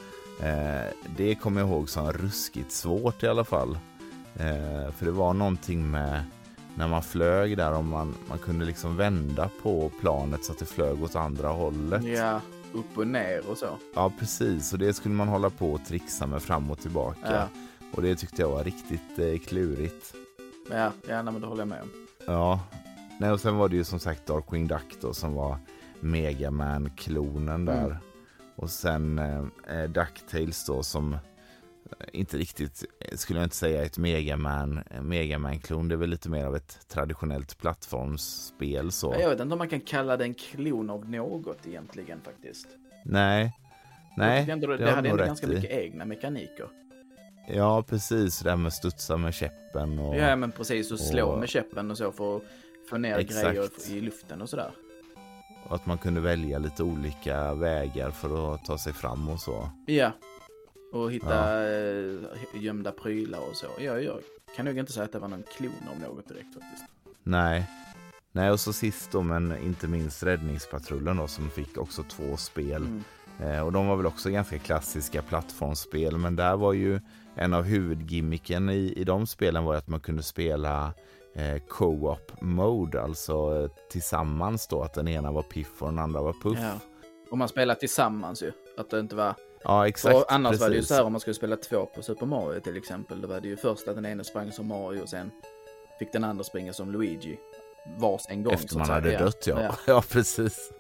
Det 1.17 1.35
kommer 1.35 1.61
jag 1.61 1.71
ihåg 1.71 1.89
som 1.89 2.13
ruskigt 2.13 2.73
svårt 2.73 3.23
i 3.23 3.29
alla 3.29 3.45
fall. 3.45 3.79
För 4.97 5.05
det 5.05 5.11
var 5.11 5.35
någonting 5.35 5.91
med 5.91 6.25
när 6.75 6.89
man 6.89 7.03
flög 7.03 7.57
där 7.57 7.73
om 7.73 7.89
man, 7.89 8.15
man 8.29 8.39
kunde 8.39 8.65
liksom 8.65 8.97
vända 8.97 9.51
på 9.63 9.91
planet 10.01 10.45
så 10.45 10.53
att 10.53 10.59
det 10.59 10.65
flög 10.65 11.03
åt 11.03 11.17
andra 11.17 11.49
hållet. 11.49 12.05
ja, 12.05 12.41
upp 12.75 12.99
och 12.99 13.07
ner 13.07 13.51
och 13.51 13.59
så. 13.59 13.79
Ja, 13.95 14.13
precis. 14.19 14.73
Och 14.73 14.79
det 14.79 14.95
skulle 14.95 15.15
man 15.15 15.29
hålla 15.29 15.51
på 15.51 15.73
och 15.73 15.85
trixa 15.85 16.27
med 16.27 16.43
fram 16.43 16.71
och 16.71 16.79
tillbaka. 16.79 17.33
Ja. 17.33 17.49
Och 17.93 18.03
det 18.03 18.17
tyckte 18.17 18.43
jag 18.43 18.49
var 18.49 18.65
riktigt 18.65 19.19
eh, 19.19 19.39
klurigt. 19.39 20.15
Ja, 20.71 20.93
ja 21.09 21.23
nej, 21.23 21.33
men 21.33 21.41
det 21.41 21.47
håller 21.47 21.61
jag 21.61 21.69
med 21.69 21.83
om. 21.83 21.91
Ja, 22.27 22.61
nej, 23.19 23.33
och 23.33 23.41
sen 23.41 23.57
var 23.57 23.69
det 23.69 23.77
ju 23.77 23.85
som 23.85 23.99
sagt 23.99 24.27
Darkwing 24.27 24.67
Duck 24.67 24.97
då 25.01 25.15
som 25.15 25.35
var 25.35 25.59
Megaman-klonen 26.01 27.65
där. 27.65 27.85
Mm. 27.85 27.97
Och 28.57 28.71
sen 28.71 29.19
eh, 29.69 29.83
Ducktails 29.89 30.65
då 30.65 30.83
som 30.83 31.13
eh, 31.13 31.19
inte 32.13 32.37
riktigt, 32.37 32.85
skulle 33.13 33.39
jag 33.39 33.47
inte 33.47 33.57
säga 33.57 33.83
ett 33.85 33.99
Megaman, 33.99 34.81
Megaman-klon. 35.03 35.89
Det 35.89 35.95
är 35.95 35.97
väl 35.97 36.11
lite 36.11 36.29
mer 36.29 36.45
av 36.45 36.57
ett 36.57 36.89
traditionellt 36.89 37.59
plattformsspel 37.59 38.93
så. 38.93 39.15
Jag 39.21 39.29
vet 39.31 39.41
inte 39.41 39.53
om 39.53 39.59
man 39.59 39.69
kan 39.69 39.81
kalla 39.81 40.17
det 40.17 40.25
en 40.25 40.35
klon 40.35 40.91
av 40.91 41.11
något 41.11 41.67
egentligen 41.67 42.21
faktiskt. 42.25 42.67
Nej, 43.05 43.53
nej, 44.17 44.41
tycker 44.43 44.53
ändå, 44.53 44.67
det, 44.67 44.77
du 44.77 44.87
hade 44.91 45.09
ändå 45.09 45.25
ganska 45.25 45.47
i. 45.47 45.51
mycket 45.51 45.71
egna 45.71 46.05
mekaniker. 46.05 46.69
Ja, 47.49 47.83
precis. 47.83 48.39
Det 48.39 48.51
där 48.51 48.57
med 48.57 48.73
studsa 48.73 49.17
med 49.17 49.35
käppen 49.35 49.99
och... 49.99 50.17
Ja, 50.17 50.37
men 50.37 50.53
precis. 50.53 50.93
Och 50.93 51.01
slå 51.01 51.27
och- 51.27 51.39
med 51.39 51.49
käppen 51.49 51.91
och 51.91 51.99
så 51.99 52.13
för 52.13 52.37
att 52.37 52.43
få 52.91 52.97
ner 52.97 53.19
Exakt. 53.19 53.47
grejer 53.49 53.69
i 53.91 54.01
luften 54.01 54.43
och 54.43 54.49
sådär. 54.49 54.71
och 55.69 55.75
att 55.75 55.87
man 55.87 55.99
kunde 55.99 56.21
välja 56.21 56.59
lite 56.59 56.83
olika 56.83 57.55
vägar 57.55 58.11
för 58.11 58.55
att 58.55 58.65
ta 58.65 58.79
sig 58.79 58.93
fram 58.93 59.29
och 59.29 59.41
så. 59.41 59.71
Ja. 59.87 60.13
Och 60.95 61.13
hitta 61.13 61.65
eh, 61.69 62.19
gömda 62.55 62.93
prylar 62.93 63.39
och 63.51 63.57
så. 63.57 63.67
Ja, 63.79 64.01
jag 64.01 64.21
kan 64.57 64.65
nog 64.65 64.79
inte 64.79 64.93
säga 64.93 65.05
att 65.05 65.13
det 65.13 65.19
var 65.19 65.29
någon 65.29 65.43
klon 65.57 65.89
av 65.91 66.01
något 66.01 66.29
direkt 66.29 66.55
faktiskt. 66.55 66.85
Nej. 67.23 67.71
Nej, 68.33 68.51
och 68.51 68.61
så 68.61 68.73
sist 68.73 69.13
då, 69.13 69.23
men 69.23 69.57
inte 69.65 69.89
minst 69.89 70.23
Räddningspatrullen 70.23 71.17
då, 71.17 71.27
som 71.27 71.51
fick 71.51 71.79
också 71.79 72.03
två 72.03 72.37
spel. 72.37 72.83
Mm. 72.83 73.05
Eh, 73.41 73.61
och 73.67 73.73
de 73.73 73.87
var 73.87 73.97
väl 73.97 74.07
också 74.07 74.31
ganska 74.31 74.59
klassiska 74.59 75.23
plattformsspel, 75.23 76.19
men 76.19 76.37
där 76.37 76.57
var 76.57 76.73
ju 76.73 77.01
en 77.35 77.55
av 77.55 77.63
huvudgimmicken 77.63 78.71
i, 78.71 78.93
i 78.97 79.05
de 79.05 79.27
spelen 79.27 79.65
var 79.65 79.75
att 79.75 79.89
man 79.89 80.01
kunde 80.01 80.23
spela 80.23 80.95
eh, 81.35 81.63
co-op 81.69 82.33
mode, 82.41 83.03
alltså 83.03 83.63
eh, 83.63 83.71
tillsammans 83.91 84.69
då, 84.69 84.83
att 84.83 84.95
den 84.95 85.09
ena 85.09 85.33
var 85.33 85.43
Piff 85.43 85.83
och 85.83 85.89
den 85.89 85.99
andra 85.99 86.23
var 86.23 86.33
Puff. 86.33 86.59
Ja. 86.63 86.81
Och 87.31 87.39
man 87.39 87.49
spelar 87.49 87.75
tillsammans 87.75 88.43
ju. 88.43 88.53
Att 88.77 88.91
det 88.91 89.01
inte 89.01 89.17
var... 89.17 89.35
Ja, 89.65 89.89
exakt. 89.89 90.15
och 90.17 90.33
annars 90.33 90.61
var 90.61 90.69
det 90.69 90.75
ju 90.75 90.79
precis. 90.79 90.89
så 90.89 90.95
här 90.95 91.05
om 91.05 91.13
man 91.13 91.21
skulle 91.21 91.35
spela 91.35 91.57
två 91.57 91.87
på 91.87 92.03
Super 92.03 92.27
Mario 92.27 92.61
till 92.61 92.77
exempel. 92.77 93.21
Då 93.21 93.29
var 93.29 93.41
det 93.41 93.49
ju 93.49 93.57
först 93.57 93.89
att 93.89 93.95
den 93.95 94.07
ena 94.07 94.25
sprang 94.25 94.53
som 94.53 94.67
Mario 94.69 95.03
och 95.03 95.09
sen 95.09 95.31
fick 95.99 96.13
den 96.13 96.25
andra 96.25 96.45
springa 96.45 96.73
som 96.73 96.93
Luigi. 96.93 97.39
Vars 97.99 98.23
en 98.29 98.43
gång. 98.43 98.53
Efter 98.55 98.69
så 98.69 98.79
man 98.79 98.89
hade 98.91 99.19
dött, 99.19 99.47
ja. 99.47 99.63
ja. 99.63 99.75
Ja, 99.87 100.03
precis. 100.11 100.71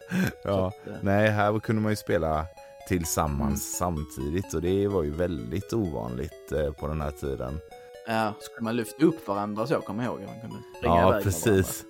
Ja. 0.45 0.66
att, 0.68 0.87
eh, 0.87 0.95
Nej, 1.03 1.28
här 1.30 1.61
kunde 1.61 1.82
man 1.82 1.93
ju 1.93 1.97
spela 1.97 2.47
tillsammans 2.89 3.80
Mm. 3.80 3.97
samtidigt 4.07 4.55
och 4.55 4.62
det 4.62 4.89
var 4.89 5.03
ju 5.03 5.11
väldigt 5.11 5.72
ovanligt 5.72 6.53
eh, 6.53 6.72
på 6.72 6.87
den 6.87 7.01
här 7.01 7.11
tiden. 7.11 7.61
Ja, 8.07 8.32
skulle 8.41 8.64
man 8.64 8.76
lyfta 8.76 9.05
upp 9.05 9.28
varandra 9.28 9.66
så, 9.66 9.80
kommer 9.80 10.05
jag 10.05 10.12
ihåg. 10.12 10.20
Man 10.20 10.41
kunde 10.41 10.57
Ja, 10.82 11.20
precis. 11.22 11.85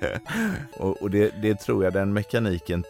och 0.78 1.02
och 1.02 1.10
det, 1.10 1.42
det 1.42 1.54
tror 1.54 1.84
jag, 1.84 1.92
den 1.92 2.12
mekaniken 2.12 2.84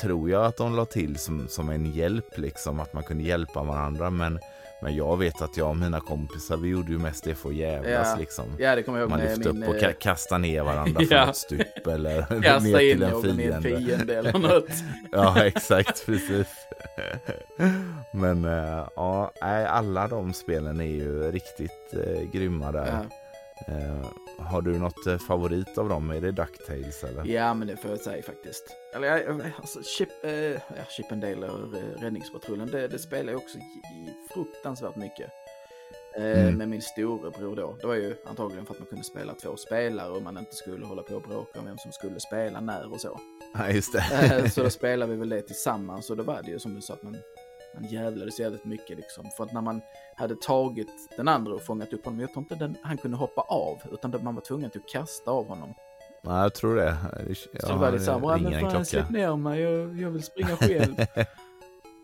tror 0.00 0.30
jag 0.30 0.44
att 0.44 0.56
de 0.56 0.76
la 0.76 0.84
till 0.84 1.16
som, 1.18 1.48
som 1.48 1.68
en 1.70 1.86
hjälp, 1.92 2.38
liksom 2.38 2.80
att 2.80 2.92
man 2.92 3.02
kunde 3.02 3.24
hjälpa 3.24 3.62
varandra. 3.62 4.10
Men, 4.10 4.38
men 4.82 4.96
jag 4.96 5.16
vet 5.16 5.42
att 5.42 5.56
jag 5.56 5.68
och 5.68 5.76
mina 5.76 6.00
kompisar, 6.00 6.56
vi 6.56 6.68
gjorde 6.68 6.92
ju 6.92 6.98
mest 6.98 7.24
det 7.24 7.34
för 7.34 7.48
att 7.48 7.54
jävlas 7.54 8.08
Ja. 8.12 8.16
liksom. 8.18 8.44
Ja, 8.58 8.74
det 8.76 8.82
kommer 8.82 8.98
jag 8.98 9.02
ihåg 9.04 9.10
Man 9.18 9.20
lyfte 9.20 9.52
min... 9.52 9.62
upp 9.62 9.68
och 9.68 9.76
eh, 9.76 9.80
ka- 9.88 9.92
kastade 10.00 10.40
ner 10.40 10.62
varandra 10.62 10.94
från 11.08 11.08
Ja. 11.10 11.30
ett 11.30 11.36
stup 11.36 11.86
eller 11.86 12.22
Kasta 12.42 12.68
ner 12.68 12.78
till 12.78 13.02
en 13.02 13.22
fiende. 13.62 13.62
fiende 13.78 14.14
eller 14.18 14.32
något. 14.38 14.68
Ja, 15.12 15.44
exakt, 15.44 16.06
precis. 16.06 16.46
Men 18.12 18.44
eh, 18.44 18.88
ja, 18.96 19.32
alla 19.68 20.08
de 20.08 20.32
spelen 20.32 20.80
är 20.80 20.84
ju 20.84 21.30
riktigt 21.32 21.94
eh, 21.94 22.30
grymma 22.32 22.72
där. 22.72 22.86
Ja. 23.66 23.74
Eh, 23.74 24.06
har 24.38 24.62
du 24.62 24.78
något 24.78 25.06
eh, 25.06 25.18
favorit 25.18 25.78
av 25.78 25.88
dem? 25.88 26.10
Är 26.10 26.20
det 26.20 26.32
Ducktails 26.32 27.04
eller? 27.04 27.24
ja, 27.26 27.54
men 27.54 27.68
det 27.68 27.76
får 27.76 27.90
jag 27.90 28.00
säga 28.00 28.22
faktiskt. 28.22 28.64
Eller 28.94 29.08
jag- 29.08 29.52
alltså, 29.56 29.82
Chip, 29.82 30.08
eh, 30.24 30.32
ja, 30.52 30.84
Chip 30.96 31.12
and 31.12 31.22
Dale 31.22 31.48
och 31.48 31.76
eh, 31.76 32.00
Räddningspatrullen, 32.00 32.68
det, 32.70 32.88
det 32.88 32.98
spelar 32.98 33.32
jag 33.32 33.40
också 33.42 33.58
i 33.58 33.62
fruktansvärt 34.34 34.96
mycket. 34.96 35.30
Eh, 36.16 36.42
Mm. 36.42 36.54
Med 36.58 36.68
min 36.68 36.82
storebror 36.82 37.56
då. 37.56 37.76
Det 37.80 37.86
var 37.86 37.94
ju 37.94 38.16
antagligen 38.26 38.66
för 38.66 38.74
att 38.74 38.80
man 38.80 38.86
kunde 38.88 39.04
spela 39.04 39.34
två 39.34 39.56
spelare 39.56 40.10
och 40.10 40.22
man 40.22 40.38
inte 40.38 40.54
skulle 40.54 40.86
hålla 40.86 41.02
på 41.02 41.14
och 41.14 41.22
bråka 41.22 41.58
om 41.60 41.64
vem 41.66 41.78
som 41.78 41.92
skulle 41.92 42.20
spela 42.20 42.60
när 42.60 42.92
och 42.92 43.00
så. 43.00 43.20
Nej, 43.54 43.74
just 43.74 43.92
det. 43.92 44.36
Eh, 44.36 44.46
så 44.48 44.62
då 44.62 44.70
spelade 44.80 45.12
vi 45.12 45.18
väl 45.18 45.28
det 45.28 45.42
tillsammans 45.42 46.10
och 46.10 46.16
då 46.16 46.22
var 46.22 46.42
det 46.42 46.50
ju 46.50 46.58
som 46.58 46.74
du 46.74 46.80
sa 46.80 46.94
att 46.94 47.02
man, 47.02 47.16
man 47.74 47.84
jävlades 47.84 48.40
jävligt 48.40 48.64
mycket 48.64 48.96
liksom. 48.96 49.24
För 49.36 49.44
att 49.44 49.52
när 49.52 49.60
man 49.60 49.80
hade 50.16 50.34
tagit 50.36 50.88
den 51.16 51.28
andra 51.28 51.54
och 51.54 51.62
fångat 51.62 51.92
upp 51.92 52.04
honom, 52.04 52.20
jag 52.20 52.32
tror 52.32 52.42
inte 52.42 52.54
den, 52.54 52.76
han 52.82 52.96
kunde 52.96 53.16
hoppa 53.16 53.40
av, 53.40 53.78
utan 53.92 54.24
man 54.24 54.34
var 54.34 54.42
tvungen 54.42 54.66
att 54.74 54.88
kasta 54.88 55.30
av 55.30 55.48
honom. 55.48 55.74
Nej, 56.22 56.42
jag 56.42 56.54
tror 56.54 56.76
det. 56.76 56.96
det 57.28 57.34
Så 57.34 57.48
det 57.68 57.74
var 57.74 57.92
lite 57.92 58.04
såhär, 58.04 58.20
det 58.20 58.26
"Ja, 58.26 58.36
ringer 58.36 58.44
men 58.50 58.54
en 58.54 58.60
fan 58.60 58.70
klocka. 58.70 58.84
släpp 58.84 59.10
ner 59.10 59.36
mig, 59.36 59.60
jag, 59.60 60.00
jag 60.00 60.10
vill 60.10 60.22
springa 60.22 60.56
själv. 60.56 60.94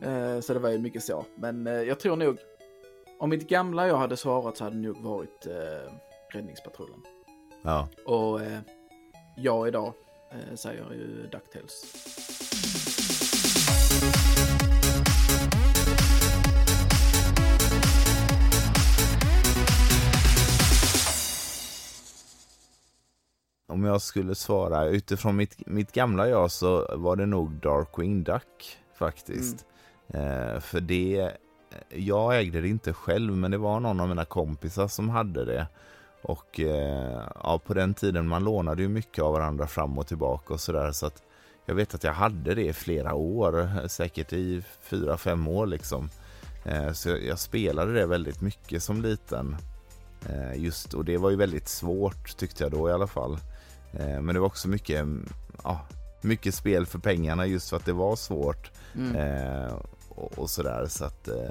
Eh, 0.03 0.41
så 0.41 0.55
det 0.55 0.59
var 0.61 0.71
ju 0.71 0.79
mycket 0.79 1.03
så. 1.05 1.25
Men 1.37 1.67
eh, 1.67 1.73
jag 1.73 2.01
tror 2.01 2.17
nog, 2.17 2.39
om 3.19 3.31
mitt 3.31 3.49
gamla 3.49 3.87
jag 3.87 3.97
hade 3.97 4.17
svarat 4.17 4.57
så 4.57 4.65
hade 4.65 4.77
det 4.77 4.83
nog 4.83 4.97
varit 5.03 5.47
eh, 5.47 5.93
Räddningspatrullen. 6.31 7.03
Ja. 7.63 7.89
Och 8.07 8.41
eh, 8.43 8.59
jag 9.37 9.69
idag 9.69 9.93
eh, 10.33 10.55
säger 10.55 10.93
ju 10.93 11.29
DuckTales. 11.33 11.85
Om 23.67 23.85
jag 23.85 24.03
skulle 24.03 24.35
svara 24.35 24.85
utifrån 24.87 25.37
mitt, 25.37 25.67
mitt 25.67 25.93
gamla 25.93 26.29
jag 26.29 26.51
så 26.51 26.97
var 26.97 27.17
det 27.17 27.27
nog 27.27 27.51
Darkwing 27.53 28.23
Duck 28.23 28.79
faktiskt. 28.99 29.67
Eh, 30.09 30.61
för 30.61 30.81
det, 30.81 31.21
eh, 31.21 31.29
jag 31.99 32.39
ägde 32.39 32.61
det 32.61 32.69
inte 32.69 32.93
själv 32.93 33.37
men 33.37 33.51
det 33.51 33.59
var 33.59 33.81
någon 33.81 34.01
av 34.01 34.09
mina 34.09 34.25
kompisar 34.25 34.89
som 34.89 35.09
hade 35.09 35.45
det. 35.45 35.67
Och 36.23 36.61
eh, 36.61 37.23
ja, 37.43 37.61
på 37.67 37.75
den 37.75 37.95
tiden 37.95 38.29
man 38.29 38.45
lånade 38.45 38.83
ju 38.83 38.89
mycket 38.89 39.25
av 39.25 39.33
varandra 39.33 39.67
fram 39.67 39.99
och 39.99 40.07
tillbaka 40.07 40.55
och 40.55 40.61
sådär 40.61 40.93
så 40.93 41.07
att 41.07 41.23
jag 41.67 41.75
vet 41.75 41.95
att 41.95 42.05
jag 42.05 42.15
hade 42.15 42.55
det 42.55 42.67
i 42.67 42.73
flera 42.73 43.15
år, 43.15 43.89
säkert 43.89 44.33
i 44.33 44.63
fyra, 44.81 45.17
fem 45.17 45.49
år 45.49 45.67
liksom. 45.67 46.11
Eh, 46.65 46.93
så 46.93 47.09
jag, 47.09 47.25
jag 47.25 47.39
spelade 47.39 47.93
det 47.93 48.07
väldigt 48.07 48.41
mycket 48.41 48.83
som 48.83 49.03
liten. 49.03 49.57
Eh, 50.29 50.63
just, 50.63 50.95
och 50.95 51.05
det 51.05 51.17
var 51.17 51.31
ju 51.31 51.37
väldigt 51.37 51.69
svårt 51.69 52.37
tyckte 52.37 52.65
jag 52.65 52.73
då 52.73 52.89
i 52.89 52.93
alla 52.93 53.07
fall. 53.07 53.39
Eh, 53.99 54.21
men 54.21 54.35
det 54.35 54.41
var 54.41 54.47
också 54.47 54.69
mycket, 54.69 55.01
mm, 55.01 55.29
ja, 55.65 55.81
mycket 56.21 56.55
spel 56.55 56.87
för 56.87 56.99
pengarna 56.99 57.47
just 57.47 57.71
för 57.71 57.77
att 57.77 57.85
det 57.85 57.93
var 57.93 58.17
svårt. 58.17 58.71
Mm. 58.95 59.17
Eh, 59.17 59.73
och, 60.09 60.39
och 60.39 60.51
sådär 60.51 60.87
så 60.89 61.05
att 61.05 61.29
eh, 61.29 61.51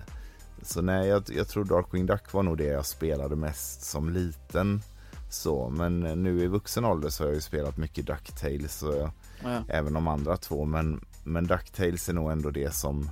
så 0.61 0.81
nej, 0.81 1.07
jag, 1.07 1.23
jag 1.35 1.47
tror 1.47 1.65
Darkwing 1.65 2.05
Duck 2.05 2.33
var 2.33 2.43
nog 2.43 2.57
det 2.57 2.63
jag 2.65 2.85
spelade 2.85 3.35
mest 3.35 3.81
som 3.81 4.09
liten. 4.09 4.81
Så, 5.29 5.69
men 5.69 6.05
eh, 6.05 6.15
nu 6.15 6.43
i 6.43 6.47
vuxen 6.47 6.85
ålder 6.85 7.09
så 7.09 7.23
har 7.23 7.27
jag 7.27 7.35
ju 7.35 7.41
spelat 7.41 7.77
mycket 7.77 8.05
Ducktails 8.05 8.83
och 8.83 9.09
Ja. 9.43 9.63
även 9.69 9.93
de 9.93 10.07
andra 10.07 10.37
två. 10.37 10.65
Men, 10.65 11.05
men 11.23 11.47
Ducktails 11.47 12.09
är 12.09 12.13
nog 12.13 12.31
ändå 12.31 12.49
det 12.49 12.73
som, 12.73 13.09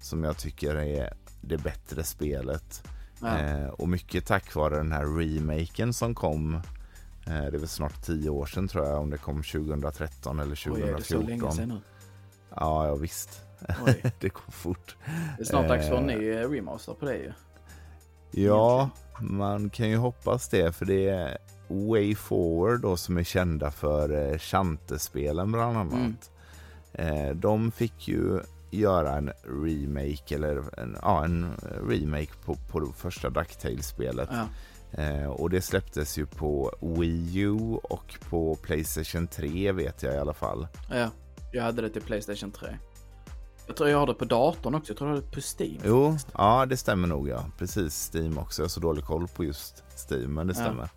som 0.00 0.24
jag 0.24 0.36
tycker 0.36 0.74
är 0.74 1.12
det 1.40 1.56
bättre 1.58 2.04
spelet. 2.04 2.82
Ja. 3.20 3.38
Eh, 3.38 3.66
och 3.68 3.88
mycket 3.88 4.26
tack 4.26 4.54
vare 4.54 4.76
den 4.76 4.92
här 4.92 5.18
remaken 5.18 5.92
som 5.92 6.14
kom. 6.14 6.60
Eh, 7.28 7.40
det 7.50 7.56
är 7.56 7.58
väl 7.58 7.68
snart 7.68 8.02
tio 8.02 8.30
år 8.30 8.46
sedan 8.46 8.68
tror 8.68 8.86
jag, 8.86 9.00
om 9.00 9.10
det 9.10 9.18
kom 9.18 9.42
2013 9.42 10.40
eller 10.40 10.58
Oj, 10.66 10.82
är 10.82 10.96
det 10.96 11.02
så 11.02 11.14
länge 11.14 11.40
2014. 11.40 11.52
sedan? 11.52 11.80
Ja, 12.56 12.86
ja 12.86 12.94
visst. 12.94 13.42
Det 14.20 14.28
går 14.28 14.52
fort. 14.52 14.96
Det 15.36 15.42
är 15.42 15.46
snart 15.46 15.68
dags 15.68 15.88
för 15.88 15.96
en 15.96 16.10
Eh. 16.10 16.16
ny 16.18 16.30
remaster 16.56 16.94
på 16.94 17.04
det 17.06 17.16
ju. 17.16 17.32
Ja, 18.30 18.90
man 19.20 19.70
kan 19.70 19.88
ju 19.88 19.96
hoppas 19.96 20.48
det 20.48 20.72
för 20.76 20.84
det 20.86 21.08
är 21.08 21.38
Way 21.68 22.14
Forward 22.14 22.80
då 22.80 22.96
som 22.96 23.16
är 23.16 23.24
kända 23.24 23.70
för 23.70 24.32
eh, 24.32 24.38
Chante-spelen 24.38 25.52
bland 25.52 25.76
annat. 25.76 26.30
Mm. 26.92 27.40
De 27.40 27.70
fick 27.72 28.08
ju 28.08 28.40
göra 28.70 29.16
en 29.16 29.32
remake 29.62 30.34
eller 30.34 30.80
en, 30.80 30.96
ja, 31.02 31.24
en 31.24 31.50
remake 31.88 32.32
på, 32.44 32.54
på 32.54 32.80
det 32.80 32.92
första 32.96 33.30
Ducktails-spelet. 33.30 34.28
Ja. 34.32 34.46
Eh, 34.92 35.26
och 35.26 35.50
det 35.50 35.60
släpptes 35.62 36.18
ju 36.18 36.26
på 36.26 36.72
Wii 36.80 37.38
U 37.40 37.78
och 37.82 38.14
på 38.30 38.54
Playstation 38.54 39.26
3 39.28 39.72
vet 39.72 40.02
jag 40.02 40.14
i 40.14 40.18
alla 40.18 40.34
fall. 40.34 40.66
ja, 40.90 41.10
jag 41.52 41.62
hade 41.62 41.82
det 41.82 41.88
till 41.90 42.02
Playstation 42.02 42.50
3. 42.50 42.78
Jag 43.66 43.76
tror 43.76 43.88
jag 43.88 43.98
har 43.98 44.06
det 44.06 44.14
på 44.14 44.24
datorn 44.24 44.74
också, 44.74 44.90
jag 44.92 44.98
tror 44.98 45.10
jag 45.10 45.16
har 45.16 45.22
det 45.22 45.30
på 45.30 45.40
Steam. 45.40 45.80
Jo, 45.84 46.16
ja 46.34 46.66
det 46.66 46.76
stämmer 46.76 47.08
nog 47.08 47.28
ja. 47.28 47.44
Precis, 47.58 48.10
Steam 48.14 48.38
också. 48.38 48.62
Jag 48.62 48.64
har 48.64 48.68
så 48.68 48.80
dålig 48.80 49.04
koll 49.04 49.28
på 49.28 49.44
just 49.44 49.84
Steam, 50.10 50.34
men 50.34 50.46
det 50.46 50.54
Ja. 50.58 50.64
stämmer. 50.64 50.88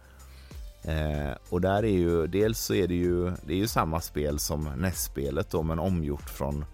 Eh, 0.83 1.35
och 1.49 1.61
där 1.61 1.83
är 1.83 1.97
ju, 1.97 2.27
dels 2.27 2.59
så 2.59 2.73
är 2.73 2.87
det 2.87 2.95
ju, 2.95 3.31
det 3.43 3.53
är 3.53 3.57
ju 3.57 3.67
samma 3.67 4.01
spel 4.01 4.39
som 4.39 4.63
NES-spelet 4.77 5.49
då, 5.51 5.63
men 5.63 5.79
omgjort 5.79 6.29
från, 6.29 6.65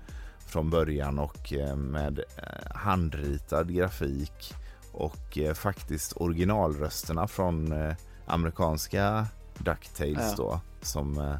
från 0.47 0.70
början 0.70 1.20
och 1.20 1.53
eh, 1.53 1.76
med 1.76 2.20
eh, 2.20 2.76
handritad 2.76 3.74
grafik 3.76 4.53
och 4.98 5.38
eh, 5.38 5.54
faktiskt 5.54 6.14
originalrösterna 6.16 7.28
från 7.28 7.72
eh, 7.72 7.95
amerikanska 8.26 9.28
Ducktails 9.58 10.18
Ja. 10.20 10.34
då, 10.38 10.60
som, 10.82 11.18
eh, 11.18 11.36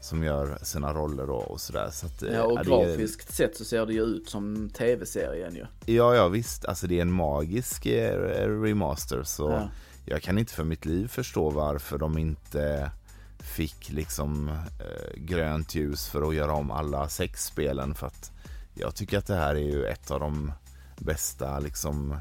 som 0.00 0.22
gör 0.24 0.58
sina 0.62 0.92
roller 0.94 1.26
då 1.26 1.34
och 1.34 1.60
sådär. 1.60 1.88
Så 1.92 2.06
att, 2.06 2.22
eh, 2.22 2.32
Ja, 2.34 2.42
och 2.42 2.58
det 2.58 2.64
grafiskt 2.64 3.34
sett 3.34 3.56
så 3.56 3.64
ser 3.64 3.86
det 3.86 3.92
ju 3.92 4.02
ut 4.02 4.28
som 4.28 4.70
tv-serien 4.70 5.54
ju. 5.54 5.66
Ja, 5.94 6.14
ja 6.14 6.28
visst. 6.28 6.64
Alltså 6.64 6.86
det 6.86 6.98
är 6.98 7.02
en 7.02 7.12
magisk 7.12 7.86
eh, 7.86 8.60
remaster 8.62 9.22
så 9.22 9.50
Ja. 9.50 9.68
jag 10.06 10.22
kan 10.22 10.38
inte 10.38 10.52
för 10.52 10.64
mitt 10.64 10.84
liv 10.84 11.08
förstå 11.08 11.50
varför 11.50 11.98
de 11.98 12.18
inte 12.18 12.90
fick 13.38 13.90
liksom 13.92 14.48
eh, 14.48 15.16
grönt 15.16 15.74
ljus 15.74 16.08
för 16.08 16.28
att 16.28 16.34
göra 16.34 16.52
om 16.52 16.70
alla 16.70 17.08
sex 17.08 17.44
spelen 17.44 17.94
för 17.94 18.06
att 18.06 18.30
jag 18.74 18.94
tycker 18.94 19.18
att 19.18 19.26
det 19.26 19.34
här 19.36 19.54
är 19.54 19.58
ju 19.72 19.84
ett 19.86 20.10
av 20.10 20.20
de 20.20 20.52
bästa 20.98 21.58
liksom 21.58 22.16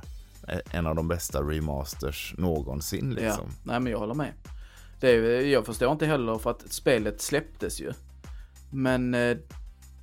en 0.71 0.87
av 0.87 0.95
de 0.95 1.07
bästa 1.07 1.41
remasters 1.41 2.35
någonsin 2.37 3.13
liksom. 3.13 3.47
Ja, 3.47 3.55
nej 3.63 3.79
men 3.79 3.91
jag 3.91 3.99
håller 3.99 4.13
med. 4.13 4.33
Det 4.99 5.09
är, 5.09 5.41
jag 5.41 5.65
förstår 5.65 5.91
inte 5.91 6.05
heller 6.05 6.37
för 6.37 6.51
att 6.51 6.71
spelet 6.71 7.21
släpptes 7.21 7.81
ju. 7.81 7.91
Men 8.69 9.13
eh, 9.13 9.37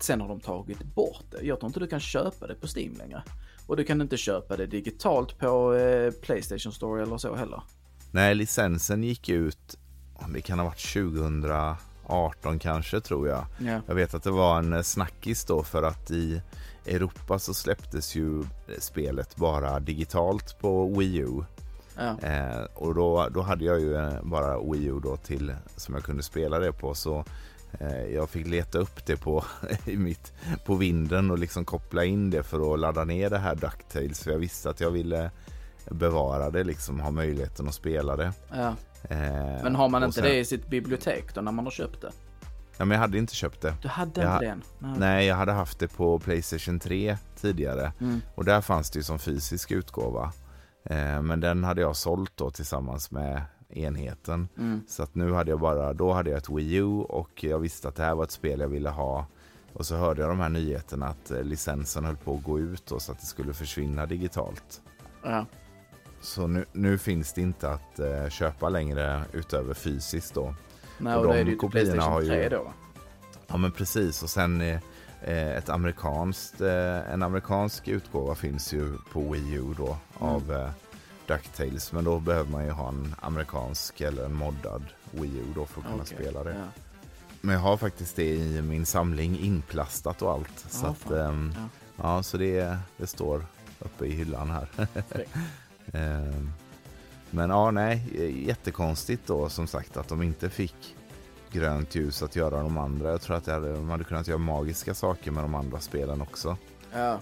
sen 0.01 0.21
har 0.21 0.29
de 0.29 0.41
tagit 0.41 0.83
bort 0.83 1.25
det. 1.31 1.47
Jag 1.47 1.61
tror 1.61 1.69
inte 1.69 1.81
du 1.81 1.87
kan 1.87 2.01
köpa 2.01 2.47
det 2.47 2.55
på 2.55 2.67
Steam 2.77 2.95
längre. 2.99 3.23
Och 3.67 3.77
du 3.77 3.85
kan 3.85 4.01
inte 4.01 4.17
köpa 4.17 4.57
det 4.57 4.67
digitalt 4.67 5.39
på 5.39 5.75
eh, 5.75 6.11
Playstation 6.11 6.73
Store 6.73 7.03
eller 7.03 7.19
så 7.19 7.35
heller. 7.35 7.63
Nej, 8.11 8.35
licensen 8.35 9.05
gick 9.05 9.29
ut, 9.29 9.79
det 10.35 10.41
kan 10.41 10.59
ha 10.59 10.67
varit 10.67 10.79
18 12.07 12.59
kanske 12.59 13.01
tror 13.01 13.29
jag. 13.29 13.47
Ja. 13.59 13.81
Jag 13.87 13.95
vet 13.95 14.15
att 14.15 14.23
det 14.23 14.31
var 14.31 14.59
en 14.59 14.73
eh, 14.73 14.83
snackis 14.83 15.45
då 15.45 15.63
för 15.63 15.83
att 15.83 16.11
i 16.11 16.43
Europa 16.89 17.39
så 17.39 17.55
släpptes 17.55 18.15
ju 18.17 18.45
spelet 18.79 19.37
bara 19.37 19.81
digitalt 19.81 20.59
på 20.61 20.87
Wii 20.99 21.17
U. 21.17 21.43
Ja. 21.97 22.29
Eh, 22.29 22.65
och 22.75 22.95
då, 22.95 23.29
då 23.31 23.43
hade 23.43 23.65
jag 23.65 23.81
ju 23.81 23.95
eh, 23.97 24.23
bara 24.23 24.61
Wii 24.73 24.85
U 24.85 25.01
då 25.03 25.17
till 25.17 25.53
som 25.77 25.95
jag 25.95 26.05
kunde 26.05 26.23
spela 26.23 26.59
det 26.59 26.73
på. 26.73 26.95
Så 26.95 27.25
eh, 27.81 28.03
jag 28.15 28.31
fick 28.31 28.47
leta 28.47 28.79
upp 28.79 29.07
det 29.07 29.17
på, 29.17 29.45
i 29.87 29.97
mitt, 29.97 30.33
på 30.65 30.75
vinden 30.75 31.31
och 31.31 31.39
liksom 31.39 31.65
koppla 31.65 32.05
in 32.05 32.31
det 32.31 32.43
för 32.43 32.75
att 32.75 32.81
ladda 32.81 33.05
ner 33.05 33.31
det 33.31 33.39
här 33.39 33.55
DuckTales. 33.55 34.21
För 34.23 34.31
jag 34.31 34.39
visste 34.39 34.71
att 34.71 34.81
jag 34.81 34.91
ville 34.91 35.31
bevara 35.91 36.51
det, 36.51 36.65
liksom 36.65 37.01
ha 37.01 37.11
möjligheten 37.11 37.69
att 37.69 37.75
spela 37.75 38.17
det. 38.17 38.33
Ja. 38.51 38.75
Eh, 39.03 39.63
Men 39.63 39.75
har 39.77 39.89
man 39.89 40.03
inte 40.03 40.15
sen- 40.15 40.25
det 40.25 40.39
i 40.39 40.45
sitt 40.45 40.67
bibliotek 40.69 41.35
då 41.35 41.41
när 41.41 41.53
man 41.53 41.65
har 41.67 41.71
köpt 41.73 42.01
det? 42.01 42.11
Ja, 42.79 42.85
men 42.85 42.91
jag 42.91 42.99
hade 43.01 43.19
inte 43.19 43.35
köpt 43.35 43.61
det. 43.61 43.75
Du 43.83 43.89
hade 43.89 44.21
Ja. 44.23 44.35
inte? 44.37 44.67
Nej. 44.79 44.99
Nej, 44.99 45.27
jag 45.27 45.37
hade 45.37 45.53
haft 45.53 45.79
det 45.79 45.89
på 45.89 46.19
Playstation 46.19 46.79
3 46.81 47.17
tidigare. 47.41 47.93
Mm. 48.01 48.21
Och 48.35 48.45
där 48.45 48.61
fanns 48.61 48.91
det 48.91 48.99
ju 48.99 49.03
som 49.03 49.19
fysisk 49.19 49.71
utgåva. 49.71 50.33
Eh, 50.85 51.23
men 51.23 51.41
den 51.41 51.65
hade 51.65 51.81
jag 51.81 51.97
sålt 51.97 52.33
då 52.37 52.51
tillsammans 52.51 53.11
med 53.11 53.43
enheten. 53.69 54.49
Mm. 54.59 54.81
Så 54.89 55.03
att 55.03 55.15
nu 55.15 55.33
hade 55.33 55.51
jag 55.51 55.61
bara, 55.61 55.93
då 55.93 56.13
hade 56.13 56.31
jag 56.31 56.39
ett 56.39 56.49
Wii 56.51 56.75
U 56.75 56.85
och 56.85 57.45
jag 57.45 57.59
visste 57.59 57.89
att 57.89 57.95
det 57.97 58.03
här 58.05 58.15
var 58.15 58.25
ett 58.25 58.31
spel 58.31 58.61
jag 58.61 58.69
ville 58.69 58.89
ha. 58.91 59.27
Och 59.73 59.87
så 59.87 59.97
hörde 59.97 60.21
jag 60.21 60.31
de 60.31 60.41
här 60.41 60.49
nyheterna 60.49 61.07
att 61.07 61.31
eh, 61.31 61.43
licensen 61.43 62.05
höll 62.05 62.17
på 62.17 62.35
att 62.37 62.43
gå 62.43 62.59
ut 62.59 62.87
då, 62.87 63.01
så 63.01 63.13
att 63.13 63.21
det 63.21 63.27
skulle 63.27 63.55
försvinna 63.55 64.07
digitalt. 64.07 64.81
Ja. 65.25 65.47
Så 66.21 66.47
nu, 66.47 66.65
nu 66.73 66.99
finns 66.99 67.33
det 67.33 67.41
inte 67.41 67.71
att 67.71 67.99
eh, 67.99 68.29
köpa 68.29 68.69
längre 68.69 69.23
utöver 69.33 69.75
fysiskt 69.75 70.35
då. 70.35 70.55
Nej, 70.99 71.15
Och 71.15 71.21
och, 71.21 71.27
de 71.33 71.33
är 71.41 71.45
det 71.45 71.51
ju 71.51 71.59
till 71.59 71.59
kopiorna 71.59 72.03
har 72.03 72.21
ju- 72.21 72.29
3 72.29 72.49
då? 72.49 72.73
Ja 73.47 73.57
men 73.57 73.73
precis 73.73 74.23
och 74.23 74.31
sen 74.31 74.61
eh, 74.61 74.81
eh, 75.23 75.57
ett 75.57 75.69
amerikanskt, 75.69 76.61
eh, 76.61 77.13
en 77.13 77.23
amerikansk 77.23 77.89
utgåva 77.89 78.35
finns 78.35 78.73
ju 78.73 78.99
på 79.13 79.21
Wii 79.33 79.53
U 79.55 79.75
då 79.77 79.97
av 80.19 80.53
eh, 80.53 80.71
DuckTales. 81.27 81.93
Men 81.93 82.05
då 82.05 82.19
behöver 82.21 82.51
man 82.51 82.65
ju 82.65 82.71
ha 82.71 82.89
en 82.89 83.15
amerikansk 83.21 84.01
eller 84.01 84.25
en 84.25 84.35
moddad 84.35 84.83
Wii 85.11 85.39
U 85.39 85.45
då 85.55 85.67
för 85.67 85.81
att 85.81 85.87
kunna 85.87 86.03
Okej, 86.03 86.17
spela 86.17 86.45
det. 86.45 86.51
Ja. 86.55 86.65
Men 87.41 87.55
jag 87.55 87.61
har 87.63 87.77
faktiskt 87.77 88.17
det 88.17 88.35
i 88.35 88.63
min 88.63 88.87
samling 88.87 89.39
inplastat 89.39 90.23
och 90.23 90.33
allt. 90.33 90.59
så 90.69 90.87
Ja, 90.87 90.91
att, 90.91 91.11
ehm, 91.11 91.55
Ja. 91.57 91.69
ja, 91.97 92.23
så 92.23 92.37
det, 92.37 92.77
det 92.97 93.07
står 93.07 93.47
uppe 93.79 94.07
i 94.07 94.11
hyllan 94.13 94.51
här. 94.51 94.69
Men 97.31 97.51
ja, 97.51 97.71
nej, 97.71 98.03
jättekonstigt 98.47 99.27
då 99.27 99.49
som 99.49 99.67
sagt 99.67 99.97
att 99.97 100.09
de 100.09 100.23
inte 100.23 100.51
fick 100.51 100.97
grönt 101.53 101.95
ljus 101.95 102.23
att 102.23 102.37
göra 102.37 102.63
de 102.63 102.79
andra. 102.79 103.11
Jag 103.11 103.21
tror 103.21 103.37
att 103.37 103.47
hade, 103.47 103.73
de 103.73 103.91
hade 103.91 104.05
kunnat 104.05 104.29
göra 104.29 104.39
magiska 104.39 104.95
saker 104.95 105.31
med 105.31 105.45
de 105.45 105.55
andra 105.55 105.81
spelen 105.81 106.23
också. 106.23 106.57
Ja. 106.93 107.21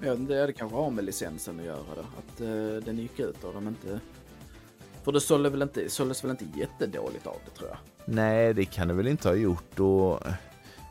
ja, 0.00 0.14
det 0.14 0.40
hade 0.40 0.52
kanske 0.52 0.76
har 0.76 0.90
med 0.90 1.04
licensen 1.04 1.60
att 1.60 1.66
göra 1.66 1.94
då. 1.96 2.02
Att 2.02 2.40
eh, 2.40 2.84
den 2.84 2.98
gick 2.98 3.20
ut 3.20 3.44
och 3.44 3.54
de 3.54 3.68
inte... 3.68 4.00
För 5.02 5.12
det 5.12 5.20
sålde 5.20 5.50
väl 5.50 5.62
inte, 5.62 5.90
såldes 5.90 6.24
väl 6.24 6.30
inte 6.30 6.46
jättedåligt 6.54 7.26
av 7.26 7.36
det 7.44 7.50
tror 7.50 7.68
jag. 7.68 7.78
Nej, 8.04 8.54
det 8.54 8.64
kan 8.64 8.88
det 8.88 8.94
väl 8.94 9.06
inte 9.06 9.28
ha 9.28 9.34
gjort. 9.34 9.80
Och 9.80 10.20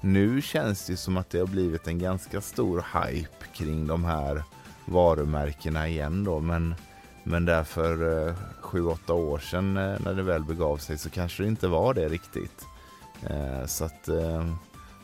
nu 0.01 0.41
känns 0.41 0.85
det 0.85 0.97
som 0.97 1.17
att 1.17 1.29
det 1.29 1.39
har 1.39 1.47
blivit 1.47 1.87
en 1.87 1.99
ganska 1.99 2.41
stor 2.41 2.85
hype 2.93 3.45
kring 3.53 3.87
de 3.87 4.05
här 4.05 4.43
varumärkena 4.85 5.87
igen 5.87 6.23
då. 6.23 6.39
Men, 6.39 6.75
men 7.23 7.45
där 7.45 7.63
för 7.63 8.27
eh, 8.27 8.35
sju, 8.61 8.85
åtta 8.85 9.13
år 9.13 9.39
sedan 9.39 9.77
eh, 9.77 9.99
när 9.99 10.13
det 10.13 10.23
väl 10.23 10.43
begav 10.43 10.77
sig 10.77 10.97
så 10.97 11.09
kanske 11.09 11.43
det 11.43 11.49
inte 11.49 11.67
var 11.67 11.93
det 11.93 12.07
riktigt. 12.09 12.65
Eh, 13.29 13.65
så 13.65 13.85
att 13.85 14.07
eh, 14.07 14.47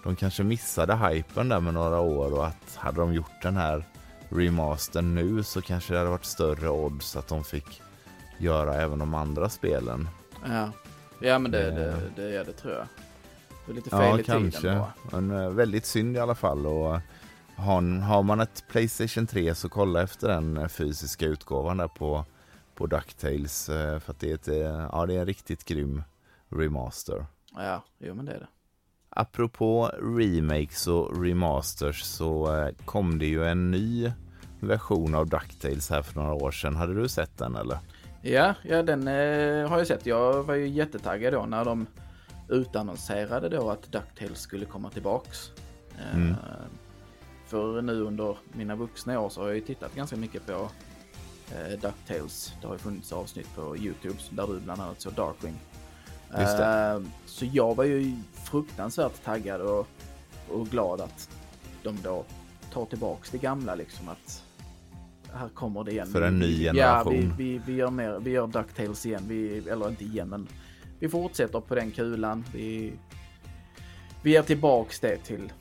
de 0.04 0.16
kanske 0.16 0.44
missade 0.44 0.96
hypen 0.96 1.50
där 1.50 1.60
med 1.60 1.74
några 1.74 2.00
år 2.00 2.34
och 2.34 2.48
att 2.48 2.76
hade 2.76 3.02
de 3.02 3.14
gjort 3.14 3.42
den 3.42 3.58
här 3.58 3.84
remastern 4.30 5.16
nu 5.16 5.44
så 5.44 5.62
kanske 5.62 5.94
det 5.94 5.98
hade 5.98 6.10
varit 6.12 6.26
större 6.26 6.70
odds 6.70 7.16
att 7.16 7.28
de 7.28 7.44
fick 7.44 7.82
göra 8.38 8.76
även 8.76 9.00
de 9.00 9.14
andra 9.14 9.50
spelen. 9.50 10.10
Ja, 10.48 10.72
ja 11.20 11.40
men 11.40 11.52
det, 11.52 11.72
det, 11.72 12.02
det 12.16 12.38
är 12.38 12.46
det 12.46 12.54
tror 12.54 12.74
jag. 12.74 12.86
Det 13.66 13.72
är 13.72 13.76
lite 13.76 13.90
fel 13.90 14.00
Ja, 14.00 14.20
i 14.20 14.24
tiden 14.24 14.52
kanske. 14.52 14.76
bara. 15.12 15.22
Men 15.22 15.56
väldigt 15.56 15.86
synd 15.86 16.16
i 16.16 16.20
alla 16.20 16.36
fall. 16.36 16.66
Och 16.66 17.00
har, 17.60 18.00
har 18.02 18.24
man 18.24 18.40
ett 18.40 18.64
Playstation 18.70 19.28
3 19.28 19.56
så 19.56 19.70
kolla 19.70 20.02
efter 20.04 20.28
den 20.28 20.58
eh, 20.58 20.68
fysiska 20.68 21.26
utgåvan 21.26 21.78
där 21.78 21.88
på, 21.88 22.26
på 22.76 22.88
DuckTales. 22.88 23.70
eh, 23.70 24.00
För 24.00 24.12
att 24.12 24.20
det 24.20 24.30
är, 24.32 24.36
ett, 24.36 24.48
eh, 24.48 24.90
ja, 24.92 25.06
det 25.06 25.14
är 25.16 25.20
en 25.20 25.26
riktigt 25.26 25.66
grym 25.66 26.04
remaster. 26.50 27.26
Ja, 27.56 27.84
jo 28.00 28.14
men 28.16 28.26
det 28.26 28.32
är 28.32 28.40
det. 28.40 28.48
Apropå 29.10 29.92
remakes 30.18 30.88
och 30.88 31.24
remasters 31.24 32.02
så 32.04 32.56
eh, 32.58 32.70
kom 32.86 33.20
det 33.20 33.26
ju 33.26 33.46
en 33.46 33.72
ny 33.72 34.12
version 34.60 35.16
av 35.16 35.28
DuckTales 35.30 35.90
här 35.90 36.02
för 36.02 36.20
några 36.20 36.34
år 36.34 36.52
sedan. 36.52 36.76
Hade 36.76 36.94
du 36.94 37.10
sett 37.10 37.38
den 37.38 37.56
eller? 37.56 37.78
Ja, 38.22 38.54
ja 38.64 38.84
den 38.84 39.08
eh, 39.08 39.70
har 39.70 39.78
jag 39.78 39.88
sett. 39.88 40.06
Jag 40.06 40.44
var 40.44 40.56
ju 40.56 40.68
jättetaggad 40.68 41.34
då 41.34 41.46
när 41.46 41.66
de 41.66 41.88
utannonserade 42.50 43.50
då 43.50 43.70
att 43.70 43.92
DuckTales 43.92 44.40
skulle 44.40 44.66
komma 44.66 44.90
tillbaks. 44.90 45.52
Eh, 45.98 46.16
Mm. 46.16 46.36
För 47.50 47.82
nu 47.82 48.02
under 48.02 48.38
mina 48.54 48.76
vuxna 48.76 49.20
år 49.20 49.30
så 49.30 49.42
har 49.42 49.48
jag 49.48 49.56
ju 49.56 49.62
tittat 49.62 49.96
ganska 49.96 50.16
mycket 50.16 50.46
på 50.46 50.70
eh, 51.52 51.80
DuckTales. 51.82 52.54
Det 52.62 52.68
har 52.68 52.76
ju 52.76 52.80
funnits 52.80 53.14
avsnitt 53.14 53.56
på 53.56 53.78
YouTube 53.78 54.18
där 54.30 54.48
du 54.48 54.60
bland 54.60 54.82
annat 54.82 55.02
såg 55.02 55.14
Darkwing. 55.14 55.56
Eh, 56.38 57.02
så 57.26 57.46
jag 57.54 57.76
var 57.76 57.84
ju 57.84 58.16
fruktansvärt 58.34 59.24
taggad 59.24 59.62
och, 59.62 59.88
och 60.50 60.68
glad 60.68 61.02
att 61.02 61.30
de 61.84 61.98
då 62.04 62.26
tar 62.74 62.86
tillbaks 62.86 63.30
det 63.32 63.38
gamla 63.38 63.76
liksom 63.76 64.10
att 64.10 64.44
här 65.34 65.50
kommer 65.50 65.84
det 65.84 65.92
igen. 65.92 66.08
För 66.08 66.22
en 66.22 66.40
ny 66.40 66.64
Ja, 66.64 66.74
generation. 66.74 67.34
vi, 67.38 67.44
vi, 67.44 67.62
vi 67.66 67.74
gör 67.74 67.92
mer, 67.92 68.20
vi 68.20 68.32
gör 68.32 68.48
DuckTales 68.48 69.06
igen. 69.06 69.24
Vi, 69.28 69.58
eller 69.58 69.90
inte 69.90 70.04
igen, 70.04 70.30
men 70.30 70.48
vi 71.00 71.10
fortsätter 71.10 71.60
på 71.60 71.76
den 71.76 71.92
kulan. 71.92 72.46
Vi, 72.54 72.94
vi 74.24 74.32
ger 74.32 74.42
tillbaks 74.42 75.00
det 75.00 75.18
till, 75.18 75.54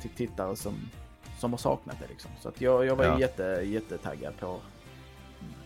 till 0.00 0.10
tittare 0.16 0.56
som, 0.56 0.74
som 1.40 1.50
har 1.52 1.58
saknat 1.58 1.96
det 2.00 2.06
liksom. 2.08 2.30
Så 2.42 2.48
att 2.48 2.60
jag, 2.60 2.86
jag 2.86 2.96
var 2.96 3.04
Ja. 3.04 3.20
jätte, 3.20 3.42
jättetaggad 3.64 4.32
på, 4.40 4.60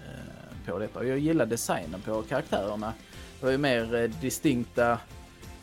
eh, 0.07 0.73
på 0.73 0.79
detta. 0.79 0.99
Och 0.99 1.07
jag 1.07 1.19
gillar 1.19 1.47
designen 1.47 2.01
på 2.01 2.23
karaktärerna. 2.23 2.93
Det 3.41 3.45
var 3.47 3.53
ju 3.53 3.59
mer 3.59 3.95
eh, 3.95 4.11
distinkta, 4.21 4.91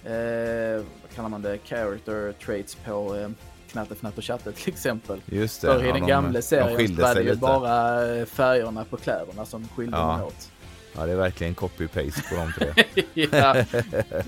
eh, 0.03 0.83
vad 1.01 1.11
kallar 1.15 1.29
man 1.29 1.41
det, 1.41 1.57
character 1.63 2.31
traits 2.45 2.75
på 2.75 3.15
eh, 3.15 3.29
Knatte 3.71 3.93
Fnatt 3.95 4.17
och 4.17 4.23
Chatte 4.23 4.51
till 4.51 4.73
exempel. 4.73 5.21
Just 5.25 5.61
det. 5.61 5.67
Förr 5.67 5.83
i 5.83 5.87
ja, 5.87 5.93
den 5.93 6.01
de- 6.01 6.07
gamla 6.07 6.31
de 6.31 6.41
serien 6.41 6.77
skilde 6.77 7.01
var 7.01 7.15
det 7.15 7.21
ju 7.21 7.35
bara 7.35 8.15
eh, 8.15 8.25
färgerna 8.25 8.83
på 8.85 8.97
kläderna 8.97 9.45
som 9.45 9.67
skilde 9.67 9.97
Ja. 9.97 10.03
dem 10.17 10.21
åt. 10.27 10.51
Ja, 10.97 11.05
det 11.05 11.11
är 11.11 11.15
verkligen 11.15 11.55
copy-paste 11.55 12.29
på 12.29 12.35
de 12.35 12.53
tre. 12.53 12.85
ja, 13.31 13.55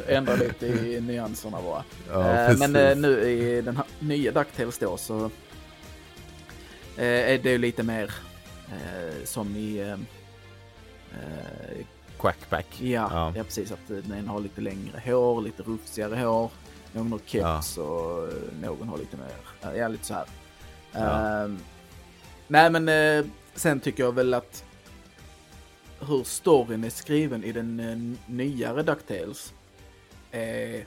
ändra 0.08 0.36
lite 0.36 0.66
i 0.68 1.02
nyanserna 1.02 1.62
bara. 1.62 1.84
Ja, 2.10 2.34
Eh, 2.34 2.58
men 2.58 2.76
eh, 2.76 2.96
nu 2.98 3.22
i 3.22 3.62
den 3.62 3.78
här 3.78 3.86
nya 4.00 4.32
DuckTales 4.32 4.78
då 4.78 4.98
så 4.98 5.26
eh, 6.98 7.06
är 7.34 7.38
det 7.38 7.50
ju 7.52 7.58
lite 7.58 7.84
mer 7.84 8.14
eh, 8.68 9.24
som 9.26 9.56
i 9.56 9.96
Quackback. 12.20 12.82
Ja, 12.82 13.10
Ja. 13.12 13.34
ja. 13.36 13.44
precis. 13.44 13.72
Att 13.72 13.88
den 13.88 14.28
har 14.28 14.40
lite 14.40 14.62
längre 14.62 15.02
hår, 15.06 15.42
lite 15.42 15.64
rufsigare 15.64 16.16
hår. 16.16 16.52
Någon 16.94 17.12
har 17.12 17.20
keps 17.26 17.78
och 17.78 18.24
eh, 18.28 18.34
någon 18.62 18.90
har 18.90 18.98
lite 18.98 19.18
mer, 19.18 19.74
ja 19.78 19.88
lite 19.88 20.06
så 20.06 20.14
här. 20.14 20.26
Ja. 20.92 21.00
Ehm, 21.44 21.60
nej 22.48 22.70
men 22.70 22.90
sen 23.56 23.80
tycker 23.80 24.04
jag 24.04 24.12
väl 24.16 24.34
att 24.34 24.64
hur 26.00 26.24
storyn 26.24 26.84
är 26.84 26.90
skriven 26.90 27.44
i 27.44 27.52
den 27.52 27.80
eh, 27.80 28.32
nyare 28.34 28.84
DuckTales 28.84 29.54
är 30.32 30.86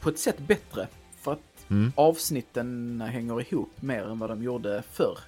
på 0.00 0.08
ett 0.08 0.18
sätt 0.18 0.38
bättre. 0.38 0.88
För 1.20 1.32
att 1.32 1.38
Mm. 1.70 1.92
avsnitten 1.96 3.00
hänger 3.00 3.40
ihop 3.40 3.82
mer 3.82 4.02
än 4.02 4.18
vad 4.18 4.30
de 4.30 4.42
gjorde 4.42 4.82
förr. 4.92 5.18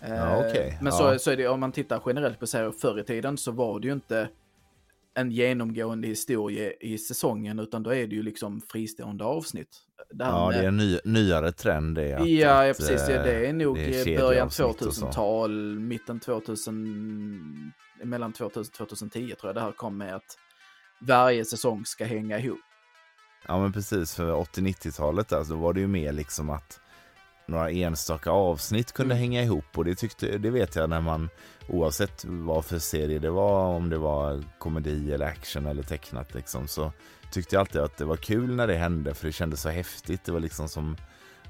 Eh, 0.00 0.14
Ja, 0.14 0.38
okej. 0.38 0.78
Men 0.82 0.92
Ja. 0.92 0.98
Så, 0.98 1.18
så 1.18 1.30
är 1.30 1.36
det 1.36 1.48
om 1.48 1.60
man 1.60 1.72
tittar 1.72 2.02
generellt 2.06 2.40
på 2.40 2.46
serier 2.46 2.70
förr 2.70 2.98
i 3.00 3.04
tiden 3.04 3.36
så 3.38 3.50
var 3.52 3.80
det 3.80 3.86
ju 3.86 3.92
inte 3.92 4.28
en 5.14 5.30
genomgående 5.30 6.08
historia 6.08 6.72
i 6.72 6.98
säsongen 6.98 7.58
utan 7.58 7.82
då 7.82 7.94
är 7.94 8.06
det 8.06 8.14
ju 8.16 8.22
liksom 8.22 8.60
fristående 8.72 9.24
avsnitt. 9.24 9.68
Det 10.12 10.24
Ja, 10.24 10.48
med- 10.50 10.58
det 10.58 10.64
är 10.64 10.68
en 10.68 10.76
ny, 10.76 10.98
nyare 11.04 11.52
trend 11.52 11.94
det. 11.96 12.14
Att, 12.14 12.28
ja, 12.28 12.66
ja, 12.66 12.72
precis. 12.74 13.04
Ja, 13.08 13.14
eh, 13.14 13.22
det 13.24 13.46
är 13.46 13.52
nog 13.52 13.76
det 13.76 14.00
är 14.00 14.18
början 14.18 14.50
kedjeavsnitt 14.50 14.82
och 14.88 14.94
så. 14.94 15.06
2000-tal, 15.06 15.50
mitten 15.80 16.20
2000, 16.20 17.72
mellan 18.02 18.32
2000 18.32 18.60
och 18.60 18.72
2010 18.88 19.34
tror 19.40 19.48
jag 19.48 19.54
det 19.54 19.60
här 19.60 19.72
kom 19.72 19.98
med 19.98 20.14
att 20.14 20.38
varje 21.00 21.44
säsong 21.44 21.86
ska 21.86 22.04
hänga 22.04 22.38
ihop. 22.38 22.60
Ja 23.46 23.60
men 23.60 23.72
precis, 23.72 24.14
för 24.14 24.32
80-90-talet 24.32 25.28
där, 25.28 25.44
så 25.44 25.56
var 25.56 25.72
det 25.72 25.80
ju 25.80 25.86
mer 25.86 26.12
liksom 26.12 26.50
att 26.50 26.80
några 27.46 27.70
enstaka 27.70 28.30
avsnitt 28.30 28.92
kunde 28.92 29.14
Mm. 29.14 29.22
hänga 29.22 29.42
ihop 29.42 29.78
och 29.78 29.84
det 29.84 29.94
tyckte, 29.94 30.38
det 30.38 30.50
vet 30.50 30.76
jag 30.76 30.90
när 30.90 31.00
man 31.00 31.28
oavsett 31.68 32.24
vad 32.24 32.64
för 32.64 32.78
serie 32.78 33.18
det 33.18 33.30
var, 33.30 33.66
om 33.66 33.90
det 33.90 33.98
var 33.98 34.44
komedi 34.58 35.12
eller 35.12 35.26
action 35.26 35.66
eller 35.66 35.82
tecknat 35.82 36.34
liksom, 36.34 36.68
så 36.68 36.92
tyckte 37.32 37.56
jag 37.56 37.60
alltid 37.60 37.80
att 37.80 37.96
det 37.96 38.04
var 38.04 38.16
kul 38.16 38.54
när 38.56 38.66
det 38.66 38.74
hände 38.76 39.14
för 39.14 39.26
det 39.26 39.32
kändes 39.32 39.62
så 39.62 39.68
häftigt. 39.68 40.24
Det 40.24 40.32
var 40.32 40.40
liksom 40.40 40.68
som 40.68 40.96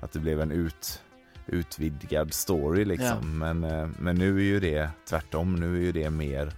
att 0.00 0.12
det 0.12 0.18
blev 0.18 0.40
en 0.40 0.50
ut, 0.52 1.02
utvidgad 1.46 2.34
story 2.34 2.84
liksom. 2.84 3.06
Ja. 3.08 3.20
Men, 3.54 3.64
eh, 3.64 3.88
men 3.98 4.16
nu 4.16 4.36
är 4.38 4.42
ju 4.44 4.60
det 4.60 4.90
tvärtom, 5.08 5.54
nu 5.56 5.76
är 5.76 5.80
ju 5.80 5.92
det 5.92 6.10
mer 6.10 6.52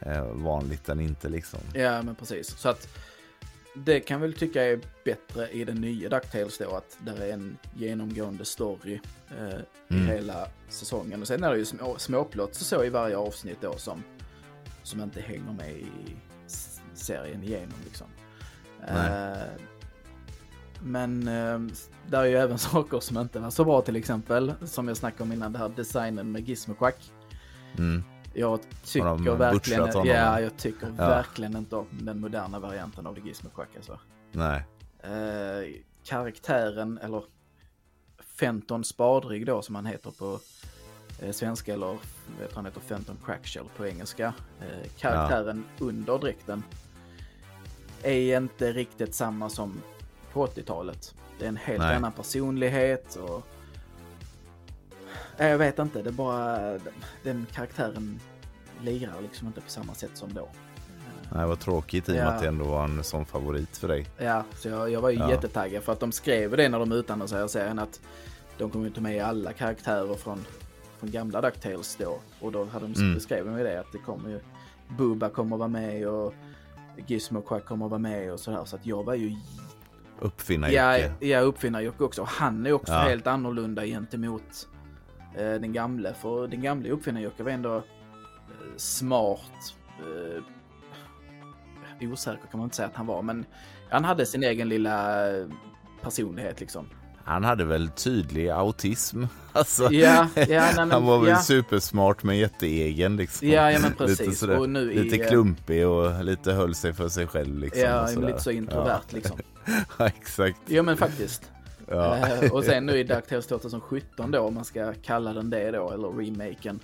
eh, 0.00 0.24
vanligt 0.32 0.88
än 0.88 1.00
inte 1.00 1.28
liksom. 1.28 1.60
Ja, 1.74 2.02
men 2.02 2.14
precis. 2.14 2.58
Så 2.58 2.68
att 2.68 2.88
det 3.76 4.00
kan 4.00 4.20
väl 4.20 4.32
tycka 4.34 4.64
är 4.64 4.80
bättre 5.04 5.48
i 5.48 5.64
den 5.64 5.76
nya 5.80 6.08
DuckTales 6.08 6.58
då, 6.58 6.76
att 6.76 6.96
där 7.00 7.20
är 7.22 7.32
en 7.32 7.56
genomgående 7.76 8.44
story 8.44 9.00
eh, 9.38 9.58
i 9.88 9.94
Mm. 9.94 10.06
hela 10.06 10.48
säsongen. 10.68 11.20
Och 11.20 11.28
sen 11.28 11.44
är 11.44 11.50
det 11.52 11.58
ju 11.58 11.64
små, 11.64 11.98
småplott 11.98 12.54
så, 12.54 12.64
så 12.64 12.84
i 12.84 12.88
varje 12.88 13.16
avsnitt 13.16 13.58
då 13.60 13.76
som, 13.76 14.02
som 14.82 15.00
inte 15.00 15.20
hänger 15.20 15.52
med 15.52 15.70
i 15.72 15.86
serien 16.94 17.42
igenom 17.42 17.74
liksom. 17.84 18.06
Eh, 18.88 19.42
men 20.84 21.28
eh, 21.28 21.58
där 22.10 22.20
är 22.20 22.24
ju 22.24 22.36
även 22.36 22.58
saker 22.72 23.00
som 23.00 23.18
inte 23.18 23.38
var 23.38 23.50
så 23.50 23.64
bra 23.64 23.82
till 23.82 23.96
exempel, 23.96 24.54
som 24.64 24.88
jag 24.88 24.96
snackade 24.96 25.22
om 25.22 25.32
innan, 25.32 25.52
det 25.52 25.58
här 25.58 25.68
designen 25.68 26.32
med 26.32 26.48
Gizmoquack. 26.48 27.12
Mm. 27.78 28.02
Jag 28.34 28.60
tycker 28.84 29.36
verkligen, 29.36 30.06
ja, 30.06 30.40
jag 30.40 30.56
tycker 30.56 30.86
Ja. 30.86 31.08
verkligen 31.08 31.56
inte 31.56 31.76
om 31.76 31.86
den 31.90 32.20
moderna 32.20 32.58
varianten 32.58 33.06
av 33.06 33.14
The 33.14 33.20
Gizmo 33.20 33.50
Quack 33.50 33.68
alltså. 33.76 33.98
Nej. 34.32 34.64
Eh, 35.02 35.82
karaktären, 36.04 36.98
eller 37.02 37.24
Fenton 38.38 38.84
Spadrig 38.84 39.46
då 39.46 39.62
som 39.62 39.74
han 39.74 39.86
heter 39.86 40.10
på 40.10 40.40
eh, 41.20 41.32
svenska, 41.32 41.74
eller 41.74 41.98
vet 42.40 42.54
han 42.54 42.64
heter 42.64 42.80
Fenton 42.80 43.16
Crackshell 43.24 43.66
på 43.76 43.86
engelska. 43.86 44.34
Eh, 44.60 44.90
karaktären 44.98 45.64
under 45.78 46.18
dräkten 46.18 46.62
är 48.02 48.36
inte 48.36 48.72
riktigt 48.72 49.14
samma 49.14 49.48
som 49.48 49.80
på 50.34 50.46
80-talet. 50.46 51.14
Det 51.38 51.44
är 51.44 51.48
en 51.48 51.56
helt 51.56 51.78
Nej. 51.82 51.96
annan 51.96 52.12
personlighet 52.12 53.16
och 53.16 53.42
jag 55.38 55.58
vet 55.58 55.78
inte, 55.78 56.02
det 56.02 56.10
är 56.10 56.12
bara 56.12 56.78
den 57.22 57.46
karaktären 57.52 58.20
lirar 58.82 59.20
liksom 59.22 59.46
inte 59.46 59.60
på 59.60 59.70
samma 59.70 59.94
sätt 59.94 60.10
som 60.14 60.32
då. 60.34 60.48
Nej, 61.34 61.46
vad 61.46 61.60
tråkigt 61.60 62.08
i 62.08 62.12
och 62.12 62.16
med 62.16 62.24
Ja. 62.24 62.28
att 62.30 62.40
det 62.42 62.48
ändå 62.48 62.64
var 62.64 62.84
en 62.84 63.04
sån 63.04 63.24
favorit 63.24 63.76
för 63.76 63.88
dig. 63.88 64.06
Ja, 64.18 64.44
så 64.56 64.68
jag, 64.68 64.90
jag 64.90 65.00
var 65.00 65.10
ju 65.10 65.18
Ja. 65.18 65.30
jättetaggad 65.30 65.82
för 65.82 65.92
att 65.92 66.00
de 66.00 66.12
skrev 66.12 66.56
det 66.56 66.68
när 66.68 66.78
de 66.78 66.92
utannonserade 66.92 67.48
serien 67.48 67.78
att 67.78 68.00
de 68.58 68.70
kommer 68.70 68.90
ta 68.90 69.00
med 69.00 69.24
alla 69.24 69.52
karaktärer 69.52 70.14
från, 70.14 70.44
från 70.98 71.10
gamla 71.10 71.40
DuckTales 71.40 71.96
då. 71.96 72.18
Och 72.40 72.52
då 72.52 72.64
hade 72.64 72.86
de 72.86 73.00
Mm. 73.00 73.14
beskrev 73.14 73.44
de 73.46 73.56
det 73.56 73.80
att 73.80 73.92
det 73.92 73.98
kommer 73.98 74.30
ju 74.30 74.40
Bubba 74.88 75.28
kommer 75.28 75.56
vara 75.56 75.68
med 75.68 76.08
och 76.08 76.34
Gizmo 77.06 77.40
Quack 77.40 77.64
kommer 77.64 77.88
vara 77.88 77.98
med 77.98 78.32
och 78.32 78.40
sådär. 78.40 78.64
Så 78.64 78.76
att 78.76 78.86
jag 78.86 79.04
var 79.04 79.14
ju 79.14 79.36
Uppfinna 80.20 80.70
Ja, 80.72 80.98
Jocke. 80.98 81.26
jag 81.26 81.44
uppfinnar 81.44 81.80
Jocke 81.80 82.04
också. 82.04 82.22
Och 82.22 82.28
han 82.28 82.66
är 82.66 82.72
också 82.72 82.92
Ja. 82.92 82.98
helt 82.98 83.26
annorlunda 83.26 83.86
gentemot 83.86 84.68
eh, 85.36 85.40
den 85.54 85.72
gamle. 85.72 86.14
För 86.22 86.48
den 86.48 86.62
gamle 86.62 86.90
uppfinnar 86.90 87.20
Jocke 87.20 87.42
var 87.42 87.50
ändå 87.50 87.76
eh, 87.76 87.82
smart. 88.76 89.74
Eh, 90.00 90.42
osäker 92.12 92.46
kan 92.50 92.58
man 92.60 92.64
inte 92.64 92.76
säga 92.76 92.88
att 92.88 92.96
han 92.96 93.06
var, 93.06 93.22
men 93.22 93.44
han 93.90 94.04
hade 94.04 94.26
sin 94.26 94.42
egen 94.42 94.68
lilla 94.68 95.18
personlighet 96.02 96.60
liksom. 96.60 96.86
Han 97.24 97.44
hade 97.44 97.64
väl 97.64 97.88
tydlig 97.88 98.48
autism. 98.48 99.24
Alltså, 99.56 99.92
Ja, 99.92 100.28
ja, 100.34 100.44
nej, 100.48 100.72
men, 100.76 100.90
han 100.90 101.04
var 101.06 101.18
väl 101.18 101.28
ja. 101.28 101.36
supersmart 101.38 102.22
men 102.22 102.36
jätteegen 102.38 103.16
liksom. 103.16 103.48
Ja, 103.48 103.70
ja 103.72 103.78
men 103.80 103.90
Lite, 103.90 104.04
precis. 104.06 104.38
sådär, 104.38 104.58
och 104.58 104.68
nu 104.68 104.90
lite 105.02 105.16
i, 105.16 105.28
klumpig 105.28 105.86
och 105.88 106.24
lite 106.24 106.52
höll 106.52 106.74
sig 106.74 106.92
för 106.92 107.08
sig 107.08 107.26
själv 107.26 107.58
liksom. 107.58 107.82
Ja, 107.82 108.06
sådär. 108.06 108.26
lite 108.26 108.40
så 108.40 108.50
introvert 108.50 109.00
liksom. 109.08 109.38
Ja, 109.98 110.06
exakt. 110.06 110.60
Ja 110.66 110.82
men 110.82 110.96
faktiskt. 110.96 111.50
Ja. 111.88 112.16
Eh, 112.16 112.52
och 112.52 112.64
sen 112.64 112.86
nu 112.86 112.92
i 112.98 113.04
DuckTales 113.04 113.46
2017 113.46 114.30
då, 114.30 114.40
om 114.40 114.54
man 114.54 114.64
ska 114.64 114.94
kalla 115.02 115.32
den 115.32 115.50
det 115.50 115.70
då, 115.70 115.90
eller 115.90 116.08
remaken, 116.08 116.80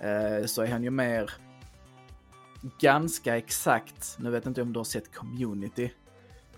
eh, 0.00 0.46
så 0.46 0.62
är 0.62 0.66
han 0.72 0.82
ju 0.84 0.90
mer 0.90 1.30
ganska 2.80 3.36
exakt, 3.36 4.16
nu 4.18 4.30
vet 4.30 4.46
inte 4.46 4.62
om 4.62 4.72
du 4.72 4.78
har 4.78 4.84
sett 4.84 5.14
Community, 5.14 5.90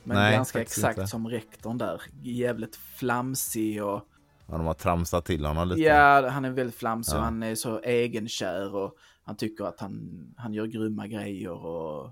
men 0.04 0.16
Nej, 0.16 0.32
ganska 0.36 0.60
exakt 0.60 0.98
inte. 0.98 1.10
som 1.10 1.28
rektorn 1.28 1.78
där. 1.78 2.02
Jävligt 2.22 2.76
flamsig 2.76 3.84
och 3.84 4.08
Ja, 4.46 4.56
de 4.58 4.66
har 4.66 4.74
tramsat 4.74 5.24
till 5.24 5.44
honom 5.44 5.68
lite. 5.68 5.80
ja, 5.80 6.28
han 6.28 6.44
är 6.44 6.50
väldigt 6.50 6.76
flamsig 6.76 7.14
och 7.14 7.20
Ja. 7.20 7.24
han 7.24 7.42
är 7.42 7.54
så 7.54 7.80
egenkär 7.80 8.74
och 8.74 8.94
han 9.24 9.36
tycker 9.36 9.64
att 9.64 9.80
han, 9.80 10.10
han 10.36 10.54
gör 10.54 10.66
grymma 10.66 11.06
grejer 11.06 11.66
och 11.66 12.10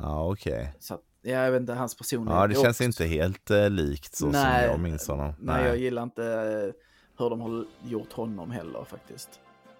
Ja, 0.00 0.30
okej. 0.32 0.74
så 0.80 0.94
att, 0.94 1.00
jag 1.22 1.50
vet 1.50 1.60
inte, 1.60 1.72
hans 1.72 1.94
personlighet. 1.94 2.40
Ja, 2.40 2.46
det 2.46 2.54
känns 2.54 2.66
också- 2.68 2.84
inte 2.84 3.04
helt 3.04 3.50
eh, 3.50 3.70
likt 3.70 4.14
så 4.14 4.26
Nej. 4.26 4.62
som 4.62 4.70
jag 4.70 4.80
minns 4.80 5.08
honom. 5.08 5.32
Nej, 5.38 5.66
jag 5.66 5.76
gillar 5.76 6.02
inte 6.02 6.24
eh, 6.24 6.74
hur 7.18 7.30
de 7.30 7.40
har 7.40 7.64
gjort 7.84 8.12
honom 8.12 8.50
heller 8.50 8.84
faktiskt. 8.84 9.30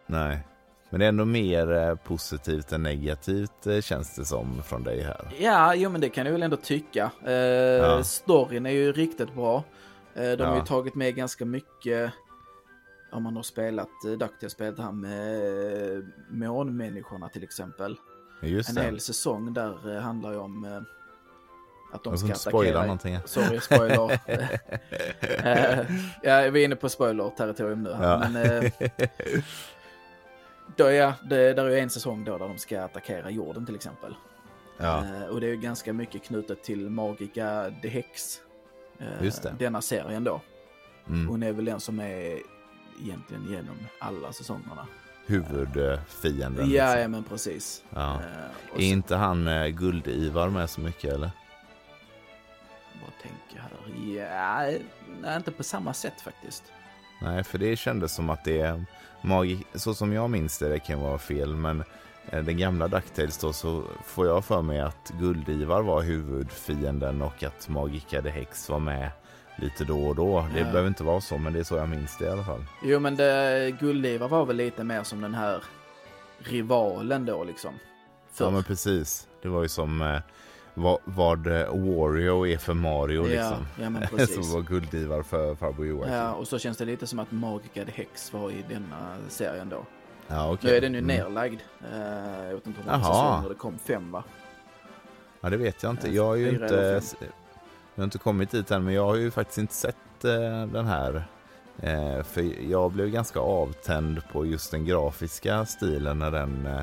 Nej. 0.07 0.47
Men 0.91 1.01
det 1.01 1.07
är 1.07 1.09
ändå 1.09 1.25
mer 1.25 1.73
eh, 1.73 1.95
positivt 1.95 2.73
än 2.73 2.83
negativt 2.83 3.67
eh, 3.67 3.81
känns 3.81 4.17
det 4.17 4.25
som 4.25 4.63
från 4.63 4.83
dig 4.83 5.03
här. 5.03 5.31
Ja, 5.39 5.75
jo 5.75 5.91
men 5.91 6.01
det 6.01 6.09
kan 6.09 6.27
jag 6.27 6.33
väl 6.33 6.43
ändå 6.43 6.57
tycka. 6.57 7.11
Eh, 7.31 8.03
Storyn 8.03 8.67
är 8.67 8.71
ju 8.71 8.93
riktigt 8.93 9.35
bra. 9.35 9.65
Eh, 10.15 10.23
de 10.33 10.43
har 10.45 10.53
ju 10.55 10.59
Ja. 10.59 10.67
tagit 10.67 10.95
med 10.95 11.15
ganska 11.15 11.45
mycket, 11.45 12.13
om 13.13 13.23
man 13.23 13.37
har 13.37 13.43
spelat 13.43 13.89
DuckTales, 14.19 14.53
spelat 14.53 14.79
här 14.79 14.93
med 14.93 16.13
månmänniskorna 16.31 17.29
till 17.29 17.43
exempel. 17.43 17.97
Just 18.43 18.69
En 18.69 18.75
det. 18.75 18.83
hel 18.83 19.01
säsong 19.01 19.55
där 19.55 20.01
handlar 20.01 20.33
ju 20.33 20.39
om 20.39 20.85
att 21.93 22.05
de 22.05 22.11
Jag 22.13 22.19
ska 22.19 22.29
inte 22.29 22.39
spoila 22.39 22.83
någonting. 22.83 23.19
Sorry, 23.25 23.61
spoiler. 23.61 24.19
Eh, 25.45 25.79
ja, 26.23 26.51
vi 26.51 26.61
är 26.61 26.65
inne 26.65 26.77
på 26.77 26.89
spoiler-territorium 26.89 27.83
nu 27.83 27.93
här. 27.93 28.05
Ja. 28.11 28.29
Men, 28.29 28.37
eh, 28.65 28.73
då, 30.77 30.91
ja, 30.91 31.15
det, 31.31 31.53
där 31.53 31.65
är 31.65 31.71
ju 31.71 31.79
en 31.79 31.91
säsong 31.91 32.25
då 32.25 32.39
där 32.39 32.49
de 32.49 32.59
ska 32.59 32.83
attackera 32.83 33.31
jorden 33.31 33.67
till 33.67 33.75
exempel. 33.75 34.15
Ja, 34.79 35.05
Eh, 35.05 35.23
och 35.27 35.41
det 35.41 35.47
är 35.47 35.51
ju 35.51 35.57
ganska 35.57 35.93
mycket 35.93 36.23
knutet 36.25 36.63
till 36.63 36.91
Magica 36.91 37.73
the 37.83 37.89
Hex. 37.89 38.41
Just 39.21 39.43
det. 39.43 39.55
Denna 39.59 39.83
serien 39.83 40.25
då. 40.25 40.41
mm. 41.09 41.29
Hon 41.29 41.43
är 41.43 41.53
väl 41.53 41.65
den 41.65 41.81
som 41.81 42.01
är 42.01 42.39
egentligen 43.03 43.47
genom 43.51 43.77
alla 43.99 44.33
säsongerna. 44.33 44.87
huvudfienden. 45.27 46.71
Ja, 46.71 46.85
liksom. 46.85 47.01
ja, 47.01 47.09
men 47.09 47.25
precis. 47.25 47.85
Ja. 47.91 48.21
Är 48.21 48.75
så, 48.75 48.81
inte 48.81 49.17
han 49.17 49.45
Guld-Ivar 49.77 50.49
med 50.51 50.71
så 50.71 50.81
mycket 50.81 51.13
eller? 51.13 51.31
Bara 53.03 53.23
tänker 53.23 53.61
här. 53.63 53.71
Ja, 54.17 54.79
nej, 55.23 55.37
inte 55.37 55.51
på 55.53 55.63
samma 55.63 55.95
sätt 55.95 56.21
faktiskt. 56.21 56.65
Nej, 57.23 57.45
för 57.45 57.59
det 57.59 57.77
kändes 57.77 58.15
som 58.15 58.31
att 58.31 58.45
det 58.45 58.85
magi- 59.23 59.65
så 59.75 59.95
som 59.95 60.13
jag 60.13 60.31
minns 60.31 60.59
det, 60.59 60.69
det 60.69 60.79
kan 60.79 61.01
vara 61.01 61.19
fel, 61.19 61.55
men 61.57 61.85
eh, 62.31 62.43
den 62.45 62.57
gamla 62.59 62.89
DuckTales 62.89 63.39
då 63.39 63.53
så 63.53 63.85
får 64.05 64.27
jag 64.27 64.45
för 64.45 64.63
mig 64.63 64.81
att 64.81 65.13
Guld-Ivar 65.21 65.83
var 65.83 66.03
huvudfienden 66.03 67.23
och 67.23 67.43
att 67.43 67.69
Magica 67.69 68.23
the 68.23 68.31
Hex 68.31 68.69
var 68.69 68.79
med 68.79 69.11
lite 69.57 69.85
då 69.85 70.05
och 70.09 70.17
då. 70.17 70.49
Det 70.55 70.59
Ja. 70.61 70.65
behöver 70.65 70.89
inte 70.89 71.05
vara 71.05 71.21
så, 71.21 71.39
men 71.39 71.53
det 71.53 71.59
är 71.59 71.65
så 71.65 71.77
jag 71.77 71.89
minns 71.89 72.19
det 72.19 72.25
i 72.25 72.29
alla 72.29 72.45
fall. 72.45 72.65
Jo, 72.85 72.99
men 73.01 73.17
det, 73.17 73.77
Gulliva 73.81 74.29
var 74.29 74.47
väl 74.47 74.57
lite 74.57 74.85
mer 74.85 75.03
som 75.03 75.21
den 75.21 75.35
här 75.35 75.63
rivalen 76.39 77.27
då 77.27 77.45
liksom. 77.45 77.75
För, 78.33 78.45
Ja, 78.45 78.51
men 78.51 78.65
precis. 78.65 79.29
Det 79.43 79.49
var 79.49 79.63
ju 79.63 79.69
som 79.69 80.03
eh, 80.03 80.19
vad, 80.75 80.99
vad 81.05 81.47
eh, 81.47 81.67
Wario 81.69 82.47
är 82.47 82.57
för 82.59 82.75
Mario 82.75 83.23
ja, 83.23 83.29
liksom. 83.29 83.67
ja, 83.83 83.91
men 83.91 84.03
precis. 84.17 84.53
var 84.55 84.61
Guld-Ivar 84.61 85.23
för 85.23 85.55
farbror 85.55 85.87
Joakim. 85.87 86.13
Ja, 86.15 86.33
och 86.33 86.49
så 86.49 86.59
känns 86.59 86.77
det 86.79 86.85
lite 86.85 87.07
som 87.07 87.19
att 87.19 87.31
Magica 87.33 87.85
the 87.85 87.91
Hex 87.91 88.33
var 88.33 88.51
i 88.51 88.65
denna 88.69 89.17
serien 89.29 89.69
då. 89.69 89.85
Ja, 90.29 90.53
okej. 90.53 90.71
Nu 90.71 90.77
är 90.77 90.81
den 90.81 90.93
ju 90.93 90.99
Mm. 90.99 91.17
nerlagd. 91.17 91.61
Eh, 91.93 92.45
jag 92.47 92.55
vet 92.55 92.67
inte 92.67 92.81
hur 92.81 92.91
många 92.93 93.05
säsonger 93.05 93.49
det 93.49 93.55
kom, 93.55 93.79
fem 93.79 94.11
va? 94.13 94.25
Ja, 95.41 95.51
det 95.51 95.57
vet 95.57 95.83
jag 95.83 95.91
inte. 95.91 96.09
Ja, 96.09 96.15
Jag 96.15 96.25
har 96.25 96.35
ju 96.35 96.49
inte, 96.51 97.01
jag 97.95 98.01
har 98.03 98.05
inte 98.05 98.19
kommit 98.19 98.51
dit 98.51 98.71
än, 98.71 98.85
men 98.85 98.95
jag 98.95 99.05
har 99.05 99.15
ju 99.17 99.31
faktiskt 99.31 99.59
inte 99.59 99.75
sett 99.75 100.25
eh, 100.25 100.67
den 100.67 100.87
här. 100.87 101.25
Eh, 101.79 102.23
för 102.23 102.71
jag 102.71 102.91
blev 102.93 103.09
ganska 103.11 103.41
avtänd 103.41 104.21
på 104.33 104.47
just 104.47 104.71
den 104.71 104.85
grafiska 104.85 105.67
stilen 105.67 106.19
när, 106.19 106.31
den, 106.31 106.67
eh, 106.67 106.83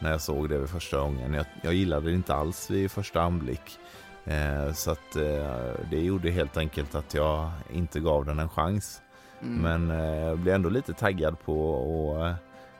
när 0.00 0.10
jag 0.10 0.20
såg 0.20 0.48
det 0.48 0.58
vid 0.58 0.68
första 0.68 1.00
gången. 1.00 1.34
Jag, 1.34 1.46
jag 1.62 1.74
gillade 1.74 2.06
det 2.06 2.14
inte 2.14 2.34
alls 2.34 2.70
vid 2.70 2.90
första 2.90 3.22
anblick. 3.22 3.78
Eh, 4.24 4.72
så 4.72 4.90
att 4.90 5.16
eh, 5.16 5.72
det 5.90 6.00
gjorde 6.00 6.30
helt 6.30 6.56
enkelt 6.56 6.94
att 6.94 7.14
jag 7.14 7.50
inte 7.72 8.00
gav 8.00 8.24
den 8.26 8.38
en 8.38 8.48
chans. 8.48 9.02
Mm. 9.42 9.62
Men 9.62 9.98
eh, 10.00 10.16
jag 10.28 10.38
blev 10.38 10.54
ändå 10.54 10.68
lite 10.68 10.92
taggad 10.92 11.40
på 11.44 12.14
att 12.16 12.26
eh, 12.30 12.34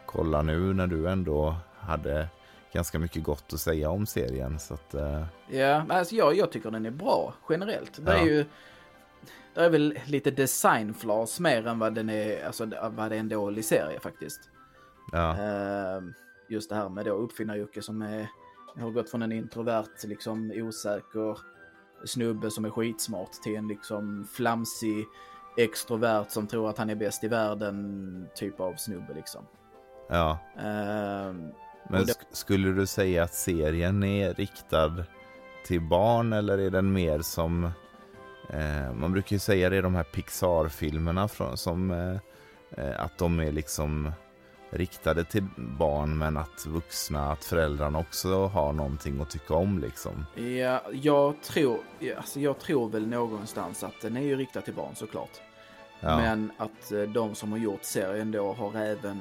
kolla 0.06 0.42
nu 0.42 0.74
när 0.74 0.86
du 0.86 1.08
ändå 1.08 1.56
hade 1.78 2.28
ganska 2.72 2.98
mycket 2.98 3.22
gott 3.22 3.52
att 3.52 3.60
säga 3.60 3.90
om 3.90 4.06
serien. 4.06 4.58
Så 4.58 4.74
att, 4.74 4.94
eh, 4.94 5.24
Ja, 5.48 5.84
alltså 5.88 6.14
jag, 6.14 6.36
jag 6.36 6.52
tycker 6.52 6.70
den 6.70 6.86
är 6.86 6.90
bra 6.90 7.34
generellt. 7.48 7.98
Det 8.06 8.12
är 8.12 8.16
Ja. 8.16 8.24
ju 8.24 8.44
det 9.54 9.60
är 9.60 9.70
väl 9.70 9.98
lite 10.04 10.30
designflas 10.30 11.40
mer 11.40 11.66
än 11.66 11.78
vad 11.78 11.94
den 11.94 12.10
är, 12.10 12.46
alltså 12.46 12.66
vad 12.90 13.10
det 13.10 13.16
är 13.16 13.20
en 13.20 13.28
dålig 13.28 13.64
serie 13.64 14.00
faktiskt. 14.00 14.40
Ja, 15.12 15.30
Eh, 15.30 16.00
just 16.50 16.70
det 16.70 16.76
här 16.76 16.88
med 16.88 17.04
då 17.04 17.12
uppfinnar-Jocke 17.12 17.82
som 17.82 18.02
är, 18.02 18.28
har 18.76 18.90
gått 18.90 19.10
från 19.10 19.22
en 19.22 19.32
introvert, 19.32 19.88
liksom 20.04 20.52
osäker 20.54 21.38
snubbe 22.04 22.50
som 22.50 22.64
är 22.64 22.70
skitsmart 22.70 23.32
till 23.32 23.56
en 23.56 23.68
liksom 23.68 24.26
flamsig 24.32 25.06
extrovert 25.56 26.24
som 26.30 26.46
tror 26.46 26.70
att 26.70 26.78
han 26.78 26.90
är 26.90 26.94
bäst 26.94 27.24
i 27.24 27.28
världen 27.28 28.26
typ 28.34 28.60
av 28.60 28.74
snubbe 28.74 29.14
liksom. 29.14 29.44
ja. 30.08 30.38
Eh, 30.56 31.32
Men 31.88 32.04
sk- 32.04 32.26
skulle 32.30 32.68
du 32.72 32.86
säga 32.86 33.22
att 33.22 33.34
serien 33.34 34.02
är 34.04 34.34
riktad 34.34 35.04
till 35.66 35.80
barn 35.80 36.32
eller 36.32 36.58
är 36.58 36.70
den 36.70 36.92
mer 36.92 37.20
som 37.20 37.64
eh, 38.50 38.92
man 38.94 39.12
brukar 39.12 39.32
ju 39.36 39.38
säga 39.40 39.70
det 39.70 39.76
i 39.76 39.80
de 39.80 39.94
här 39.94 40.04
Pixar-filmerna 40.04 41.28
som 41.56 41.90
eh, 41.90 42.16
eh, 42.70 43.00
att 43.04 43.18
de 43.18 43.40
är 43.40 43.52
liksom 43.52 44.12
riktade 44.70 45.24
till 45.24 45.44
barn 45.56 46.18
men 46.18 46.36
att 46.36 46.66
vuxna, 46.66 47.32
att 47.32 47.44
föräldrarna 47.44 47.98
också 47.98 48.46
har 48.46 48.72
någonting 48.72 49.20
att 49.20 49.30
tycka 49.30 49.54
om 49.54 49.78
liksom. 49.78 50.26
Ja, 50.34 50.82
jag 50.92 51.42
tror, 51.42 51.80
alltså 52.16 52.40
jag 52.40 52.58
tror 52.58 52.88
väl 52.88 53.06
någonstans 53.06 53.82
att 53.84 54.00
den 54.02 54.16
är 54.16 54.20
ju 54.22 54.36
riktad 54.36 54.60
till 54.60 54.74
barn 54.74 54.94
såklart. 54.94 55.40
Ja, 56.00 56.16
Men 56.16 56.52
att 56.56 56.92
eh, 56.92 57.00
de 57.02 57.34
som 57.34 57.52
har 57.52 57.58
gjort 57.58 57.84
serien 57.84 58.32
då 58.32 58.52
har 58.52 58.74
även 58.74 59.20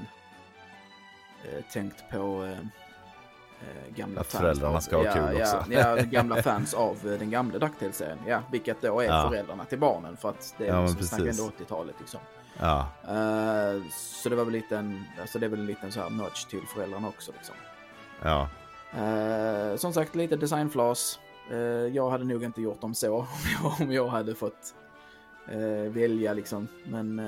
eh, 1.44 1.64
tänkt 1.74 2.04
på 2.12 2.44
eh, 2.46 2.52
eh, 2.52 3.96
gamla 3.96 4.22
Att 4.22 4.28
fans. 4.28 4.42
föräldrarna 4.42 4.76
av- 4.78 4.82
ska 4.82 4.98
ha 4.98 5.06
ja, 5.06 5.14
kul 5.14 5.42
också. 5.42 5.64
Ja, 5.72 5.96
gamla 6.02 6.42
fans 6.44 6.74
av 6.74 6.96
eh, 7.08 7.20
den 7.20 7.30
gamla 7.30 7.60
DuckTales-serien. 7.60 8.18
Ja, 8.28 8.42
vilket 8.52 8.82
då 8.82 9.00
är 9.02 9.30
föräldrarna 9.30 9.66
till 9.66 9.80
barnen 9.80 10.18
för 10.18 10.30
att 10.30 10.56
det 10.58 10.64
är 10.64 10.68
Ja, 10.68 10.76
ja, 10.76 10.82
men 10.82 10.90
som 10.90 11.04
snackar 11.04 11.26
precis. 11.26 11.42
ändå 11.42 11.54
80-talet 11.64 11.96
liksom. 12.00 12.20
Ja, 12.60 12.88
Eh, 13.04 13.82
så 13.92 14.30
det 14.30 14.36
var 14.36 14.44
väl 14.46 14.54
lite 14.54 14.78
en, 14.78 15.04
alltså 15.22 15.40
det 15.40 15.46
är 15.46 15.50
väl 15.50 15.60
en 15.60 15.66
liten 15.66 15.92
så 15.92 16.00
här 16.02 16.10
nudge 16.10 16.50
till 16.50 16.62
föräldrarna 16.76 17.08
också 17.08 17.32
liksom. 17.38 17.56
ja, 18.24 18.50
Eh, 18.94 19.76
som 19.76 19.94
sagt, 19.94 20.16
lite 20.16 20.36
designflas. 20.36 21.20
Eh, 21.52 21.58
jag 21.96 22.10
hade 22.10 22.24
nog 22.24 22.44
inte 22.44 22.62
gjort 22.62 22.82
dem 22.82 22.96
så 22.96 23.16
om 23.18 23.26
jag, 23.64 23.82
om 23.88 23.92
jag 23.92 24.08
hade 24.08 24.36
fått 24.36 24.76
eh, 25.48 25.92
välja 25.92 26.34
liksom. 26.34 26.68
Men 26.86 27.22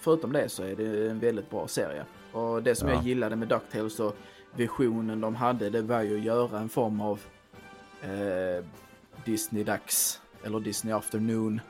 förutom 0.00 0.32
det 0.32 0.48
så 0.48 0.62
är 0.62 0.76
det 0.76 1.10
en 1.10 1.18
väldigt 1.18 1.50
bra 1.50 1.68
serie. 1.68 2.04
Och 2.32 2.62
det 2.62 2.74
som 2.74 2.88
Ja. 2.88 2.94
jag 2.94 3.04
gillade 3.04 3.36
med 3.36 3.48
DuckTales 3.48 4.00
och 4.00 4.16
visionen 4.54 5.20
de 5.20 5.34
hade, 5.34 5.70
det 5.70 5.82
var 5.82 6.02
ju 6.02 6.18
att 6.18 6.24
göra 6.24 6.58
en 6.58 6.68
form 6.68 7.00
av 7.00 7.20
eh, 8.02 8.64
Disney-dags 9.24 10.20
eller 10.44 10.60
Disney 10.60 10.94
Afternoon 10.94 11.60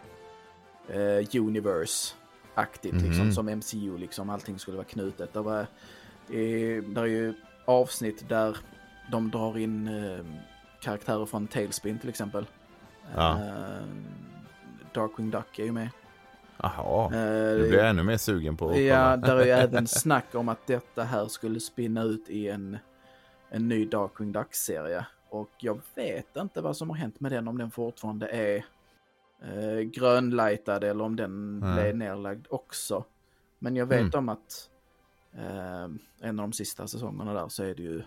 eh, 0.91 1.41
Universe-aktigt 1.41 2.95
liksom 3.03 3.24
Mhm. 3.24 3.32
som 3.32 3.49
MCU 3.49 3.99
liksom. 3.99 4.30
Allting 4.30 4.59
skulle 4.59 4.76
vara 4.76 4.86
knutet. 4.86 5.32
Det 5.32 5.41
var, 5.41 5.61
eh, 5.61 6.82
där 6.84 7.03
är 7.03 7.07
ju 7.07 7.34
avsnitt 7.64 8.28
där 8.28 8.57
de 9.12 9.30
drar 9.30 9.59
in 9.59 9.88
eh, 9.88 10.24
karaktärer 10.80 11.26
från 11.26 11.47
Tailspin 11.47 11.99
till 11.99 12.09
exempel. 12.09 12.47
Ja. 13.14 13.38
Eh, 13.45 13.84
Darkwing 14.95 15.30
Duck 15.30 15.59
är 15.59 15.64
ju 15.64 15.72
med. 15.72 15.88
jaha. 16.62 17.05
Eh, 17.05 17.59
Nu 17.59 17.68
blir 17.68 17.78
jag 17.78 17.88
ännu 17.91 18.03
mer 18.03 18.16
sugen 18.16 18.57
på 18.57 18.70
att 18.70 18.78
Ja, 18.80 19.16
där 19.16 19.36
är 19.36 19.45
ju 19.45 19.51
även 19.64 19.86
snack 19.86 20.34
om 20.34 20.49
att 20.49 20.66
detta 20.66 21.05
här 21.05 21.26
skulle 21.28 21.61
spinna 21.61 22.03
ut 22.03 22.28
i 22.28 22.49
en, 22.49 22.78
en 23.51 23.68
ny 23.68 23.84
Darkwing 23.86 24.32
Duck-serie. 24.32 25.07
Och 25.28 25.51
jag 25.59 25.80
vet 25.95 26.36
inte 26.36 26.61
vad 26.61 26.76
som 26.76 26.91
har 26.91 26.97
hänt 26.97 27.20
med 27.20 27.32
den, 27.32 27.49
om 27.49 27.59
den 27.59 27.70
fortfarande 27.70 28.26
är 28.28 28.64
eh, 29.43 29.80
grönlightad 29.80 30.84
eller 30.84 31.05
om 31.05 31.16
den 31.16 31.59
Nej. 31.59 31.74
blev 31.74 31.97
nerlagd 31.97 32.47
också. 32.51 33.05
Men 33.59 33.76
jag 33.76 33.86
vet 33.86 34.01
Mm. 34.01 34.18
om 34.18 34.28
att 34.28 34.70
eh, 35.32 35.84
en 36.20 36.41
av 36.41 36.49
de 36.49 36.53
sista 36.53 36.86
säsongerna 36.86 37.32
där 37.34 37.49
så 37.49 37.64
är 37.64 37.74
det 37.74 37.82
ju 37.82 38.03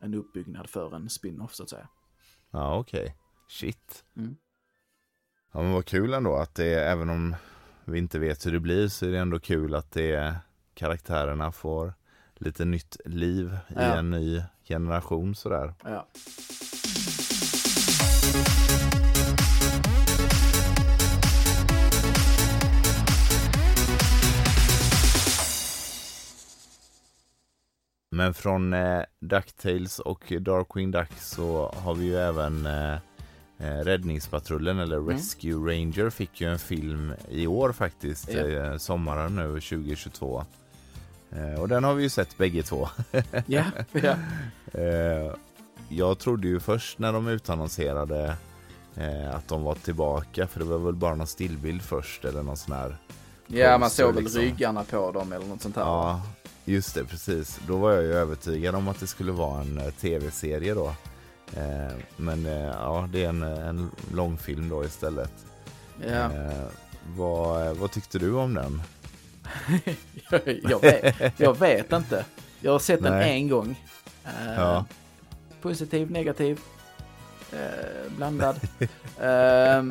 en 0.00 0.14
uppbyggnad 0.14 0.70
för 0.70 0.94
en 0.96 1.08
spin-off 1.08 1.54
så 1.54 1.62
att 1.62 1.70
säga. 1.70 1.88
Ja, 2.50 2.78
okej. 2.78 3.16
Shit. 3.48 4.04
Mm. 4.16 4.36
Ja, 5.52 5.62
men 5.62 5.72
vad 5.72 5.84
kul 5.84 6.14
ändå 6.14 6.36
att 6.36 6.54
det, 6.54 6.74
även 6.84 7.10
om 7.10 7.36
vi 7.84 7.98
inte 7.98 8.18
vet 8.18 8.46
hur 8.46 8.52
det 8.52 8.60
blir, 8.60 8.88
så 8.88 9.06
är 9.06 9.10
det 9.10 9.18
ändå 9.18 9.38
kul 9.38 9.74
att 9.74 9.90
det 9.90 10.36
karaktärerna 10.74 11.52
får 11.52 11.94
lite 12.34 12.64
nytt 12.64 12.96
liv 13.04 13.46
i 13.68 13.74
Ja. 13.74 13.80
en 13.80 14.10
ny 14.10 14.42
generation 14.64 15.34
sådär. 15.34 15.74
Ja. 15.84 16.06
Men 28.18 28.34
från 28.34 28.72
eh, 28.72 29.02
DuckTales 29.20 29.98
och 29.98 30.32
Darkwing 30.40 30.90
Duck 30.90 31.12
så 31.18 31.74
har 31.76 31.94
vi 31.94 32.04
ju 32.04 32.16
även 32.16 32.66
eh, 32.66 32.92
eh, 33.58 33.84
Räddningspatrullen 33.84 34.78
eller 34.78 34.96
Mm. 34.96 35.08
Rescue 35.08 35.54
Ranger 35.72 36.10
fick 36.10 36.40
ju 36.40 36.48
en 36.52 36.58
film 36.58 37.12
i 37.30 37.46
år 37.46 37.72
faktiskt, 37.72 38.32
Ja. 38.32 38.40
eh, 38.40 38.76
sommaren 38.76 39.36
nu 39.36 39.60
2022. 39.60 40.44
Eh, 41.32 41.60
och 41.60 41.68
den 41.68 41.84
har 41.84 41.94
vi 41.94 42.02
ju 42.02 42.08
sett 42.08 42.38
bägge 42.38 42.62
två. 42.62 42.88
Ja, 43.46 43.64
ja. 43.92 44.14
Eh, 44.72 45.32
jag 45.88 46.18
trodde 46.18 46.48
ju 46.48 46.60
först 46.60 46.98
när 46.98 47.12
de 47.12 47.28
utannonserade 47.28 48.36
eh, 48.96 49.34
att 49.34 49.48
de 49.48 49.62
var 49.62 49.74
tillbaka, 49.74 50.46
för 50.46 50.58
det 50.60 50.66
var 50.66 50.78
väl 50.78 50.94
bara 50.94 51.14
någon 51.14 51.26
stillbild 51.26 51.82
först 51.82 52.24
eller 52.24 52.42
någon 52.42 52.56
sån 52.56 52.74
här. 52.76 52.96
ja 53.46 53.78
man 53.78 53.90
såg 53.90 54.14
väl 54.14 54.22
liksom. 54.22 54.40
ryggarna 54.42 54.84
på 54.84 55.12
dem 55.12 55.32
eller 55.32 55.46
något 55.46 55.62
sånt 55.62 55.76
här. 55.76 55.82
Ja, 55.82 56.22
just 56.68 56.94
det, 56.94 57.04
precis. 57.04 57.60
Då 57.66 57.76
var 57.76 57.92
jag 57.92 58.02
ju 58.02 58.12
övertygad 58.12 58.74
om 58.74 58.88
att 58.88 59.00
det 59.00 59.06
skulle 59.06 59.32
vara 59.32 59.60
en 59.60 59.78
eh, 59.78 59.90
tv-serie 59.90 60.74
då. 60.74 60.86
Eh, 61.56 61.92
men 62.16 62.46
eh, 62.46 62.64
ja, 62.66 63.08
det 63.12 63.24
är 63.24 63.28
en, 63.28 63.42
en 63.42 63.90
långfilm 64.14 64.68
då 64.68 64.84
istället. 64.84 65.32
Ja. 66.06 66.32
Eh, 66.32 66.66
vad, 67.16 67.76
vad 67.76 67.90
tyckte 67.90 68.18
du 68.18 68.32
om 68.32 68.54
den? 68.54 68.82
jag, 70.62 70.80
vet, 70.80 71.40
jag 71.40 71.58
vet 71.58 71.92
inte. 71.92 72.24
Jag 72.60 72.72
har 72.72 72.78
sett 72.78 73.02
den 73.02 73.12
Nej. 73.12 73.30
en 73.32 73.48
gång. 73.48 73.80
Eh, 74.24 74.54
Ja. 74.56 74.84
Positiv, 75.62 76.10
negativ, 76.10 76.60
eh, 77.52 78.12
blandad. 78.16 78.60
Eh, 79.20 79.84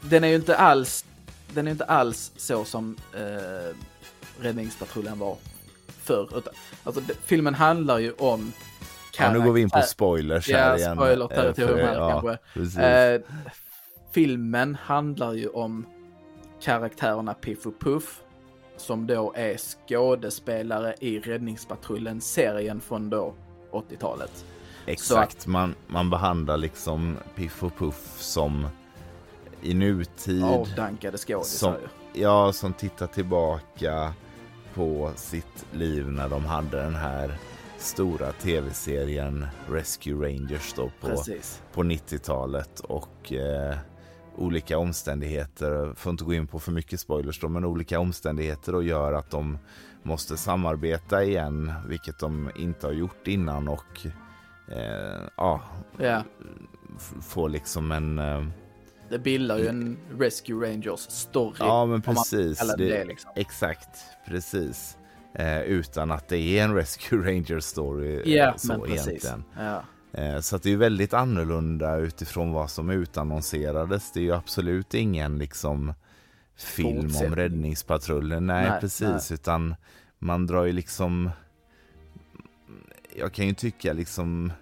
den 0.00 0.24
är 0.24 0.28
ju 0.28 0.34
inte 0.34 0.56
alls, 0.56 1.04
den 1.52 1.66
är 1.66 1.70
inte 1.70 1.84
alls 1.84 2.32
så 2.36 2.64
som 2.64 2.96
eh, 3.14 3.76
Räddningspatrullen 4.40 5.18
var 5.18 5.36
förr. 6.04 6.28
Utan, 6.38 6.52
alltså, 6.84 7.00
filmen 7.24 7.54
handlar 7.54 7.98
ju 7.98 8.12
om 8.12 8.52
Ja, 9.18 9.32
nu 9.32 9.40
går 9.40 9.52
vi 9.52 9.60
in 9.60 9.70
på 9.70 9.80
spoilers 9.82 10.50
här 10.52 10.70
Ja, 10.70 10.76
igen. 10.78 10.96
spoiler-territorium 10.96 11.78
Eh, 11.78 11.86
här 11.86 11.94
för- 11.94 12.10
kanske. 12.10 12.38
Precis. 12.54 12.78
Eh, 12.78 13.20
filmen 14.12 14.74
handlar 14.74 15.32
ju 15.32 15.48
om 15.48 15.86
karaktärerna 16.62 17.34
Piff 17.34 17.66
och 17.66 17.80
Puff 17.80 18.20
som 18.76 19.06
då 19.06 19.32
är 19.36 19.56
skådespelare 19.56 20.94
i 21.00 21.18
Räddningspatrullen-serien 21.18 22.80
från 22.80 23.10
då 23.10 23.34
80-talet. 23.72 24.44
Exakt, 24.86 25.46
man, 25.46 25.74
man 25.86 26.10
behandlar 26.10 26.56
liksom 26.56 27.16
Piff 27.34 27.62
och 27.62 27.76
Puff 27.78 28.16
som 28.18 28.66
i 29.62 29.74
nutid. 29.74 30.44
Avdankade 30.44 31.18
skådisar 31.18 31.78
ja, 32.12 32.52
som 32.52 32.72
tittar 32.72 33.06
tillbaka 33.06 34.12
på 34.74 35.10
sitt 35.16 35.66
liv 35.72 36.10
när 36.10 36.28
de 36.28 36.44
hade 36.44 36.82
den 36.82 36.94
här 36.94 37.34
stora 37.78 38.32
tv-serien 38.32 39.46
Rescue 39.70 40.14
Rangers 40.28 40.72
då 40.76 40.90
på, 41.00 41.06
Precis. 41.06 41.62
på 41.72 41.82
90-talet 41.82 42.80
och 42.80 43.32
eh, 43.32 43.76
olika 44.36 44.78
omständigheter, 44.78 45.94
får 45.94 46.10
inte 46.10 46.24
gå 46.24 46.34
in 46.34 46.46
på 46.46 46.58
för 46.58 46.72
mycket 46.72 47.00
spoilers 47.00 47.40
då, 47.40 47.48
men 47.48 47.64
olika 47.64 48.00
omständigheter 48.00 48.72
då 48.72 48.82
gör 48.82 49.12
att 49.12 49.30
de 49.30 49.58
måste 50.02 50.36
samarbeta 50.36 51.24
igen, 51.24 51.72
vilket 51.88 52.18
de 52.18 52.50
inte 52.56 52.86
har 52.86 52.92
gjort 52.94 53.28
innan 53.28 53.68
och 53.68 54.06
eh, 54.68 55.20
ja, 55.36 55.60
Ja, 55.98 56.22
f- 56.96 57.12
få 57.22 57.48
liksom 57.48 57.92
en 57.92 58.18
eh, 58.18 58.44
det 59.14 59.18
bildar 59.18 59.58
ju 59.58 59.68
en 59.68 59.96
Rescue 60.18 60.66
Rangers 60.66 61.00
story. 61.00 61.56
Ja, 61.58 61.86
men 61.86 62.02
precis. 62.02 62.58
det 62.58 62.76
det, 62.76 63.04
liksom. 63.04 63.30
Exakt, 63.36 63.88
precis. 64.26 64.96
Eh, 65.34 65.60
utan 65.60 66.10
att 66.10 66.28
det 66.28 66.38
är 66.38 66.64
en 66.64 66.74
Rescue 66.74 67.18
Ranger 67.30 67.60
story 67.60 68.14
eh, 68.14 68.36
Ja, 68.36 68.54
så 68.58 68.86
egentligen. 68.86 69.44
Ja. 69.56 69.82
Eh, 70.12 70.40
så 70.40 70.58
det 70.58 70.72
är 70.72 70.76
väldigt 70.76 71.14
annorlunda 71.14 71.96
utifrån 71.96 72.52
vad 72.52 72.70
som 72.70 72.90
utannonserades. 72.90 74.12
Det 74.12 74.20
är 74.20 74.24
ju 74.24 74.34
absolut 74.34 74.94
ingen 74.94 75.38
liksom 75.38 75.94
film 76.56 77.10
om 77.26 77.36
räddningspatrullen. 77.36 78.46
Nej, 78.46 78.70
Nej, 78.70 78.80
precis. 78.80 79.32
Utan 79.32 79.74
man 80.18 80.46
drar 80.46 80.64
ju 80.64 80.72
liksom... 80.72 81.30
Jag 83.16 83.32
kan 83.32 83.46
ju 83.46 83.54
tycka 83.54 83.92
liksom 83.92 84.52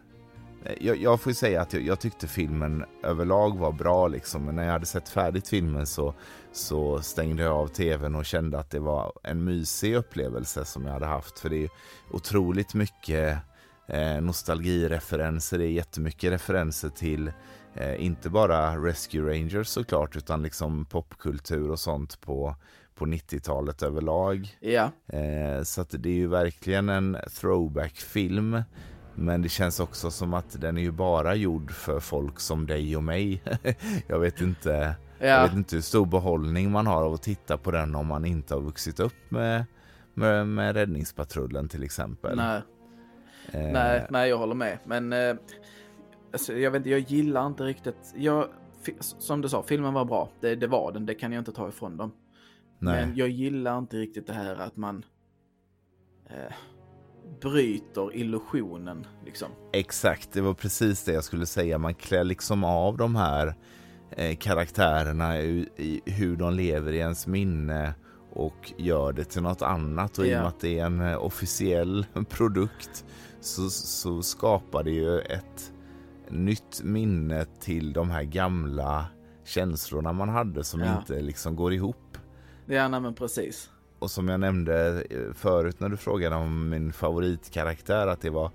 jag, 0.81 0.97
jag 0.97 1.21
får 1.21 1.33
säga 1.33 1.61
att 1.61 1.73
jag, 1.73 1.83
jag 1.83 2.01
tyckte 2.01 2.27
filmen 2.27 2.85
överlag 3.03 3.59
var 3.59 3.73
bra 3.73 4.09
liksom. 4.09 4.45
Men 4.45 4.57
när 4.57 4.65
jag 4.65 4.73
hade 4.73 4.87
sett 4.87 5.09
färdigt 5.09 5.49
filmen 5.49 5.87
så, 5.87 6.15
så 6.53 7.03
stängde 7.03 7.43
jag 7.43 7.53
av 7.53 7.67
tvn 7.67 8.15
och 8.15 8.25
kände 8.25 8.59
att 8.59 8.71
det 8.71 8.79
var 8.79 9.13
en 9.23 9.45
mysig 9.45 9.95
upplevelse 9.95 10.65
som 10.65 10.87
jag 10.87 10.93
hade 10.93 11.07
haft. 11.07 11.39
För 11.39 11.49
det 11.49 11.65
är 11.65 11.71
otroligt 12.11 12.75
mycket 12.75 13.39
eh, 13.87 14.21
nostalgireferenser, 14.21 15.59
det 15.59 15.65
är 15.65 15.71
jättemycket 15.71 16.33
referenser 16.33 16.89
till 16.89 17.33
eh, 17.75 18.05
inte 18.05 18.31
bara 18.31 18.77
Rescue 18.77 19.31
Rangers 19.31 19.69
såklart 19.69 20.17
utan 20.17 20.43
liksom 20.43 20.85
popkultur 20.85 21.71
och 21.71 21.81
sånt 21.81 22.21
på, 22.21 22.57
på 22.95 23.07
90-talet 23.07 23.83
överlag. 23.83 24.57
Ja, 24.61 24.91
Eh, 25.07 25.63
så 25.63 25.85
det 25.91 26.09
är 26.09 26.15
ju 26.15 26.27
verkligen 26.27 26.89
en 26.89 27.17
throwback-film. 27.41 28.63
Men 29.15 29.43
det 29.43 29.49
känns 29.49 29.81
också 29.81 30.11
som 30.11 30.35
att 30.35 30.61
den 30.61 30.79
är 30.79 30.83
ju 30.83 30.91
bara 30.91 31.35
gjord 31.35 31.71
för 31.71 32.01
folk 32.01 32.41
som 32.41 32.67
dig 32.67 32.97
och 32.97 33.05
mig. 33.05 33.43
jag 34.07 34.19
vet 34.19 34.41
inte 34.41 34.95
jag 35.19 35.31
ja, 35.31 35.43
vet 35.43 35.53
inte 35.53 35.77
hur 35.77 35.83
stor 35.83 36.07
behållning 36.07 36.71
man 36.71 36.87
har 36.87 37.03
av 37.03 37.13
att 37.13 37.23
titta 37.23 37.59
på 37.59 37.71
den 37.71 37.95
om 37.95 38.07
man 38.07 38.25
inte 38.25 38.55
har 38.55 38.61
vuxit 38.61 39.01
upp 39.01 39.31
med, 39.31 39.65
med, 40.15 40.49
med 40.49 40.77
Räddningspatrullen 40.77 41.69
till 41.69 41.83
exempel. 41.83 42.37
nej, 42.37 42.63
Eh, 43.51 43.73
nej, 43.73 44.07
nej, 44.11 44.29
jag 44.29 44.39
håller 44.39 44.55
med. 44.55 44.79
Men 44.85 45.13
eh, 45.13 45.37
alltså, 46.33 46.53
jag 46.53 46.71
vet 46.71 46.79
inte, 46.79 46.91
jag 46.91 47.01
gillar 47.01 47.47
inte 47.47 47.65
riktigt. 47.65 48.15
Jag, 48.17 48.49
som 49.01 49.41
du 49.41 49.49
sa, 49.49 49.63
filmen 49.63 49.95
var 49.95 50.05
bra. 50.05 50.31
Det, 50.41 50.55
det 50.55 50.67
var 50.67 50.93
den, 50.93 51.07
det 51.07 51.15
kan 51.15 51.33
jag 51.33 51.41
inte 51.41 51.53
ta 51.53 51.69
ifrån 51.69 51.97
dem. 51.97 52.13
nej. 52.79 53.07
Men 53.07 53.17
jag 53.17 53.29
gillar 53.29 53.79
inte 53.79 53.97
riktigt 53.97 54.27
det 54.27 54.33
här 54.33 54.57
att 54.57 54.77
man 54.77 55.05
eh, 56.27 56.53
bryter 57.41 58.17
illusionen 58.17 59.07
liksom. 59.25 59.49
Exakt, 59.73 60.33
det 60.33 60.41
var 60.41 60.55
precis 60.55 61.05
det 61.05 61.13
jag 61.13 61.25
skulle 61.25 61.47
säga. 61.47 61.79
Man 61.79 61.95
klär 61.95 62.25
liksom 62.25 62.65
av 62.65 62.97
de 62.97 63.17
här 63.17 63.55
eh, 64.11 64.37
karaktärerna 64.37 65.41
i, 65.41 65.69
i 65.77 66.01
hur 66.11 66.37
de 66.37 66.55
lever 66.55 66.93
i 66.93 66.99
ens 66.99 67.27
minne 67.27 67.95
och 68.33 68.73
gör 68.77 69.13
det 69.13 69.25
till 69.25 69.43
något 69.43 69.63
annat. 69.63 70.19
Och 70.19 70.27
i 70.27 70.35
och 70.35 70.39
med 70.39 70.47
att 70.49 70.61
det 70.61 70.79
är 70.79 70.87
en 70.87 71.01
eh, 71.01 71.25
officiell 71.25 72.07
produkt 72.29 73.05
så, 73.41 73.71
så 73.71 74.23
skapar 74.23 74.83
det 74.83 74.91
ju 74.91 75.19
ett 75.21 75.73
nytt 76.29 76.81
minne 76.85 77.45
till 77.61 77.93
de 77.93 78.11
här 78.11 78.23
gamla 78.23 79.07
känslorna 79.45 80.13
man 80.13 80.29
hade 80.29 80.65
som 80.65 80.81
Ja. 80.81 80.99
inte 80.99 81.21
liksom 81.21 81.57
går 81.57 81.73
ihop. 81.73 82.19
Ja, 82.67 82.89
nej, 82.89 83.01
men 83.01 83.15
precis. 83.15 83.71
Och 84.03 84.11
som 84.11 84.29
jag 84.29 84.41
nämnde 84.41 85.05
eh, 85.11 85.33
förut 85.35 85.81
när 85.81 85.89
du 85.89 85.97
frågade 85.97 86.37
om 86.37 86.69
min 86.69 86.93
favoritkaraktär 86.93 88.07
att 88.07 88.21
det 88.21 88.31
var 88.31 88.51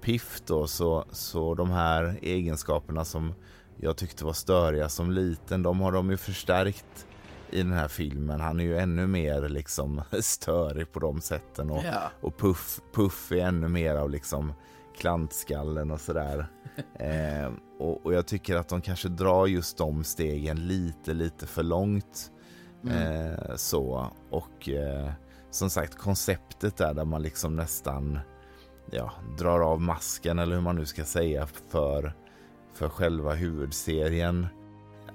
Piff 0.00 0.42
då 0.46 0.66
så, 0.66 1.04
så 1.10 1.54
de 1.54 1.70
här 1.70 2.18
egenskaperna 2.22 3.04
som 3.04 3.34
jag 3.76 3.96
tyckte 3.96 4.24
var 4.24 4.32
störiga 4.32 4.88
som 4.88 5.10
liten 5.10 5.62
de 5.62 5.80
har 5.80 5.92
de 5.92 6.10
ju 6.10 6.16
förstärkt 6.16 7.06
i 7.50 7.62
den 7.62 7.72
här 7.72 7.88
filmen. 7.88 8.40
Han 8.40 8.60
är 8.60 8.64
ju 8.64 8.78
ännu 8.78 9.06
mer 9.06 9.48
liksom 9.48 10.02
störig 10.20 10.92
på 10.92 11.00
de 11.00 11.20
sätten 11.20 11.70
och, 11.70 11.82
Ja. 11.84 12.10
och 12.20 12.38
Puff, 12.38 12.80
Puff 12.94 13.32
är 13.32 13.36
ännu 13.36 13.68
mer 13.68 13.94
av 13.94 14.10
liksom 14.10 14.52
klantskallen 14.98 15.90
och 15.90 16.00
sådär. 16.00 16.46
eh, 16.94 17.52
och, 17.78 18.06
och 18.06 18.14
jag 18.14 18.26
tycker 18.26 18.56
att 18.56 18.68
de 18.68 18.80
kanske 18.80 19.08
drar 19.08 19.46
just 19.46 19.78
de 19.78 20.04
stegen 20.04 20.66
lite, 20.66 21.14
lite 21.14 21.46
för 21.46 21.62
långt. 21.62 22.30
Eh, 22.88 23.56
så, 23.56 24.12
och 24.30 24.68
eh, 24.68 25.10
som 25.50 25.70
sagt 25.70 25.98
konceptet 25.98 26.76
där, 26.76 26.94
där 26.94 27.04
man 27.04 27.22
liksom 27.22 27.56
nästan 27.56 28.18
ja, 28.90 29.12
drar 29.38 29.60
av 29.60 29.80
masken 29.80 30.38
eller 30.38 30.54
hur 30.54 30.62
man 30.62 30.76
nu 30.76 30.86
ska 30.86 31.04
säga 31.04 31.46
för, 31.46 32.12
för 32.74 32.88
själva 32.88 33.32
huvudserien. 33.34 34.46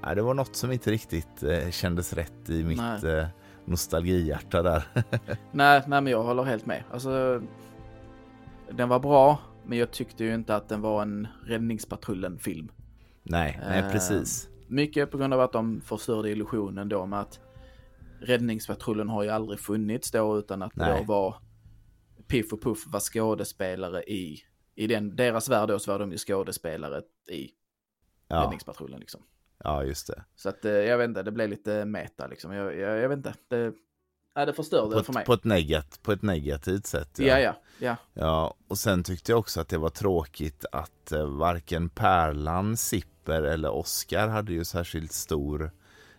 Ja, 0.01 0.15
det 0.15 0.21
var 0.21 0.33
något 0.33 0.55
som 0.55 0.71
inte 0.71 0.91
riktigt 0.91 1.43
eh, 1.43 1.69
kändes 1.69 2.13
rätt 2.13 2.49
i 2.49 2.63
mitt 2.63 2.77
Nej. 3.03 3.17
eh, 3.17 3.27
nostalgihjärta 3.65 4.61
där. 4.61 4.83
Nej, 5.51 5.81
nej, 5.87 6.01
men 6.01 6.07
jag 6.07 6.23
håller 6.23 6.43
helt 6.43 6.65
med. 6.65 6.83
Alltså, 6.91 7.41
den 8.71 8.89
var 8.89 8.99
bra, 8.99 9.39
men 9.63 9.77
jag 9.77 9.91
tyckte 9.91 10.23
ju 10.23 10.33
inte 10.33 10.55
att 10.55 10.69
den 10.69 10.81
var 10.81 11.01
en 11.01 11.27
Räddningspatrullen-film. 11.45 12.71
nej, 13.23 13.59
nej 13.69 13.79
Eh, 13.79 13.91
precis. 13.91 14.49
Mycket 14.67 15.11
på 15.11 15.17
grund 15.17 15.33
av 15.33 15.41
att 15.41 15.51
de 15.51 15.81
förstörde 15.81 16.29
illusionen 16.29 16.89
då 16.89 17.05
med 17.05 17.19
att 17.19 17.39
Räddningspatrullen 18.25 19.09
har 19.09 19.23
ju 19.23 19.29
aldrig 19.29 19.59
funnits 19.59 20.11
då 20.11 20.39
utan 20.39 20.61
att 20.61 20.71
det 20.75 20.85
Nej. 20.85 20.99
då 20.99 21.13
var 21.13 21.35
Piff 22.27 22.53
och 22.53 22.61
Puff 22.61 22.87
var 22.87 22.99
skådespelare 22.99 24.03
i, 24.03 24.39
i 24.75 24.87
den, 24.87 25.15
deras 25.15 25.49
värld 25.49 25.69
då 25.69 25.79
så 25.79 25.91
var 25.91 25.99
de 25.99 26.11
ju 26.11 26.17
skådespelare 26.17 27.01
i 27.29 27.49
Ja, 28.27 28.43
Räddningspatrullen 28.43 28.99
liksom. 28.99 29.21
ja, 29.63 29.83
just 29.83 30.07
det. 30.07 30.23
Så 30.35 30.49
att 30.49 30.65
eh, 30.65 30.71
jag 30.71 30.97
vet 30.97 31.07
inte, 31.07 31.23
det 31.23 31.31
blev 31.31 31.49
lite 31.49 31.85
meta 31.85 32.27
liksom. 32.27 32.51
Jag, 32.53 32.77
jag, 32.77 32.97
jag 32.97 33.09
vet 33.09 33.17
inte, 33.17 33.33
det, 33.47 33.73
ja, 34.35 34.45
det 34.45 34.53
förstörde 34.53 34.91
På 34.91 34.97
det 34.97 35.03
för 35.03 35.13
mig. 35.13 35.21
ett, 35.21 35.27
på, 35.27 35.33
ett 35.33 35.43
negat, 35.43 35.99
på 36.03 36.11
ett 36.11 36.21
negativt 36.21 36.85
sätt. 36.85 37.19
Ja, 37.19 37.39
ja, 37.39 37.55
ja. 37.79 37.95
Ja, 38.13 38.55
och 38.67 38.77
sen 38.77 39.03
tyckte 39.03 39.31
jag 39.31 39.39
också 39.39 39.61
att 39.61 39.69
det 39.69 39.77
var 39.77 39.89
tråkigt 39.89 40.65
att 40.71 41.11
eh, 41.11 41.25
varken 41.25 41.89
Pärlan, 41.89 42.77
Sipper 42.77 43.41
eller 43.43 43.69
Oscar 43.71 44.27
hade 44.27 44.53
ju 44.53 44.65
särskilt 44.65 45.11
stor 45.11 45.71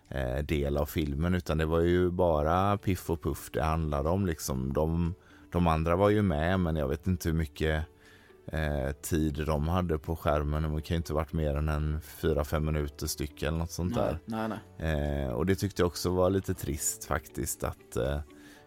eh, 0.09 0.39
del 0.39 0.77
av 0.77 0.87
filmen 0.87 1.35
utan 1.35 1.59
det 1.59 1.67
var 1.67 1.81
ju 1.81 2.11
bara 2.11 2.79
Piff 2.79 3.11
och 3.11 3.23
Puff 3.23 3.51
det 3.53 3.63
handlade 3.63 4.09
om 4.09 4.27
liksom. 4.27 4.73
De, 4.73 5.15
de 5.53 5.67
andra 5.67 5.97
var 5.97 6.11
ju 6.11 6.23
med 6.23 6.61
men 6.61 6.77
jag 6.77 6.89
vet 6.89 7.07
inte 7.07 7.29
hur 7.29 7.37
mycket 7.37 7.85
eh, 8.53 8.93
tid 9.03 9.43
de 9.47 9.69
hade 9.69 9.99
på 9.99 10.17
skärmen. 10.17 10.63
Det 10.75 10.83
kan 10.83 10.95
ju 10.95 10.97
inte 10.97 11.15
varit 11.15 11.33
mer 11.33 11.55
än 11.55 11.69
en 11.69 12.01
4-5 12.01 12.61
minuter 12.61 13.07
styck 13.07 13.43
eller 13.43 13.59
något 13.59 13.71
sånt 13.71 13.95
där. 13.95 14.19
Nej, 14.25 14.49
nej, 14.49 14.59
nej. 14.79 15.23
Eh, 15.25 15.29
och 15.31 15.47
det 15.47 15.55
tyckte 15.55 15.83
jag 15.83 15.87
också 15.87 16.11
var 16.11 16.31
lite 16.31 16.55
trist 16.55 17.05
faktiskt. 17.05 17.65
att 17.65 17.97
eh, 17.97 18.21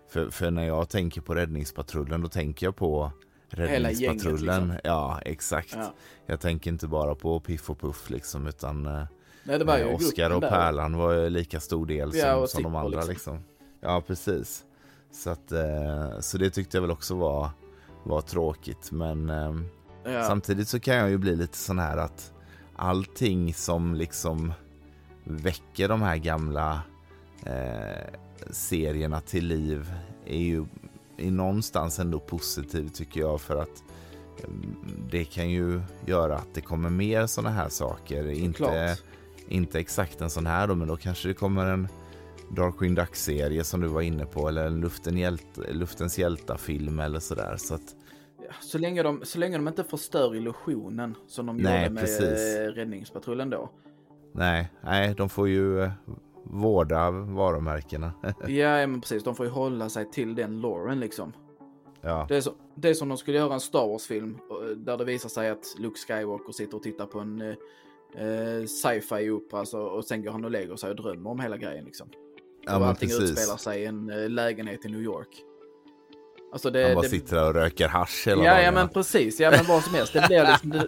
för, 0.10 0.30
för 0.30 0.52
när 0.52 0.68
jag 0.68 0.90
tänker 0.90 1.22
på 1.22 1.36
räddningspatrullen 1.36 2.22
då 2.22 2.28
tänker 2.28 2.66
jag 2.68 2.76
på 2.76 3.12
Hela 3.52 3.66
gänget, 3.68 4.00
räddningspatrullen. 4.00 4.68
liksom. 4.68 4.80
Ja, 4.84 5.22
exakt. 5.26 5.74
Ja. 5.78 5.94
Jag 6.26 6.40
tänker 6.40 6.72
inte 6.72 6.88
bara 6.88 7.16
på 7.16 7.40
Piff 7.40 7.70
och 7.70 7.80
Puff 7.80 8.10
liksom 8.10 8.48
utan 8.48 8.86
eh, 8.86 9.04
Nej, 9.50 9.60
det 9.60 9.66
var 9.66 9.78
ju 9.78 9.84
eh, 9.84 9.96
Oscar 9.96 10.30
och. 10.30 10.42
Pärlan 10.42 10.98
var 10.98 11.14
ju 11.14 11.30
lika 11.30 11.60
stor 11.60 11.86
del 11.86 12.12
Ja, 12.16 12.34
som, 12.34 12.42
och 12.42 12.50
som 12.50 12.64
de 12.64 12.76
andra 12.76 12.90
liksom. 12.90 13.10
liksom. 13.10 13.40
Ja, 13.82 14.04
precis. 14.08 14.64
Så, 15.12 15.30
att, 15.30 15.52
eh, 15.52 16.20
så 16.20 16.38
det 16.38 16.50
tyckte 16.50 16.78
jag 16.78 16.82
väl 16.82 16.92
också 16.92 17.16
var, 17.16 17.50
var 18.04 18.22
tråkigt. 18.22 18.92
Men 18.92 19.30
ehm, 19.30 19.66
Ja. 20.04 20.24
Samtidigt 20.24 20.68
så 20.68 20.80
kan 20.80 20.96
jag 20.96 21.10
ju 21.10 21.18
bli 21.18 21.36
lite 21.36 21.58
sån 21.58 21.80
här 21.80 21.98
att 21.98 22.34
allting 22.76 23.54
som 23.54 23.96
liksom 23.96 24.54
väcker 25.24 25.88
de 25.88 26.02
här 26.02 26.18
gamla 26.18 26.82
eh, 27.46 28.20
serierna 28.52 29.22
till 29.22 29.48
liv 29.48 29.94
är 30.26 30.40
ju 30.40 30.66
i 31.18 31.32
någonstans 31.32 32.00
ändå 32.00 32.20
positivt 32.20 32.96
tycker 32.96 33.20
jag 33.20 33.42
för 33.42 33.62
att 33.62 33.84
mm, 34.44 34.76
det 35.12 35.26
kan 35.26 35.50
ju 35.50 35.82
göra 36.06 36.36
att 36.36 36.54
det 36.54 36.62
kommer 36.62 36.90
mer 36.90 37.28
såna 37.28 37.50
här 37.50 37.70
saker. 37.70 38.30
Inte, 38.30 38.58
Klart. 38.58 39.04
Inte 39.50 39.80
exakt 39.80 40.22
en 40.22 40.30
sån 40.30 40.46
här 40.46 40.68
då, 40.68 40.76
men 40.76 40.88
då 40.88 40.98
kanske 40.98 41.28
det 41.28 41.34
kommer 41.34 41.66
en 41.66 41.88
Darkwing 42.56 42.96
Duck-serie 42.96 43.64
som 43.64 43.82
du 43.82 43.88
var 43.88 44.02
inne 44.02 44.26
på 44.26 44.48
eller 44.48 44.66
en 44.68 44.82
Luften 44.82 45.18
hjälte, 45.18 45.74
Luftens 45.74 46.20
hjältar-film 46.20 47.00
eller 47.00 47.20
sådär. 47.20 47.56
Så 47.58 47.76
att, 47.76 47.96
Så 48.62 48.78
länge, 48.78 49.04
de, 49.04 49.22
så 49.24 49.40
länge 49.40 49.58
de 49.58 49.68
inte 49.68 49.84
förstör 49.84 50.36
illusionen 50.36 51.16
som 51.28 51.46
de 51.46 51.58
Nej, 51.58 51.82
gjorde 51.84 51.94
med 51.94 52.04
precis. 52.04 52.58
eh, 52.58 52.72
Räddningspatrullen 52.72 53.50
då. 53.50 53.70
Nej, 54.34 54.72
nej, 54.84 55.14
de 55.18 55.30
får 55.30 55.48
ju 55.50 55.82
eh, 55.84 55.92
vårda 56.44 57.12
varumärkena. 57.12 58.12
Ja, 58.48 58.80
ja, 58.80 58.88
men 58.88 59.02
precis. 59.02 59.24
De 59.24 59.36
får 59.36 59.46
ju 59.46 59.52
hålla 59.52 59.90
sig 59.90 60.12
till 60.12 60.36
den 60.36 60.62
loren 60.62 61.00
liksom. 61.00 61.34
ja, 62.02 62.26
Det 62.30 62.36
är, 62.38 62.42
så, 62.42 62.52
det 62.76 62.90
är 62.90 62.94
som 62.94 63.10
de 63.10 63.18
skulle 63.18 63.38
göra 63.38 63.54
en 63.54 63.60
Star 63.60 63.88
Wars-film 63.88 64.38
eh, 64.50 64.68
där 64.78 64.98
det 64.98 65.06
visar 65.06 65.30
sig 65.30 65.50
att 65.50 65.76
Luke 65.80 66.00
Skywalker 66.08 66.52
sitter 66.52 66.78
och 66.78 66.84
tittar 66.84 67.06
på 67.06 67.20
en 67.20 67.56
eh, 68.18 68.28
eh, 68.28 68.66
sci-fi 68.66 69.30
opera 69.30 69.60
alltså, 69.60 69.78
och 69.80 70.06
sen 70.06 70.24
går 70.24 70.32
han 70.32 70.46
och 70.46 70.52
lägger 70.52 70.76
sig 70.76 70.90
och 70.90 70.96
drömmer 70.96 71.30
om 71.30 71.40
hela 71.40 71.58
grejen 71.58 71.86
liksom. 71.86 72.10
ja 72.66 72.78
och 72.78 72.86
allting 72.86 73.10
precis. 73.10 73.32
utspelar 73.32 73.58
sig 73.58 73.82
i 73.82 73.86
en 73.86 74.10
eh, 74.10 74.30
lägenhet 74.30 74.86
i 74.86 74.90
New 74.90 75.02
York. 75.02 75.44
Alltså 76.52 76.70
det, 76.72 76.84
Han 76.86 76.94
bara 76.96 77.02
det, 77.02 77.10
sitter 77.10 77.36
där 77.36 77.48
och 77.48 77.54
röker 77.54 77.88
hasch 77.88 78.28
hela 78.28 78.44
Ja, 78.44 78.52
ja 78.52 78.56
dagarna. 78.58 78.80
men 78.80 78.90
precis. 78.90 79.40
Ja 79.40 79.52
men 79.52 79.66
vad 79.68 79.84
som 79.84 79.94
helst. 79.94 80.14
Det 80.14 80.28
blir 80.28 80.46
liksom, 80.48 80.70
det, 80.70 80.88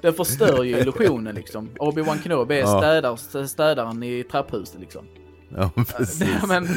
det 0.00 0.12
förstör 0.12 0.62
ju 0.62 0.78
illusionen 0.80 1.34
liksom. 1.34 1.68
Obi-Wan 1.78 2.22
Kenobi 2.22 2.54
är 2.54 2.60
Ja. 2.60 2.78
städar, 2.78 3.46
städaren 3.46 4.02
i 4.02 4.24
trapphuset 4.24 4.80
liksom. 4.80 5.06
Ja, 5.56 5.70
precis. 5.98 6.20
Ja, 6.40 6.46
men 6.48 6.68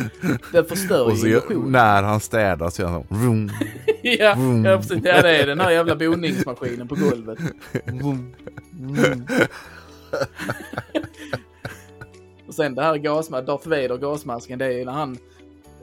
det 0.52 0.64
förstör 0.70 1.06
och 1.06 1.12
ju 1.12 1.18
så 1.18 1.28
gör- 1.28 1.38
illusionen. 1.38 1.72
när 1.72 2.04
han 2.04 2.20
städar 2.20 2.70
så 2.70 2.82
gör 2.82 2.90
han 2.90 3.04
så. 3.10 3.16
Vroom, 3.16 3.50
Ja, 4.02 4.36
ja, 4.66 4.78
precis. 4.78 5.00
Ja, 5.04 5.22
det 5.22 5.38
är 5.38 5.48
den 5.48 5.60
här 5.60 5.72
jävla 5.72 5.96
boningsmaskinen 5.96 6.88
på 6.88 6.96
golvet. 6.96 7.40
vroom. 7.86 8.36
Och 12.48 12.54
sen 12.56 12.76
det 12.76 12.82
här 12.84 12.98
gasmasken, 12.98 13.46
Darth 13.46 13.68
Vader 13.70 13.98
gasmasken, 13.98 14.60
det 14.60 14.66
är 14.66 14.72
ju 14.72 14.86
när 14.86 14.92
han 14.92 15.18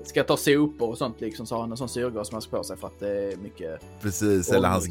ska 0.05 0.23
ta 0.25 0.37
sopor 0.37 0.89
och 0.91 0.99
sånt 0.99 1.21
liksom 1.21 1.47
så 1.47 1.55
har 1.55 1.61
han 1.63 1.71
en 1.71 1.77
sån 1.77 1.89
syrgasmask 1.89 2.51
på 2.51 2.65
sig 2.65 2.77
för 2.77 2.87
att 2.87 3.01
det 3.01 3.09
är 3.33 3.37
mycket... 3.37 3.81
Precis, 4.03 4.51
eller 4.53 4.69
hans, 4.69 4.87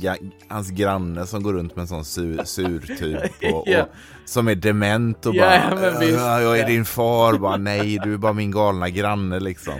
hans 0.47 0.70
granne 0.70 1.26
som 1.28 1.43
går 1.43 1.53
runt 1.53 1.76
med 1.76 1.82
en 1.82 1.88
sån 1.88 2.05
sur, 2.05 2.43
surtub 2.43 3.18
och, 3.53 3.64
Ja. 3.68 3.82
och, 3.84 3.88
som 4.26 4.47
är 4.47 4.55
dement 4.55 5.26
och 5.26 5.36
Ja, 5.36 5.62
bara 5.72 5.82
men 5.82 5.99
visst. 5.99 6.12
"Ja, 6.20 6.41
jag 6.41 6.55
är 6.57 6.62
Ja. 6.62 6.68
din 6.68 6.86
far, 6.86 7.38
bara 7.38 7.57
nej 7.57 7.99
du 8.03 8.14
är 8.14 8.18
bara 8.18 8.34
min 8.34 8.51
galna 8.51 8.89
granne 8.89 9.39
liksom. 9.39 9.74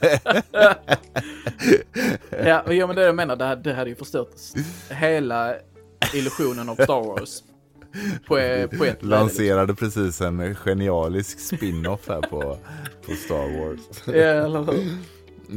Ja, 2.44 2.62
men- 2.66 2.76
ja 2.76 2.86
men 2.86 2.96
det 2.96 3.02
är 3.02 3.04
det 3.04 3.06
jag 3.06 3.14
menar, 3.14 3.36
det 3.36 3.44
hade, 3.44 3.62
det 3.62 3.74
hade 3.74 3.90
ju 3.90 3.96
förstört 3.96 4.30
hela 4.90 5.54
illusionen 6.14 6.68
av 6.68 6.74
Star 6.74 7.06
Wars. 7.06 7.42
På, 8.26 8.34
på 8.34 8.34
ett 8.36 8.68
liksom. 8.78 9.08
Lanserade 9.08 9.74
precis 9.74 10.20
en 10.20 10.54
genialisk 10.54 11.40
spin-off 11.40 12.08
här 12.08 12.20
på, 12.20 12.58
på 13.06 13.12
Star 13.12 13.60
Wars. 13.60 13.80
Ja, 14.06 14.12
eller 14.12 14.64
hur? 14.64 14.74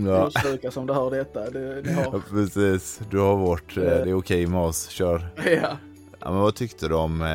Ja, 0.07 0.31
Ja. 0.33 0.41
Sjuka 0.43 0.71
som 0.71 0.87
du 0.87 0.93
hör 0.93 1.11
detta. 1.11 1.49
Det, 1.49 1.81
ni 1.85 1.93
har... 1.93 2.21
precis. 2.29 3.01
Du 3.09 3.19
har 3.19 3.35
vårt, 3.37 3.77
eh, 3.77 3.83
det 3.83 4.09
är 4.09 4.13
okej 4.17 4.47
med 4.47 4.59
oss, 4.59 4.87
kör. 4.87 5.27
Ja. 5.45 5.77
Ja, 6.19 6.31
men 6.31 6.39
vad 6.41 6.55
tyckte 6.55 6.87
du 6.87 6.95
om 6.95 7.21
eh, 7.21 7.27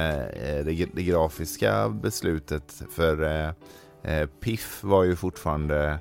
det, 0.64 0.86
det 0.94 1.02
grafiska 1.02 1.88
beslutet? 1.88 2.82
För 2.90 3.22
eh, 3.22 3.50
eh, 4.14 4.26
Piff 4.40 4.78
var 4.84 5.04
ju 5.04 5.16
fortfarande 5.16 5.98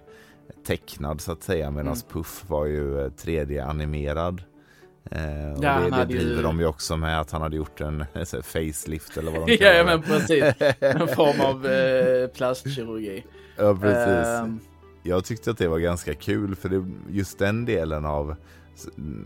tecknad 0.67 1.21
så 1.21 1.31
att 1.31 1.43
säga 1.43 1.71
medan 1.71 1.87
Mm. 1.87 1.99
Puff 2.11 2.43
var 2.47 2.65
ju 2.65 2.99
eh, 3.05 3.09
3D-animerad. 3.09 4.41
Eh, 5.11 5.51
och 5.57 5.63
Ja, 5.63 5.79
det, 5.79 5.89
det 5.89 5.95
hade 5.95 6.13
ju- 6.13 6.19
driver 6.19 6.43
de 6.43 6.59
ju 6.59 6.65
också 6.65 6.97
med 6.97 7.19
att 7.19 7.31
han 7.31 7.41
hade 7.41 7.55
gjort 7.55 7.81
en 7.81 8.05
här 8.13 8.41
facelift 8.41 9.17
eller 9.17 9.31
vad 9.31 9.47
de 9.47 9.57
kallar 9.57 9.71
ja, 9.73 9.77
det. 9.77 9.83
men 9.83 10.01
precis. 10.01 10.43
En 10.79 11.07
form 11.15 11.41
av 11.41 11.65
eh, 11.67 12.27
plastkirurgi. 12.27 13.25
Ja, 13.57 13.75
precis. 13.81 14.27
Ehm, 14.27 14.59
Jag 15.03 15.25
tyckte 15.25 15.51
att 15.51 15.57
det 15.57 15.67
var 15.67 15.79
ganska 15.79 16.13
kul 16.13 16.55
för 16.55 16.69
det, 16.69 16.85
just 17.09 17.39
den 17.39 17.65
delen 17.65 18.05
av 18.05 18.35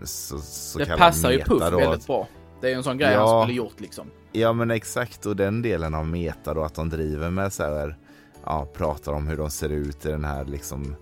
så, 0.03 0.37
så, 0.39 0.79
det 0.79 0.85
passar 0.97 1.31
ju 1.31 1.37
meta 1.37 1.49
Puff 1.49 1.71
då, 1.71 1.77
väldigt 1.77 2.07
bra. 2.07 2.27
Det 2.61 2.67
är 2.67 2.71
ju 2.71 2.77
en 2.77 2.83
sån 2.83 2.97
grej 2.97 3.13
Ja. 3.13 3.35
han 3.37 3.43
skulle 3.47 3.57
gjort 3.57 3.79
liksom. 3.79 4.07
Ja 4.31 4.53
men 4.53 4.71
exakt 4.71 5.25
och 5.25 5.35
den 5.35 5.61
delen 5.61 5.95
av 5.95 6.07
meta 6.07 6.53
då 6.53 6.63
att 6.63 6.75
de 6.75 6.89
driver 6.89 7.29
med 7.29 7.53
så 7.53 7.63
här, 7.63 7.97
ja 8.45 8.67
pratar 8.73 9.11
om 9.13 9.27
hur 9.27 9.37
de 9.37 9.49
ser 9.49 9.69
ut 9.69 10.05
i 10.05 10.09
den 10.09 10.25
här 10.25 10.45
liksom 10.45 10.95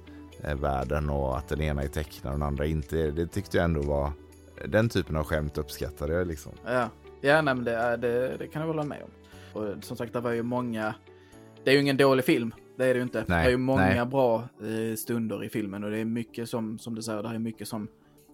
eh, 0.44 0.56
världen 0.56 1.10
och 1.10 1.38
att 1.38 1.48
den 1.48 1.62
ena 1.62 1.84
är 1.84 1.88
tecknad 1.88 2.34
och 2.34 2.40
den 2.40 2.48
andra 2.48 2.66
inte 2.66 3.00
är 3.00 3.12
det. 3.12 3.28
tyckte 3.28 3.58
jag 3.58 3.64
ändå 3.64 3.82
var, 3.82 4.12
den 4.68 4.90
typen 4.90 5.16
av 5.16 5.24
skämt 5.24 5.58
uppskattade 5.58 6.14
jag 6.14 6.28
liksom. 6.28 6.52
Ja, 6.66 6.90
ja 7.22 7.42
nej, 7.42 7.56
men 7.56 7.64
det, 7.64 7.98
det, 7.98 8.38
det 8.38 8.48
kan 8.48 8.62
jag 8.62 8.68
hålla 8.68 8.84
med 8.84 9.04
om. 9.04 9.10
Och 9.62 9.84
som 9.84 9.98
sagt, 9.98 10.14
det 10.14 10.20
var 10.20 10.32
ju 10.32 10.44
många... 10.44 10.96
Det 11.64 11.70
är 11.72 11.76
ju 11.76 11.82
ingen 11.82 11.98
dålig 11.98 12.26
film. 12.26 12.54
Det 12.78 12.86
är 12.86 12.94
det 12.94 12.98
ju 12.98 13.04
inte. 13.04 13.26
Nej, 13.28 13.44
det 13.44 13.50
är 13.50 13.52
ju 13.52 13.58
många 13.58 13.82
nej. 13.82 14.06
bra 14.06 14.36
eh, 14.62 14.96
stunder 14.96 15.44
i 15.44 15.50
filmen 15.50 15.84
och 15.84 15.92
det 15.92 15.98
är 15.98 16.06
mycket 16.06 16.50
som, 16.50 16.80
som 16.80 16.96
du 16.96 17.02
säger, 17.02 17.24
det 17.24 17.30
är 17.30 17.40
mycket 17.40 17.68
som 17.68 17.88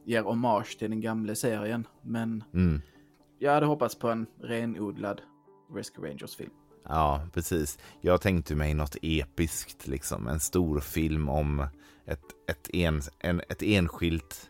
ger 0.05 0.21
hommage 0.23 0.79
till 0.79 0.89
den 0.89 1.01
gamla 1.01 1.35
serien. 1.35 1.87
Men 2.01 2.43
Mm. 2.53 2.81
jag 3.39 3.53
hade 3.53 3.65
hoppats 3.65 3.99
på 3.99 4.09
en 4.09 4.25
renodlad 4.41 5.21
Rescue 5.75 6.09
Rangers-film. 6.09 6.51
Ja, 6.83 7.21
precis. 7.33 7.79
Jag 8.01 8.21
tänkte 8.21 8.55
mig 8.55 8.73
något 8.73 8.95
episkt, 9.01 9.87
liksom. 9.87 10.27
En 10.27 10.39
stor 10.39 10.79
film 10.79 11.29
om 11.29 11.67
ett, 12.05 12.21
ett, 12.49 12.69
en, 12.73 13.01
en, 13.19 13.41
ett 13.49 13.63
enskilt 13.63 14.48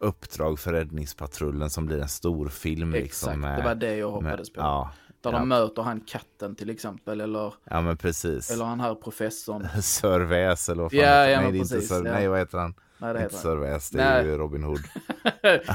uppdrag 0.00 0.58
för 0.58 0.72
räddningspatrullen 0.72 1.70
som 1.70 1.86
blir 1.86 1.98
en 2.02 2.08
stor 2.08 2.48
film. 2.48 2.90
Liksom, 2.90 3.28
Exakt, 3.28 3.38
med- 3.38 3.58
det 3.58 3.64
var 3.64 3.74
det 3.74 3.96
jag 3.96 4.22
med- 4.22 4.30
hoppades 4.32 4.52
på. 4.52 4.60
Ja, 4.60 4.90
Där 5.22 5.32
ja. 5.32 5.38
de 5.38 5.48
möter 5.48 5.82
han 5.82 6.00
katten 6.00 6.54
till 6.54 6.70
exempel, 6.70 7.20
eller, 7.20 7.54
ja, 7.64 7.80
men 7.80 7.96
precis. 7.96 8.50
eller 8.50 8.64
han 8.64 8.80
här 8.80 8.94
professorn. 8.94 9.68
Sir 9.82 10.20
Väs 10.20 10.68
eller 10.68 10.82
vad 10.82 10.92
fan 10.92 11.00
Ja, 11.00 11.26
ja, 11.28 11.40
Nej, 11.40 11.60
precis, 11.60 11.88
Sir, 11.88 11.94
ja. 12.06 12.12
nej, 12.12 12.28
vad 12.28 12.38
heter 12.38 12.58
han? 12.58 12.74
Nej, 12.98 13.14
det 13.14 13.22
inte 13.22 13.34
han. 13.36 13.42
Sir 13.42 13.56
Väs, 13.56 13.90
det 13.90 14.02
är 14.02 14.24
ju 14.24 14.36
Robin 14.36 14.62
Hood. 14.62 14.80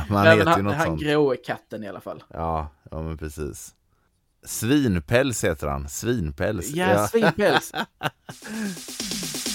Man 0.09 0.23
Nej, 0.25 0.37
heter 0.37 0.37
ju 0.37 0.43
han, 0.45 0.63
något 0.63 0.73
han 0.75 0.85
sånt. 0.85 1.01
gråe 1.01 1.35
katten 1.37 1.83
i 1.83 1.87
alla 1.87 2.01
fall. 2.01 2.23
Ja, 2.33 2.67
ja, 2.91 3.01
men 3.01 3.17
precis. 3.17 3.75
Svinpäls 4.45 5.43
heter 5.43 5.67
han. 5.67 5.89
Svinpäls. 5.89 6.69
Ja, 6.69 7.07
svinpäls. 7.07 7.71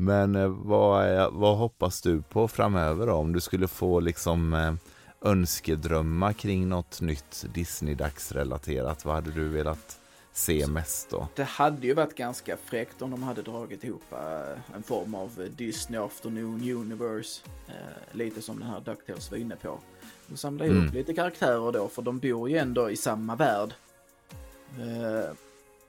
Men 0.00 0.36
eh, 0.36 0.48
vad, 0.48 1.04
är, 1.04 1.30
vad 1.30 1.56
hoppas 1.58 2.00
du 2.02 2.22
på 2.22 2.48
framöver 2.48 3.06
då? 3.06 3.12
Om 3.12 3.32
du 3.32 3.40
skulle 3.40 3.68
få 3.68 4.00
liksom 4.00 4.54
eh, 4.54 4.74
önskedrömmar 5.22 6.32
kring 6.32 6.68
något 6.68 7.00
nytt 7.00 7.44
Disney-dagsrelaterat. 7.54 9.04
Vad 9.04 9.14
hade 9.14 9.30
du 9.30 9.48
velat 9.48 9.98
se 10.32 10.66
mest 10.66 11.10
då? 11.10 11.28
Det 11.34 11.44
hade 11.44 11.86
ju 11.86 11.94
varit 11.94 12.14
ganska 12.14 12.56
fräckt 12.56 13.02
om 13.02 13.10
de 13.10 13.22
hade 13.22 13.42
dragit 13.42 13.84
ihop 13.84 14.02
eh, 14.12 14.76
en 14.76 14.82
form 14.82 15.14
av 15.14 15.48
Disney 15.56 16.00
Afternoon 16.00 16.70
Universe. 16.70 17.40
Lite 18.12 18.42
som 18.42 18.58
den 18.58 18.68
här 18.68 18.80
DuckTales 18.80 19.30
var 19.30 19.38
inne 19.38 19.56
på. 19.56 19.78
Och 20.32 20.38
samla 20.38 20.64
ihop 20.66 20.76
Mm. 20.82 20.94
lite 20.94 21.14
karaktärer 21.14 21.72
då, 21.72 21.88
för 21.88 22.02
de 22.02 22.18
bor 22.18 22.50
ju 22.50 22.56
ändå 22.58 22.90
i 22.90 22.96
samma 22.96 23.36
värld. 23.36 23.74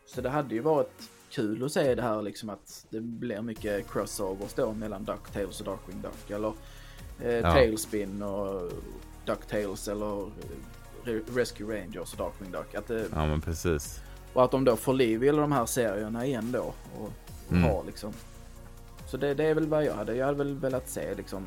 Så 0.07 0.21
det 0.21 0.29
hade 0.29 0.55
ju 0.55 0.61
varit 0.61 1.09
kul 1.29 1.63
att 1.63 1.71
se 1.71 1.95
det 1.95 2.01
här 2.01 2.21
liksom 2.21 2.49
att 2.49 2.85
det 2.89 3.01
blir 3.01 3.41
mycket 3.41 3.91
crossovers 3.91 4.53
då 4.53 4.73
mellan 4.73 5.03
DuckTales 5.03 5.59
och 5.59 5.65
Darkwing 5.65 6.01
Duck. 6.01 6.29
Eller 6.29 6.53
eh, 7.21 7.33
Ja. 7.33 7.51
Tailspin 7.53 8.23
och 8.23 8.71
DuckTales 9.25 9.87
eller 9.87 10.21
eh, 10.21 10.27
Re- 11.03 11.35
Rescue 11.35 11.77
Rangers 11.81 12.11
och 12.13 12.17
Darkwing 12.17 12.51
Duck. 12.51 12.75
Att 12.75 12.87
det, 12.87 13.05
Ja, 13.13 13.25
men 13.27 13.41
precis. 13.41 14.01
och 14.33 14.43
att 14.43 14.51
de 14.51 14.65
då 14.65 14.75
får 14.75 14.93
liv 14.93 15.23
i 15.23 15.29
alla 15.29 15.41
de 15.41 15.51
här 15.51 15.65
serierna 15.65 16.25
igen 16.25 16.51
då. 16.51 16.73
Och, 16.97 17.03
och 17.47 17.51
Mm. 17.51 17.63
har 17.63 17.83
liksom. 17.85 18.13
Så 19.07 19.17
det, 19.17 19.33
det 19.33 19.43
är 19.45 19.53
väl 19.53 19.67
vad 19.67 19.85
jag 19.85 19.93
hade. 19.93 20.15
Jag 20.15 20.25
hade 20.25 20.37
väl 20.37 20.55
velat 20.55 20.89
se 20.89 21.15
liksom 21.15 21.43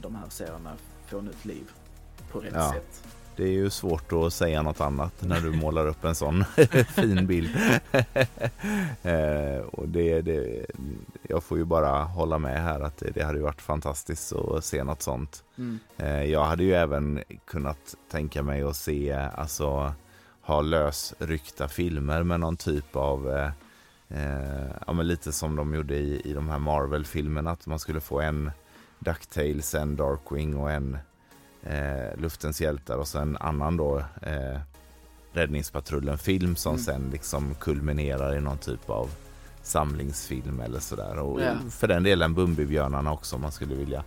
de 0.00 0.14
här 0.14 0.28
serierna 0.28 0.72
få 1.06 1.20
nytt 1.20 1.44
liv. 1.44 1.70
På 2.32 2.40
rätt 2.40 2.52
Ja. 2.54 2.72
sätt. 2.72 3.02
Det 3.36 3.44
är 3.44 3.52
ju 3.52 3.70
svårt 3.70 4.12
att 4.12 4.32
säga 4.32 4.62
något 4.62 4.80
annat 4.80 5.22
när 5.22 5.40
du 5.40 5.50
målar 5.50 5.86
upp 5.86 6.04
en 6.04 6.14
sån 6.14 6.44
fin 6.88 7.26
bild. 7.26 7.50
eh, 9.02 9.58
och 9.72 9.88
det, 9.88 10.20
det, 10.20 10.66
jag 11.22 11.42
får 11.42 11.58
ju 11.58 11.64
bara 11.64 12.02
hålla 12.02 12.38
med 12.38 12.62
här 12.62 12.80
att 12.80 12.96
det, 12.96 13.10
det 13.10 13.24
hade 13.24 13.40
varit 13.40 13.62
fantastiskt 13.62 14.32
att 14.32 14.64
se 14.64 14.84
något 14.84 15.02
sånt. 15.02 15.44
Mm. 15.58 15.78
Eh, 15.96 16.24
jag 16.24 16.44
hade 16.44 16.64
ju 16.64 16.74
även 16.74 17.22
kunnat 17.44 17.94
tänka 18.10 18.42
mig 18.42 18.62
att 18.62 18.76
se, 18.76 19.12
alltså 19.12 19.94
ha 20.40 20.60
lösryckta 20.60 21.68
filmer 21.68 22.22
med 22.22 22.40
någon 22.40 22.56
typ 22.56 22.96
av, 22.96 23.30
eh, 23.30 23.50
eh, 24.08 24.70
ja 24.86 24.92
men 24.92 25.08
lite 25.08 25.32
som 25.32 25.56
de 25.56 25.74
gjorde 25.74 25.94
i, 25.94 26.20
i 26.24 26.32
de 26.32 26.48
här 26.48 26.58
Marvel-filmerna, 26.58 27.50
att 27.50 27.66
man 27.66 27.78
skulle 27.78 28.00
få 28.00 28.20
en 28.20 28.50
DuckTales, 28.98 29.74
en 29.74 29.96
Darkwing 29.96 30.56
och 30.56 30.70
en 30.70 30.98
eh, 31.64 32.16
Luftens 32.20 32.60
hjältar 32.60 32.96
och 32.96 33.08
så 33.08 33.18
en 33.18 33.36
annan 33.36 33.76
då 33.76 33.98
eh, 34.22 34.58
Räddningspatrullen-film 35.32 36.56
som 36.56 36.72
Mm. 36.74 36.84
sen 36.84 37.08
liksom 37.12 37.54
kulminerar 37.54 38.36
i 38.36 38.40
någon 38.40 38.58
typ 38.58 38.90
av 38.90 39.10
samlingsfilm 39.62 40.60
eller 40.60 40.80
sådär. 40.80 41.18
Och 41.18 41.40
Ja. 41.40 41.54
för 41.70 41.86
den 41.88 42.02
delen 42.02 42.34
Bumbibjörnarna 42.34 43.12
också 43.12 43.36
om 43.36 43.42
man 43.42 43.52
skulle 43.52 43.74
vilja 43.74 44.04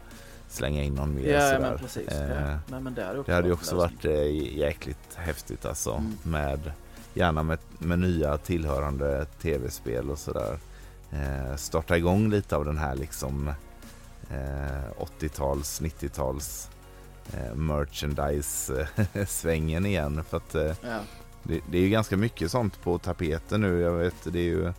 slänga 0.50 0.84
in 0.84 0.94
någon 0.96 1.16
mer 1.16 1.34
Ja, 1.34 1.40
sådär. 1.54 1.78
precis. 1.78 2.08
Eh, 2.08 2.30
ja. 2.52 2.60
Nej, 2.68 2.82
men 2.82 2.94
det 2.94 3.24
det 3.26 3.34
hade 3.34 3.48
ju 3.48 3.54
också 3.54 3.76
varit 3.76 4.06
eh, 4.06 4.58
jäkligt 4.58 5.16
häftigt 5.16 5.66
alltså. 5.66 5.92
Mm. 5.94 6.18
Med, 6.24 6.72
gärna 7.14 7.44
med, 7.44 7.60
med 7.80 8.00
nya 8.00 8.38
tillhörande 8.38 9.26
tv-spel 9.42 10.10
och 10.12 10.20
sådär. 10.20 10.58
Eh, 11.12 11.56
starta 11.56 11.98
igång 11.98 12.30
lite 12.30 12.56
av 12.56 12.66
den 12.66 12.78
här 12.78 12.96
liksom 12.96 13.48
eh, 14.30 14.92
80-tals, 15.20 15.82
90-tals 15.82 16.70
eh, 17.34 17.56
merchandise-svängen 17.56 19.86
igen. 19.86 20.24
För 20.24 20.38
att 20.38 20.56
eh, 20.56 20.74
Ja. 20.84 21.00
det, 21.44 21.62
det 21.72 21.78
är 21.78 21.82
ju 21.82 21.90
ganska 21.90 22.18
mycket 22.18 22.52
sånt 22.52 22.82
på 22.84 22.98
tapeten 22.98 23.62
nu. 23.62 23.80
Jag 23.80 23.92
vet, 23.92 24.16
det 24.24 24.40
är 24.40 24.44
ju 24.44 24.74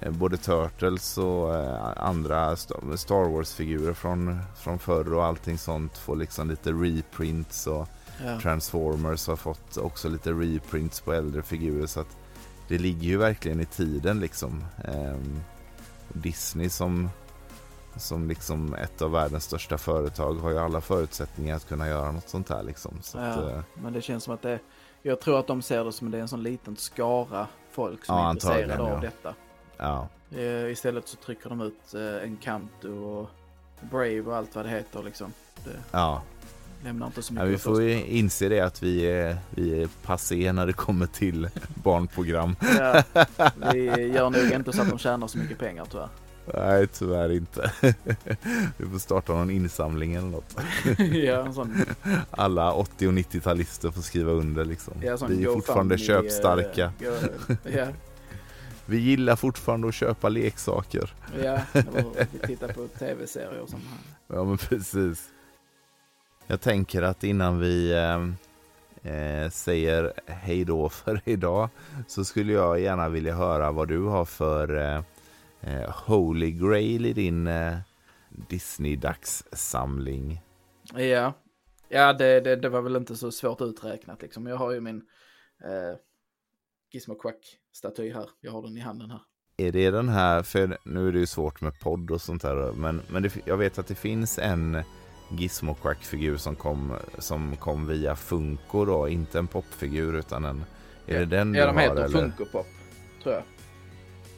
eh, 0.00 0.10
både 0.10 0.36
Turtles 0.36 1.18
och 1.18 1.54
eh, 1.54 1.92
andra 1.96 2.54
Sta- 2.54 2.96
Star 2.96 3.28
Wars-figurer 3.30 3.92
från, 3.94 4.38
från 4.58 4.78
förr 4.78 5.14
och 5.14 5.24
allting 5.24 5.58
sånt 5.58 5.98
får 5.98 6.16
liksom 6.16 6.50
lite 6.50 6.70
reprints 6.72 7.66
och 7.66 7.88
Ja. 8.24 8.40
Transformers 8.40 9.26
har 9.26 9.36
fått 9.36 9.76
också 9.76 10.08
lite 10.08 10.32
reprints 10.32 11.00
på 11.00 11.12
äldre 11.12 11.42
figurer 11.42 11.86
så 11.86 12.00
att 12.00 12.16
det 12.68 12.78
ligger 12.78 13.08
ju 13.08 13.16
verkligen 13.16 13.60
i 13.60 13.64
tiden 13.66 14.20
liksom. 14.20 14.64
Ehm, 14.84 15.40
Disney 16.12 16.68
som, 16.68 17.10
som 17.96 18.28
liksom 18.28 18.74
ett 18.74 19.02
av 19.02 19.10
världens 19.10 19.44
största 19.44 19.78
företag 19.78 20.34
har 20.34 20.50
ju 20.50 20.58
alla 20.58 20.80
förutsättningar 20.80 21.56
att 21.56 21.68
kunna 21.68 21.88
göra 21.88 22.12
något 22.12 22.28
sånt 22.28 22.48
här 22.48 22.62
liksom. 22.62 22.98
Så 23.02 23.18
att, 23.18 23.36
Ja. 23.36 23.50
eh, 23.50 23.60
Men 23.74 23.92
det 23.92 24.02
känns 24.02 24.24
som 24.24 24.34
att 24.34 24.42
det 24.42 24.58
jag 25.02 25.20
tror 25.20 25.38
att 25.38 25.46
de 25.46 25.62
ser 25.62 25.84
det 25.84 25.92
som 25.92 26.06
att 26.06 26.12
det 26.12 26.18
är 26.18 26.22
en 26.22 26.28
sån 26.28 26.42
liten 26.42 26.76
skara 26.76 27.46
folk 27.72 28.04
som 28.04 28.16
Ja, 28.16 28.26
är 28.26 28.30
intresserade 28.30 28.78
av 28.82 28.88
ja. 28.88 29.00
detta. 29.00 29.34
ja. 29.76 30.08
Eh, 30.38 30.70
Istället 30.72 31.08
så 31.08 31.16
trycker 31.16 31.48
de 31.48 31.60
ut 31.60 31.94
eh, 31.94 32.22
Encanto 32.24 32.92
och 33.04 33.30
Brave 33.90 34.20
och 34.20 34.36
allt 34.36 34.54
vad 34.54 34.64
det 34.64 34.68
heter 34.70 35.02
liksom. 35.02 35.32
Det, 35.64 35.70
Ja, 35.90 36.22
lämnar 36.84 37.06
inte 37.06 37.22
så 37.22 37.34
Ja, 37.34 37.44
mycket 37.44 37.50
vi 37.50 37.54
åt 37.54 37.62
får 37.62 37.82
ju 37.82 38.04
inse 38.06 38.48
det 38.48 38.60
att 38.60 38.82
vi 38.82 39.02
är, 39.10 39.36
vi 39.50 39.82
är 39.82 39.88
passé 40.02 40.52
när 40.52 40.66
det 40.66 40.72
kommer 40.72 41.06
till 41.06 41.48
barnprogram. 41.74 42.56
Ja, 42.78 43.02
vi 43.72 44.06
gör 44.14 44.30
nog 44.30 44.52
inte 44.52 44.72
så 44.72 44.82
att 44.82 44.88
de 44.90 44.98
tjänar 44.98 45.26
så 45.26 45.38
mycket 45.38 45.58
pengar 45.58 45.86
tyvärr. 45.90 46.08
Nej, 46.54 46.86
tyvärr 46.86 47.32
inte. 47.32 47.72
Vi 48.76 48.86
får 48.86 48.98
starta 48.98 49.32
någon 49.32 49.50
insamling 49.50 50.14
eller 50.14 50.28
något. 50.28 50.56
ja, 51.12 51.52
sån, 51.52 51.84
Alla 52.30 52.72
80 52.72 53.06
och 53.08 53.12
90-talister 53.12 53.90
får 53.90 54.02
skriva 54.02 54.32
under 54.32 54.64
liksom. 54.64 54.94
ja, 55.02 55.16
Vi 55.28 55.44
är 55.44 55.52
fortfarande 55.52 55.98
köpstarka. 55.98 56.84
eh, 57.00 57.10
go- 57.48 57.54
Ja, 57.76 57.86
Vi 58.86 58.98
gillar 58.98 59.36
fortfarande 59.36 59.88
att 59.88 59.94
köpa 59.94 60.28
leksaker. 60.28 61.14
ja, 61.42 61.60
vi 62.32 62.38
tittar 62.46 62.68
på 62.68 62.88
tv-serier 62.98 63.66
som 63.66 63.80
han. 63.90 64.36
Ja 64.36 64.44
men 64.44 64.58
precis. 64.58 65.28
Jag 66.46 66.60
tänker 66.60 67.02
att 67.02 67.24
innan 67.24 67.58
vi 67.60 67.92
eh, 67.92 69.12
eh, 69.12 69.50
säger 69.50 70.12
hej 70.26 70.64
då 70.64 70.88
för 70.88 71.20
idag 71.24 71.68
så 72.06 72.24
skulle 72.24 72.52
jag 72.52 72.80
gärna 72.80 73.08
vilja 73.08 73.34
höra 73.34 73.72
vad 73.72 73.88
du 73.88 74.02
har 74.04 74.24
för 74.24 74.94
eh, 74.96 75.02
eh, 75.60 75.90
Holy 76.06 76.50
Grail 76.50 77.06
i 77.06 77.12
din 77.12 77.46
eh, 77.46 77.76
Disney-dagssamling. 78.48 80.40
Ja, 80.94 81.32
ja 81.88 82.12
det, 82.12 82.40
det, 82.40 82.56
det 82.56 82.68
var 82.68 82.82
väl 82.82 82.96
inte 82.96 83.16
så 83.16 83.30
svårt 83.30 83.60
uträknat 83.60 84.22
liksom. 84.22 84.46
Jag 84.46 84.56
har 84.56 84.70
ju 84.72 84.80
min 84.80 84.96
eh, 85.64 85.96
Gizmo 86.92 87.14
Quack-staty 87.14 88.14
här. 88.14 88.28
Jag 88.40 88.52
har 88.52 88.62
den 88.62 88.76
i 88.76 88.80
handen 88.80 89.10
här. 89.10 89.20
Är 89.56 89.72
det 89.72 89.90
den 89.90 90.08
här, 90.08 90.42
för 90.42 90.78
nu 90.84 91.08
är 91.08 91.12
det 91.12 91.18
ju 91.18 91.26
svårt 91.26 91.60
med 91.60 91.80
podd 91.80 92.10
och 92.10 92.20
sånt 92.20 92.42
där, 92.42 92.72
men, 92.72 93.02
men 93.08 93.22
det, 93.22 93.36
jag 93.44 93.56
vet 93.56 93.78
att 93.78 93.86
det 93.86 93.94
finns 93.94 94.38
en 94.38 94.82
Gizmo 95.30 95.74
Quack-figur 95.74 96.36
som 96.36 96.56
kom, 96.56 96.96
som 97.18 97.56
kom 97.56 97.86
via 97.86 98.16
Funko 98.16 98.84
då, 98.84 99.08
inte 99.08 99.38
en 99.38 99.46
popfigur 99.46 100.16
utan 100.16 100.44
en... 100.44 100.64
Är 101.06 101.18
det 101.18 101.24
den 101.26 101.54
Ja, 101.54 101.60
du 101.60 101.66
de 101.66 101.76
har, 101.76 101.82
heter 101.82 102.04
eller? 102.04 102.18
Funko 102.18 102.44
Pop, 102.44 102.66
tror 103.22 103.34
jag. 103.34 103.42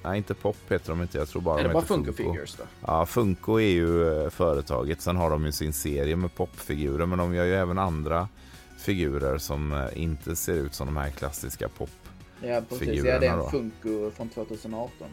Nej, 0.04 0.18
inte 0.18 0.34
Pop 0.34 0.56
heter 0.68 0.88
de 0.88 1.02
inte. 1.02 1.18
Jag 1.18 1.28
tror 1.28 1.42
bara 1.42 1.58
är 1.60 1.62
de 1.62 1.68
det 1.68 1.74
bara 1.74 1.80
heter 1.80 1.94
Funko 1.94 2.12
Figures 2.12 2.54
då? 2.54 2.64
Ja, 2.80 3.06
Funko 3.06 3.60
är 3.60 3.70
ju 3.70 4.22
eh, 4.22 4.30
företaget. 4.30 5.00
Sen 5.00 5.16
har 5.16 5.30
de 5.30 5.44
ju 5.46 5.52
sin 5.52 5.72
serie 5.72 6.16
med 6.16 6.34
popfigurer, 6.34 7.06
men 7.06 7.18
de 7.18 7.34
gör 7.34 7.44
ju 7.44 7.54
även 7.54 7.78
andra 7.78 8.28
figurer 8.78 9.38
som 9.38 9.72
eh, 9.72 10.02
inte 10.02 10.36
ser 10.36 10.52
ut 10.54 10.74
som 10.74 10.86
de 10.86 10.96
här 10.96 11.10
klassiska 11.10 11.68
pop. 11.68 11.90
Ja, 12.40 12.60
precis. 12.68 13.04
Ja, 13.04 13.18
det 13.18 13.26
är 13.26 13.44
en. 13.44 13.50
Funko 13.50 14.10
från 14.10 14.28
2018. 14.28 15.08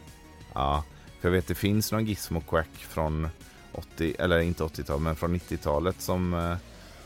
Ja, 0.54 0.84
för 1.20 1.28
jag 1.30 1.34
vet 1.34 1.48
det 1.48 1.56
finns 1.56 1.92
någon 1.92 2.06
Gizmo 2.06 2.42
Quack 2.42 2.76
från 2.78 3.30
80, 3.72 4.16
eller 4.20 4.40
inte 4.40 4.64
80-talet, 4.64 5.02
men 5.02 5.16
från 5.16 5.36
90-talet 5.36 6.02
som, 6.02 6.34
eh, 6.34 6.56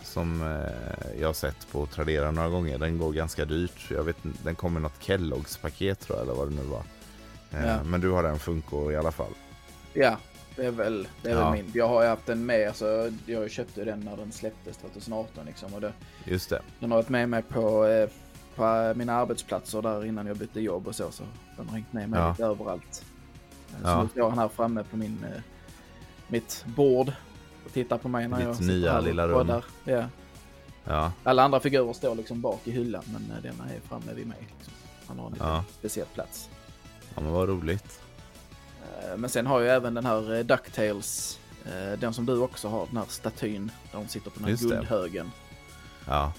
som 0.04 0.42
jag 1.20 1.28
har 1.28 1.34
sett 1.34 1.72
på 1.72 1.86
Tradera 1.86 2.32
några 2.32 2.50
gånger. 2.50 2.78
Den 2.78 2.98
går 2.98 3.12
ganska 3.12 3.46
dyrt. 3.46 3.92
Jag 3.92 4.04
vet, 4.04 4.18
den 4.44 4.56
kommer 4.56 4.80
i 4.80 4.84
något 4.84 5.04
Kelloggs 5.04 5.58
paket 5.58 6.00
tror 6.00 6.18
jag, 6.18 6.26
eller 6.26 6.36
vad 6.36 6.50
det 6.50 6.56
nu 6.56 6.64
var. 6.64 6.84
Eh, 7.54 7.66
Ja. 7.68 7.84
Men 7.84 8.02
du 8.02 8.10
har 8.12 8.24
den 8.24 8.40
Funko 8.40 8.92
i 8.92 8.96
alla 8.96 9.12
fall. 9.12 9.32
Ja, 9.94 10.18
det 10.56 10.66
är 10.66 10.72
väl, 10.72 11.08
det 11.22 11.30
är 11.30 11.34
Ja. 11.38 11.50
väl 11.50 11.64
min. 11.64 11.72
Jag 11.74 11.88
har 11.88 12.02
ju 12.04 12.08
haft 12.10 12.26
den 12.26 12.46
med, 12.46 12.68
alltså, 12.68 13.12
jag 13.26 13.52
köpte 13.52 13.84
den 13.86 14.00
när 14.00 14.18
den 14.18 14.32
släpptes 14.32 14.78
2018 14.78 15.46
liksom. 15.46 15.74
Och 15.74 15.82
det, 15.82 15.94
Just 16.26 16.50
det. 16.50 16.62
den 16.80 16.92
har 16.92 16.98
varit 16.98 17.10
med 17.10 17.30
mig 17.30 17.42
på, 17.42 17.86
eh, 17.86 18.10
på 18.56 18.94
mina 18.96 19.14
arbetsplatser 19.14 19.82
där 19.82 20.06
innan 20.06 20.28
jag 20.28 20.38
bytte 20.38 20.62
jobb 20.62 20.88
och 20.88 20.96
så. 20.96 21.12
Så 21.12 21.24
den 21.58 21.68
har 21.68 21.74
hängt 21.76 21.94
med 21.94 22.10
mig 22.10 22.20
Ja. 22.20 22.30
lite 22.30 22.46
överallt. 22.46 23.06
Eh, 23.72 23.82
Så 23.82 23.88
Ja. 23.88 24.04
nu 24.04 24.10
står 24.10 24.30
han 24.30 24.40
här 24.40 24.48
framme 24.48 24.84
på 24.84 24.98
min, 24.98 25.26
eh, 25.36 25.42
mitt 26.28 26.66
bord 26.76 27.12
och 27.66 27.74
tittar 27.74 27.98
på 27.98 28.08
mig 28.08 28.28
när 28.28 28.38
Ditt 28.38 28.46
jag 28.48 28.56
sitter 28.56 28.74
nya 28.74 28.92
här 28.94 29.02
lilla 29.02 29.28
rum. 29.28 29.34
poddar. 29.48 29.66
Ja. 29.84 30.06
Ja, 30.86 31.12
Alla 31.24 31.44
andra 31.44 31.60
figurer 31.60 31.94
står 31.94 32.16
liksom 32.16 32.42
bak 32.42 32.62
i 32.68 32.72
hyllan 32.72 33.04
men 33.14 33.42
denna 33.44 33.64
är 33.74 33.80
framme 33.80 34.14
vid 34.16 34.28
mig. 34.28 34.38
Liksom. 34.58 34.74
Han 35.08 35.20
har 35.20 35.28
en 35.28 35.36
Ja. 35.40 35.64
speciell 35.80 36.08
plats. 36.14 36.50
Ja 37.16 37.22
men 37.22 37.32
vad 37.32 37.50
roligt. 37.50 38.00
Eh, 38.82 39.18
Men 39.18 39.30
sen 39.30 39.48
har 39.48 39.62
jag 39.62 39.76
även 39.76 39.94
den 39.94 40.06
här 40.06 40.34
eh, 40.36 40.44
Ducktails, 40.46 41.40
eh, 41.66 42.00
den 42.00 42.14
som 42.14 42.26
du 42.26 42.38
också 42.38 42.68
har, 42.68 42.86
den 42.88 42.98
här 42.98 43.06
statyn 43.10 43.72
där 43.92 43.98
hon 43.98 44.08
sitter 44.08 44.30
på 44.30 44.36
den 44.36 44.44
här 44.44 44.52
Just 44.52 44.64
guldhögen. 44.64 45.32
Ja, 46.08 46.34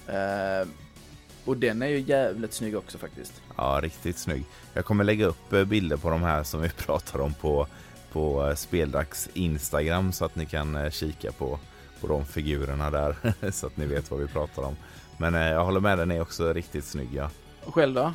Och 1.44 1.56
den 1.56 1.82
är 1.82 1.86
ju 1.86 1.98
jävligt 2.00 2.52
snygg 2.54 2.76
också 2.76 2.98
faktiskt. 2.98 3.42
ja, 3.56 3.80
riktigt 3.82 4.18
snygg. 4.18 4.44
Jag 4.74 4.84
kommer 4.84 5.04
lägga 5.04 5.26
upp 5.26 5.50
bilder 5.66 5.96
på 5.96 6.10
de 6.10 6.22
här 6.22 6.42
som 6.42 6.60
vi 6.62 6.68
pratar 6.76 7.18
om 7.20 7.34
på, 7.34 7.66
på 8.12 8.52
Speldags 8.56 9.28
Instagram 9.34 10.12
så 10.12 10.24
att 10.24 10.36
ni 10.36 10.46
kan 10.46 10.90
kika 10.90 11.32
på, 11.32 11.58
på 12.00 12.06
de 12.06 12.24
figurerna 12.26 12.90
där 12.90 13.16
så 13.52 13.66
att 13.66 13.76
ni 13.76 13.86
vet 13.86 14.10
vad 14.10 14.20
vi 14.20 14.26
pratar 14.26 14.62
om. 14.62 14.76
Men 15.18 15.34
jag 15.34 15.64
håller 15.64 15.80
med, 15.80 15.98
den 15.98 16.10
är 16.10 16.20
också 16.20 16.52
riktigt 16.52 16.84
snygg. 16.84 17.08
Ja, 17.14 17.30
Och 17.64 17.74
själv 17.74 17.94
då? 17.94 18.12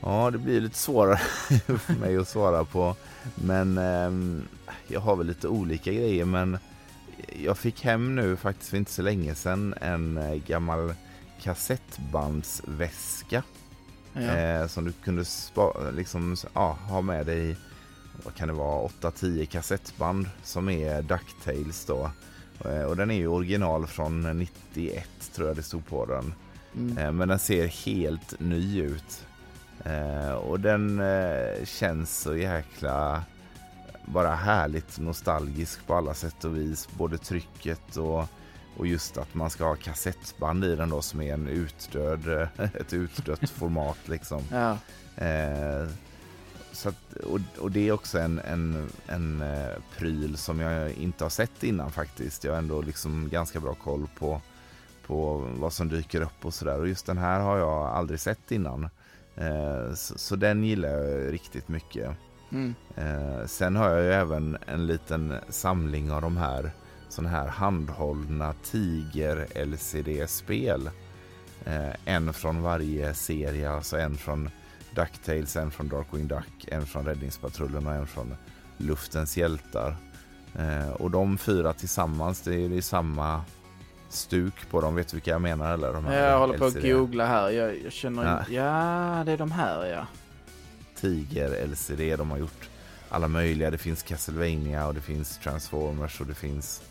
Ja 0.00 0.30
det 0.30 0.38
blir 0.38 0.60
lite 0.60 0.78
svårare 0.78 1.16
för 1.78 2.00
mig 2.00 2.16
att 2.16 2.28
svara 2.28 2.64
på. 2.64 2.96
Men 3.34 3.78
ehm, 3.78 4.42
jag 4.86 5.00
har 5.00 5.16
väl 5.16 5.26
lite 5.26 5.48
olika 5.48 5.92
grejer. 5.92 6.24
Men 6.24 6.58
jag 7.42 7.58
fick 7.58 7.84
hem 7.84 8.14
nu 8.14 8.36
faktiskt 8.36 8.70
för 8.70 8.76
inte 8.76 8.92
så 8.92 9.02
länge 9.02 9.34
sedan 9.34 9.74
en 9.80 10.18
eh, 10.18 10.34
gammal 10.34 10.94
kassettbandsväska. 11.42 13.42
Ja. 14.12 14.20
Eh, 14.20 14.66
som 14.66 14.84
du 14.84 14.92
kunde 14.92 15.24
spa, 15.24 15.90
liksom, 15.90 16.36
ja, 16.54 16.78
ha 16.88 17.00
med 17.00 17.26
dig, 17.26 17.56
vad 18.24 18.34
kan 18.34 18.48
det 18.48 18.54
vara, 18.54 18.88
8-10 19.00 19.46
kassettband 19.46 20.28
som 20.42 20.68
är 20.68 21.02
Ducktails 21.02 21.84
då. 21.84 22.10
Eh, 22.64 22.82
och 22.82 22.96
den 22.96 23.10
är 23.10 23.14
ju 23.14 23.26
original 23.26 23.86
från 23.86 24.38
91 24.38 25.08
tror 25.34 25.48
jag 25.48 25.56
det 25.56 25.62
stod 25.62 25.86
på 25.86 26.06
den. 26.06 26.34
Mm. 26.76 26.98
Eh, 26.98 27.12
men 27.12 27.28
den 27.28 27.38
ser 27.38 27.66
helt 27.66 28.40
ny 28.40 28.82
ut. 28.82 29.25
Eh, 29.86 30.32
och 30.32 30.60
den 30.60 31.00
eh, 31.00 31.64
känns 31.64 32.18
så 32.18 32.36
jäkla 32.36 33.24
bara 34.04 34.34
härligt 34.34 34.98
nostalgisk 34.98 35.86
på 35.86 35.94
alla 35.94 36.14
sätt 36.14 36.44
och 36.44 36.56
vis. 36.56 36.88
Både 36.98 37.18
trycket 37.18 37.96
och, 37.96 38.24
och 38.76 38.86
just 38.86 39.18
att 39.18 39.34
man 39.34 39.50
ska 39.50 39.64
ha 39.64 39.76
kassettband 39.76 40.64
i 40.64 40.76
den 40.76 40.90
då 40.90 41.02
som 41.02 41.20
är 41.20 41.34
en 41.34 41.48
utdöd, 41.48 42.28
eh, 42.28 42.64
ett 42.74 42.92
utdött 42.92 43.50
format 43.58 43.98
liksom. 44.08 44.42
Ja. 44.50 44.78
Eh, 45.24 45.88
så 46.72 46.88
att, 46.88 47.12
och, 47.12 47.40
och 47.58 47.70
det 47.70 47.88
är 47.88 47.92
också 47.92 48.18
en, 48.18 48.38
en, 48.38 48.88
en 49.06 49.42
eh, 49.42 49.76
pryl 49.96 50.36
som 50.36 50.60
jag 50.60 50.92
inte 50.92 51.24
har 51.24 51.30
sett 51.30 51.62
innan 51.62 51.92
faktiskt. 51.92 52.44
Jag 52.44 52.52
har 52.52 52.58
ändå 52.58 52.82
liksom 52.82 53.28
ganska 53.28 53.60
bra 53.60 53.74
koll 53.74 54.06
på, 54.18 54.40
på 55.06 55.48
vad 55.58 55.72
som 55.72 55.88
dyker 55.88 56.20
upp 56.20 56.44
och 56.44 56.54
sådär. 56.54 56.80
Och 56.80 56.88
just 56.88 57.06
den 57.06 57.18
här 57.18 57.40
har 57.40 57.58
jag 57.58 57.86
aldrig 57.86 58.20
sett 58.20 58.52
innan. 58.52 58.88
Eh, 59.36 59.94
så, 59.94 60.18
så 60.18 60.36
den 60.36 60.64
gillar 60.64 60.88
jag 60.88 61.32
riktigt 61.32 61.68
mycket. 61.68 62.10
Mm. 62.52 62.74
Eh, 62.96 63.46
sen 63.46 63.76
har 63.76 63.90
jag 63.90 64.02
ju 64.02 64.12
även 64.12 64.58
en 64.66 64.86
liten 64.86 65.34
samling 65.48 66.12
av 66.12 66.22
de 66.22 66.36
här 66.36 66.70
sådana 67.08 67.30
här 67.30 67.46
handhållna 67.46 68.52
Tiger-LCD-spel. 68.52 70.90
Eh, 71.64 71.92
en 72.04 72.32
från 72.32 72.62
varje 72.62 73.14
serie, 73.14 73.70
alltså 73.70 73.98
en 73.98 74.16
från 74.16 74.50
DuckTales, 74.94 75.56
en 75.56 75.70
från 75.70 75.88
Darkwing 75.88 76.28
Duck, 76.28 76.68
en 76.68 76.86
från 76.86 77.06
Räddningspatrullen 77.06 77.86
och 77.86 77.92
en 77.92 78.06
från 78.06 78.36
Luftens 78.76 79.36
hjältar. 79.36 79.96
Och 80.94 81.10
de 81.10 81.38
fyra 81.38 81.72
tillsammans, 81.72 82.40
det 82.40 82.54
är, 82.54 82.72
är 82.72 82.80
samma 82.80 83.44
stuk 84.08 84.70
på 84.70 84.80
dem. 84.80 84.94
Vet 84.94 85.08
du 85.08 85.16
vilka 85.16 85.30
jag 85.30 85.40
menar 85.40 85.74
eller? 85.74 85.92
De 85.92 86.04
här 86.04 86.30
Jag 86.30 86.38
håller 86.38 86.58
på 86.58 86.64
att 86.64 86.82
googla 86.82 87.26
här. 87.26 87.50
Jag, 87.50 87.84
jag 87.84 87.92
känner... 87.92 88.24
Ja. 88.24 88.54
Ja. 88.54 89.24
det 89.24 89.32
är 89.32 89.36
de 89.36 89.50
här 89.50 89.86
ja. 89.86 90.06
Tiger 91.00 91.66
LCD. 91.66 92.16
De 92.16 92.30
har 92.30 92.38
gjort 92.38 92.68
alla 93.08 93.28
möjliga. 93.28 93.70
Det 93.70 93.78
finns 93.78 94.02
Castlevania 94.02 94.86
och 94.86 94.94
det 94.94 95.00
finns 95.00 95.38
Transformers 95.38 96.20
och 96.20 96.26
det 96.26 96.34
finns 96.34 96.82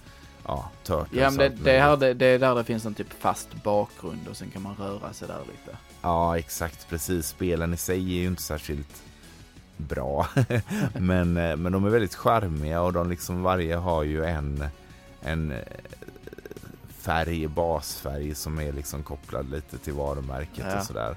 ja, 0.45 0.69
Turtles. 0.83 1.21
Ja, 1.21 1.29
men 1.29 1.37
det, 1.37 1.63
det, 1.63 1.79
här, 1.79 1.97
det, 1.97 2.13
det 2.13 2.25
är 2.25 2.39
där 2.39 2.55
det 2.55 2.63
finns 2.63 2.85
en 2.85 2.93
typ 2.93 3.13
fast 3.13 3.63
bakgrund 3.63 4.27
och 4.29 4.37
sen 4.37 4.49
kan 4.49 4.61
man 4.61 4.75
röra 4.75 5.13
sig 5.13 5.27
där 5.27 5.39
lite. 5.39 5.77
Ja, 6.01 6.37
exakt. 6.37 6.89
Precis. 6.89 7.27
Spelen 7.27 7.73
i 7.73 7.77
sig 7.77 7.97
är 7.97 8.21
ju 8.21 8.27
inte 8.27 8.41
särskilt 8.41 9.03
bra. 9.77 10.27
men, 10.99 11.37
eh, 11.37 11.55
men 11.55 11.71
de 11.71 11.85
är 11.85 11.89
väldigt 11.89 12.15
charmiga 12.15 12.81
och 12.81 12.93
de 12.93 13.09
liksom 13.09 13.43
varje 13.43 13.75
har 13.75 14.03
ju 14.03 14.25
en, 14.25 14.65
en 15.21 15.51
eh, 15.51 15.57
färg, 17.05 17.47
basfärg 17.47 18.35
som 18.35 18.59
är 18.59 18.71
liksom 18.71 19.03
kopplad 19.03 19.49
lite 19.51 19.77
till 19.77 19.93
varumärket 19.93 20.65
Ja. 20.69 20.79
och 20.79 20.85
sådär. 20.85 21.15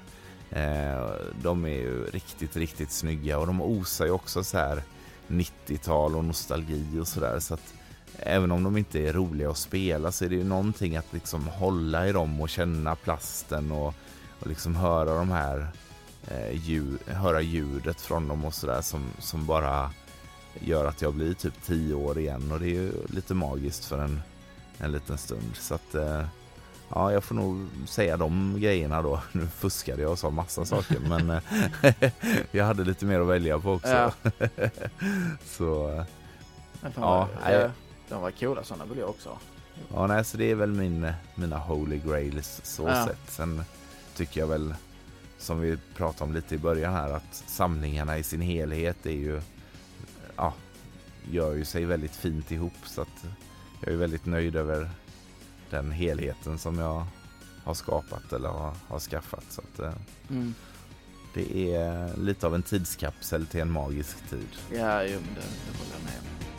Eh, 0.49 1.11
de 1.41 1.65
är 1.65 1.69
ju 1.69 2.05
riktigt, 2.05 2.55
riktigt 2.55 2.91
snygga 2.91 3.39
och 3.39 3.47
de 3.47 3.61
osar 3.61 4.05
ju 4.05 4.11
också 4.11 4.43
så 4.43 4.57
här 4.57 4.83
90-tal 5.27 6.15
och 6.15 6.25
nostalgi 6.25 6.99
och 7.01 7.07
sådär. 7.07 7.39
Så 7.39 7.53
att 7.53 7.73
även 8.17 8.51
om 8.51 8.63
de 8.63 8.77
inte 8.77 8.99
är 8.99 9.13
roliga 9.13 9.49
att 9.49 9.57
spela 9.57 10.11
så 10.11 10.25
är 10.25 10.29
det 10.29 10.35
ju 10.35 10.43
någonting 10.43 10.95
att 10.97 11.13
liksom 11.13 11.47
hålla 11.47 12.07
i 12.07 12.11
dem 12.11 12.41
och 12.41 12.49
känna 12.49 12.95
plasten 12.95 13.71
och, 13.71 13.93
och 14.39 14.47
liksom 14.47 14.75
höra 14.75 15.15
de 15.15 15.31
här 15.31 15.67
eh, 16.27 16.51
ljud, 16.67 16.99
höra 17.07 17.41
ljudet 17.41 18.01
från 18.01 18.27
dem 18.27 18.45
och 18.45 18.53
sådär 18.53 18.81
som, 18.81 19.03
som 19.19 19.45
bara 19.45 19.91
gör 20.59 20.85
att 20.85 21.01
jag 21.01 21.13
blir 21.13 21.33
typ 21.33 21.53
10 21.65 21.93
år 21.93 22.19
igen 22.19 22.51
och 22.51 22.59
det 22.59 22.65
är 22.65 22.73
ju 22.73 22.91
lite 23.07 23.33
magiskt 23.33 23.85
för 23.85 23.97
en, 23.99 24.21
en 24.79 24.91
liten 24.91 25.17
stund. 25.17 25.55
Så 25.55 25.73
att 25.75 25.95
eh, 25.95 26.25
Ja, 26.93 27.11
jag 27.11 27.23
får 27.23 27.35
nog 27.35 27.67
säga 27.87 28.17
de 28.17 28.55
grejerna 28.59 29.01
då. 29.01 29.21
Nu 29.31 29.47
fuskade 29.47 30.01
jag 30.01 30.11
och 30.11 30.19
sa 30.19 30.29
massa 30.29 30.65
saker, 30.65 30.99
men 30.99 31.29
eh, 31.29 31.41
jag 32.51 32.65
hade 32.65 32.83
lite 32.83 33.05
mer 33.05 33.19
att 33.19 33.27
välja 33.27 33.59
på 33.59 33.71
också. 33.73 33.87
Ja. 33.89 34.11
Så 35.45 35.89
eh, 35.89 36.03
Men 36.81 36.91
fan, 36.91 37.27
Ja, 37.43 37.51
ja, 37.51 37.69
de 38.09 38.21
var 38.21 38.31
coola 38.31 38.63
sådana 38.63 38.85
vill 38.85 38.97
jag 38.97 39.09
också. 39.09 39.37
Ja, 39.93 40.07
nej, 40.07 40.25
så 40.25 40.37
det 40.37 40.51
är 40.51 40.55
väl 40.55 40.71
min, 40.71 41.11
mina 41.35 41.57
holy 41.57 41.97
grails 41.99 42.61
så 42.63 42.87
Ja. 42.87 43.05
sett. 43.05 43.31
Sen 43.31 43.63
tycker 44.15 44.39
jag 44.39 44.47
väl, 44.47 44.75
som 45.39 45.59
vi 45.59 45.77
pratade 45.95 46.23
om 46.23 46.33
lite 46.35 46.55
i 46.55 46.57
början 46.57 46.93
här, 46.93 47.09
att 47.09 47.43
samlingarna 47.47 48.17
i 48.17 48.23
sin 48.23 48.41
helhet 48.41 49.05
är 49.05 49.11
ju, 49.11 49.41
ja, 50.35 50.53
gör 51.31 51.53
ju 51.53 51.65
sig 51.65 51.85
väldigt 51.85 52.15
fint 52.15 52.51
ihop. 52.51 52.73
Så 52.85 53.01
att 53.01 53.25
jag 53.81 53.93
är 53.93 53.97
väldigt 53.97 54.25
nöjd 54.25 54.55
över 54.55 54.89
den 55.69 55.91
helheten 55.91 56.57
som 56.59 56.77
jag 56.79 57.05
har 57.63 57.73
skapat 57.73 58.33
eller 58.33 58.49
har, 58.49 58.73
har 58.87 58.99
skaffat. 58.99 59.43
Så 59.49 59.61
att 59.61 59.79
eh, 59.79 59.93
Mm. 60.29 60.53
det 61.33 61.73
är 61.75 62.17
lite 62.17 62.47
av 62.47 62.55
en 62.55 62.63
tidskapsel 62.63 63.47
till 63.47 63.59
en 63.61 63.71
magisk 63.71 64.29
tid. 64.29 64.47
Ja, 64.73 65.03
jo, 65.03 65.09
det, 65.19 65.41
det 65.41 65.77
håller 65.77 65.93
jag 65.93 66.03
med 66.03 66.13
om. 66.19 66.58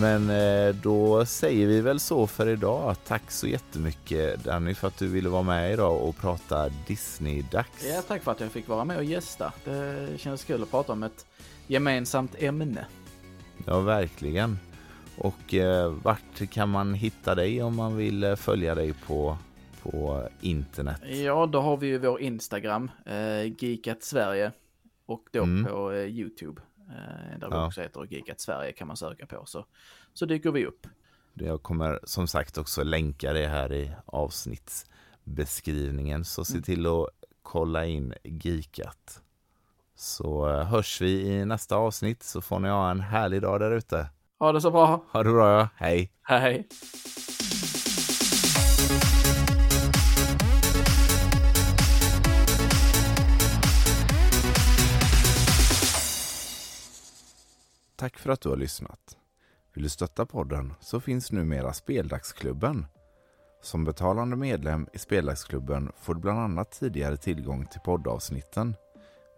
Men 0.00 0.30
eh, 0.30 0.74
då 0.74 1.26
säger 1.26 1.66
vi 1.66 1.80
väl 1.80 2.00
så 2.00 2.26
för 2.26 2.48
idag. 2.48 2.96
Tack 3.06 3.30
så 3.30 3.46
jättemycket 3.46 4.44
Danny 4.44 4.74
för 4.74 4.88
att 4.88 4.98
du 4.98 5.06
ville 5.08 5.28
vara 5.28 5.42
med 5.42 5.72
idag 5.72 6.02
och 6.08 6.16
prata 6.16 6.68
Disney-dags. 6.86 7.84
Ja, 7.94 8.02
tack 8.02 8.22
för 8.22 8.32
att 8.32 8.40
jag 8.40 8.50
fick 8.52 8.68
vara 8.68 8.84
med 8.84 8.96
och 8.96 9.04
gästa. 9.04 9.52
Det 9.64 10.08
känns 10.20 10.44
kul 10.44 10.62
att 10.62 10.70
prata 10.70 10.92
om 10.92 11.02
ett 11.02 11.26
gemensamt 11.66 12.34
ämne. 12.38 12.86
Ja, 13.66 13.80
verkligen. 13.80 14.58
Och 15.18 15.54
eh, 15.54 15.88
vart 16.02 16.50
kan 16.50 16.68
man 16.68 16.94
hitta 16.94 17.34
dig 17.34 17.62
om 17.62 17.76
man 17.76 17.96
vill 17.96 18.24
eh, 18.24 18.36
följa 18.36 18.74
dig 18.74 18.94
på, 19.06 19.38
på 19.82 20.28
internet? 20.40 21.00
Ja, 21.24 21.46
då 21.46 21.60
har 21.60 21.76
vi 21.76 21.86
ju 21.86 21.98
vår 21.98 22.20
Instagram, 22.20 22.90
eh, 23.06 23.64
Geekat 23.64 24.02
Sverige. 24.02 24.52
Och 25.06 25.22
då 25.32 25.42
Mm. 25.42 25.64
på 25.72 25.92
eh, 25.92 25.98
YouTube, 26.06 26.60
eh, 26.90 27.38
där 27.38 27.48
vi 27.50 27.56
Ja. 27.56 27.66
också 27.66 27.80
heter 27.82 28.06
Geekat 28.10 28.40
Sverige 28.40 28.72
kan 28.72 28.86
man 28.88 28.96
söka 28.96 29.26
på. 29.26 29.42
Så, 29.46 29.66
så 30.14 30.26
dyker 30.26 30.52
vi 30.52 30.66
upp. 30.66 30.86
Jag 31.34 31.62
kommer 31.62 32.00
som 32.04 32.26
sagt 32.26 32.58
också 32.58 32.82
länka 32.82 33.32
det 33.32 33.46
här 33.48 33.72
i 33.72 33.90
avsnittsbeskrivningen. 34.06 36.24
Så 36.24 36.44
se 36.44 36.60
till 36.60 36.86
att 36.86 37.08
kolla 37.42 37.84
in 37.86 38.14
Geekat. 38.24 39.20
Så 39.96 40.48
eh, 40.48 40.64
hörs 40.66 41.00
vi 41.00 41.20
i 41.32 41.44
nästa 41.44 41.76
avsnitt 41.76 42.22
så 42.22 42.40
får 42.40 42.58
ni 42.58 42.68
ha 42.68 42.90
en 42.90 43.00
härlig 43.00 43.42
dag 43.42 43.60
där 43.60 43.70
ute. 43.70 44.08
Ha 44.38 44.52
det 44.52 44.60
så 44.60 44.70
bra. 44.70 45.04
Ha 45.12 45.22
det 45.22 45.32
bra, 45.32 45.58
ja. 45.60 45.68
hej! 45.76 46.12
Hej. 46.22 46.68
Tack 58.04 58.18
för 58.18 58.30
att 58.30 58.40
du 58.40 58.48
har 58.48 58.56
lyssnat. 58.56 59.16
Vill 59.74 59.82
du 59.82 59.88
stötta 59.88 60.26
podden 60.26 60.74
så 60.80 61.00
finns 61.00 61.32
numera 61.32 61.72
Speldagsklubben. 61.72 62.86
Som 63.62 63.84
betalande 63.84 64.36
medlem 64.36 64.88
i 64.92 64.98
Speldagsklubben 64.98 65.92
får 65.96 66.14
du 66.14 66.20
bland 66.20 66.38
annat 66.38 66.72
tidigare 66.72 67.16
tillgång 67.16 67.66
till 67.66 67.80
poddavsnitten, 67.80 68.76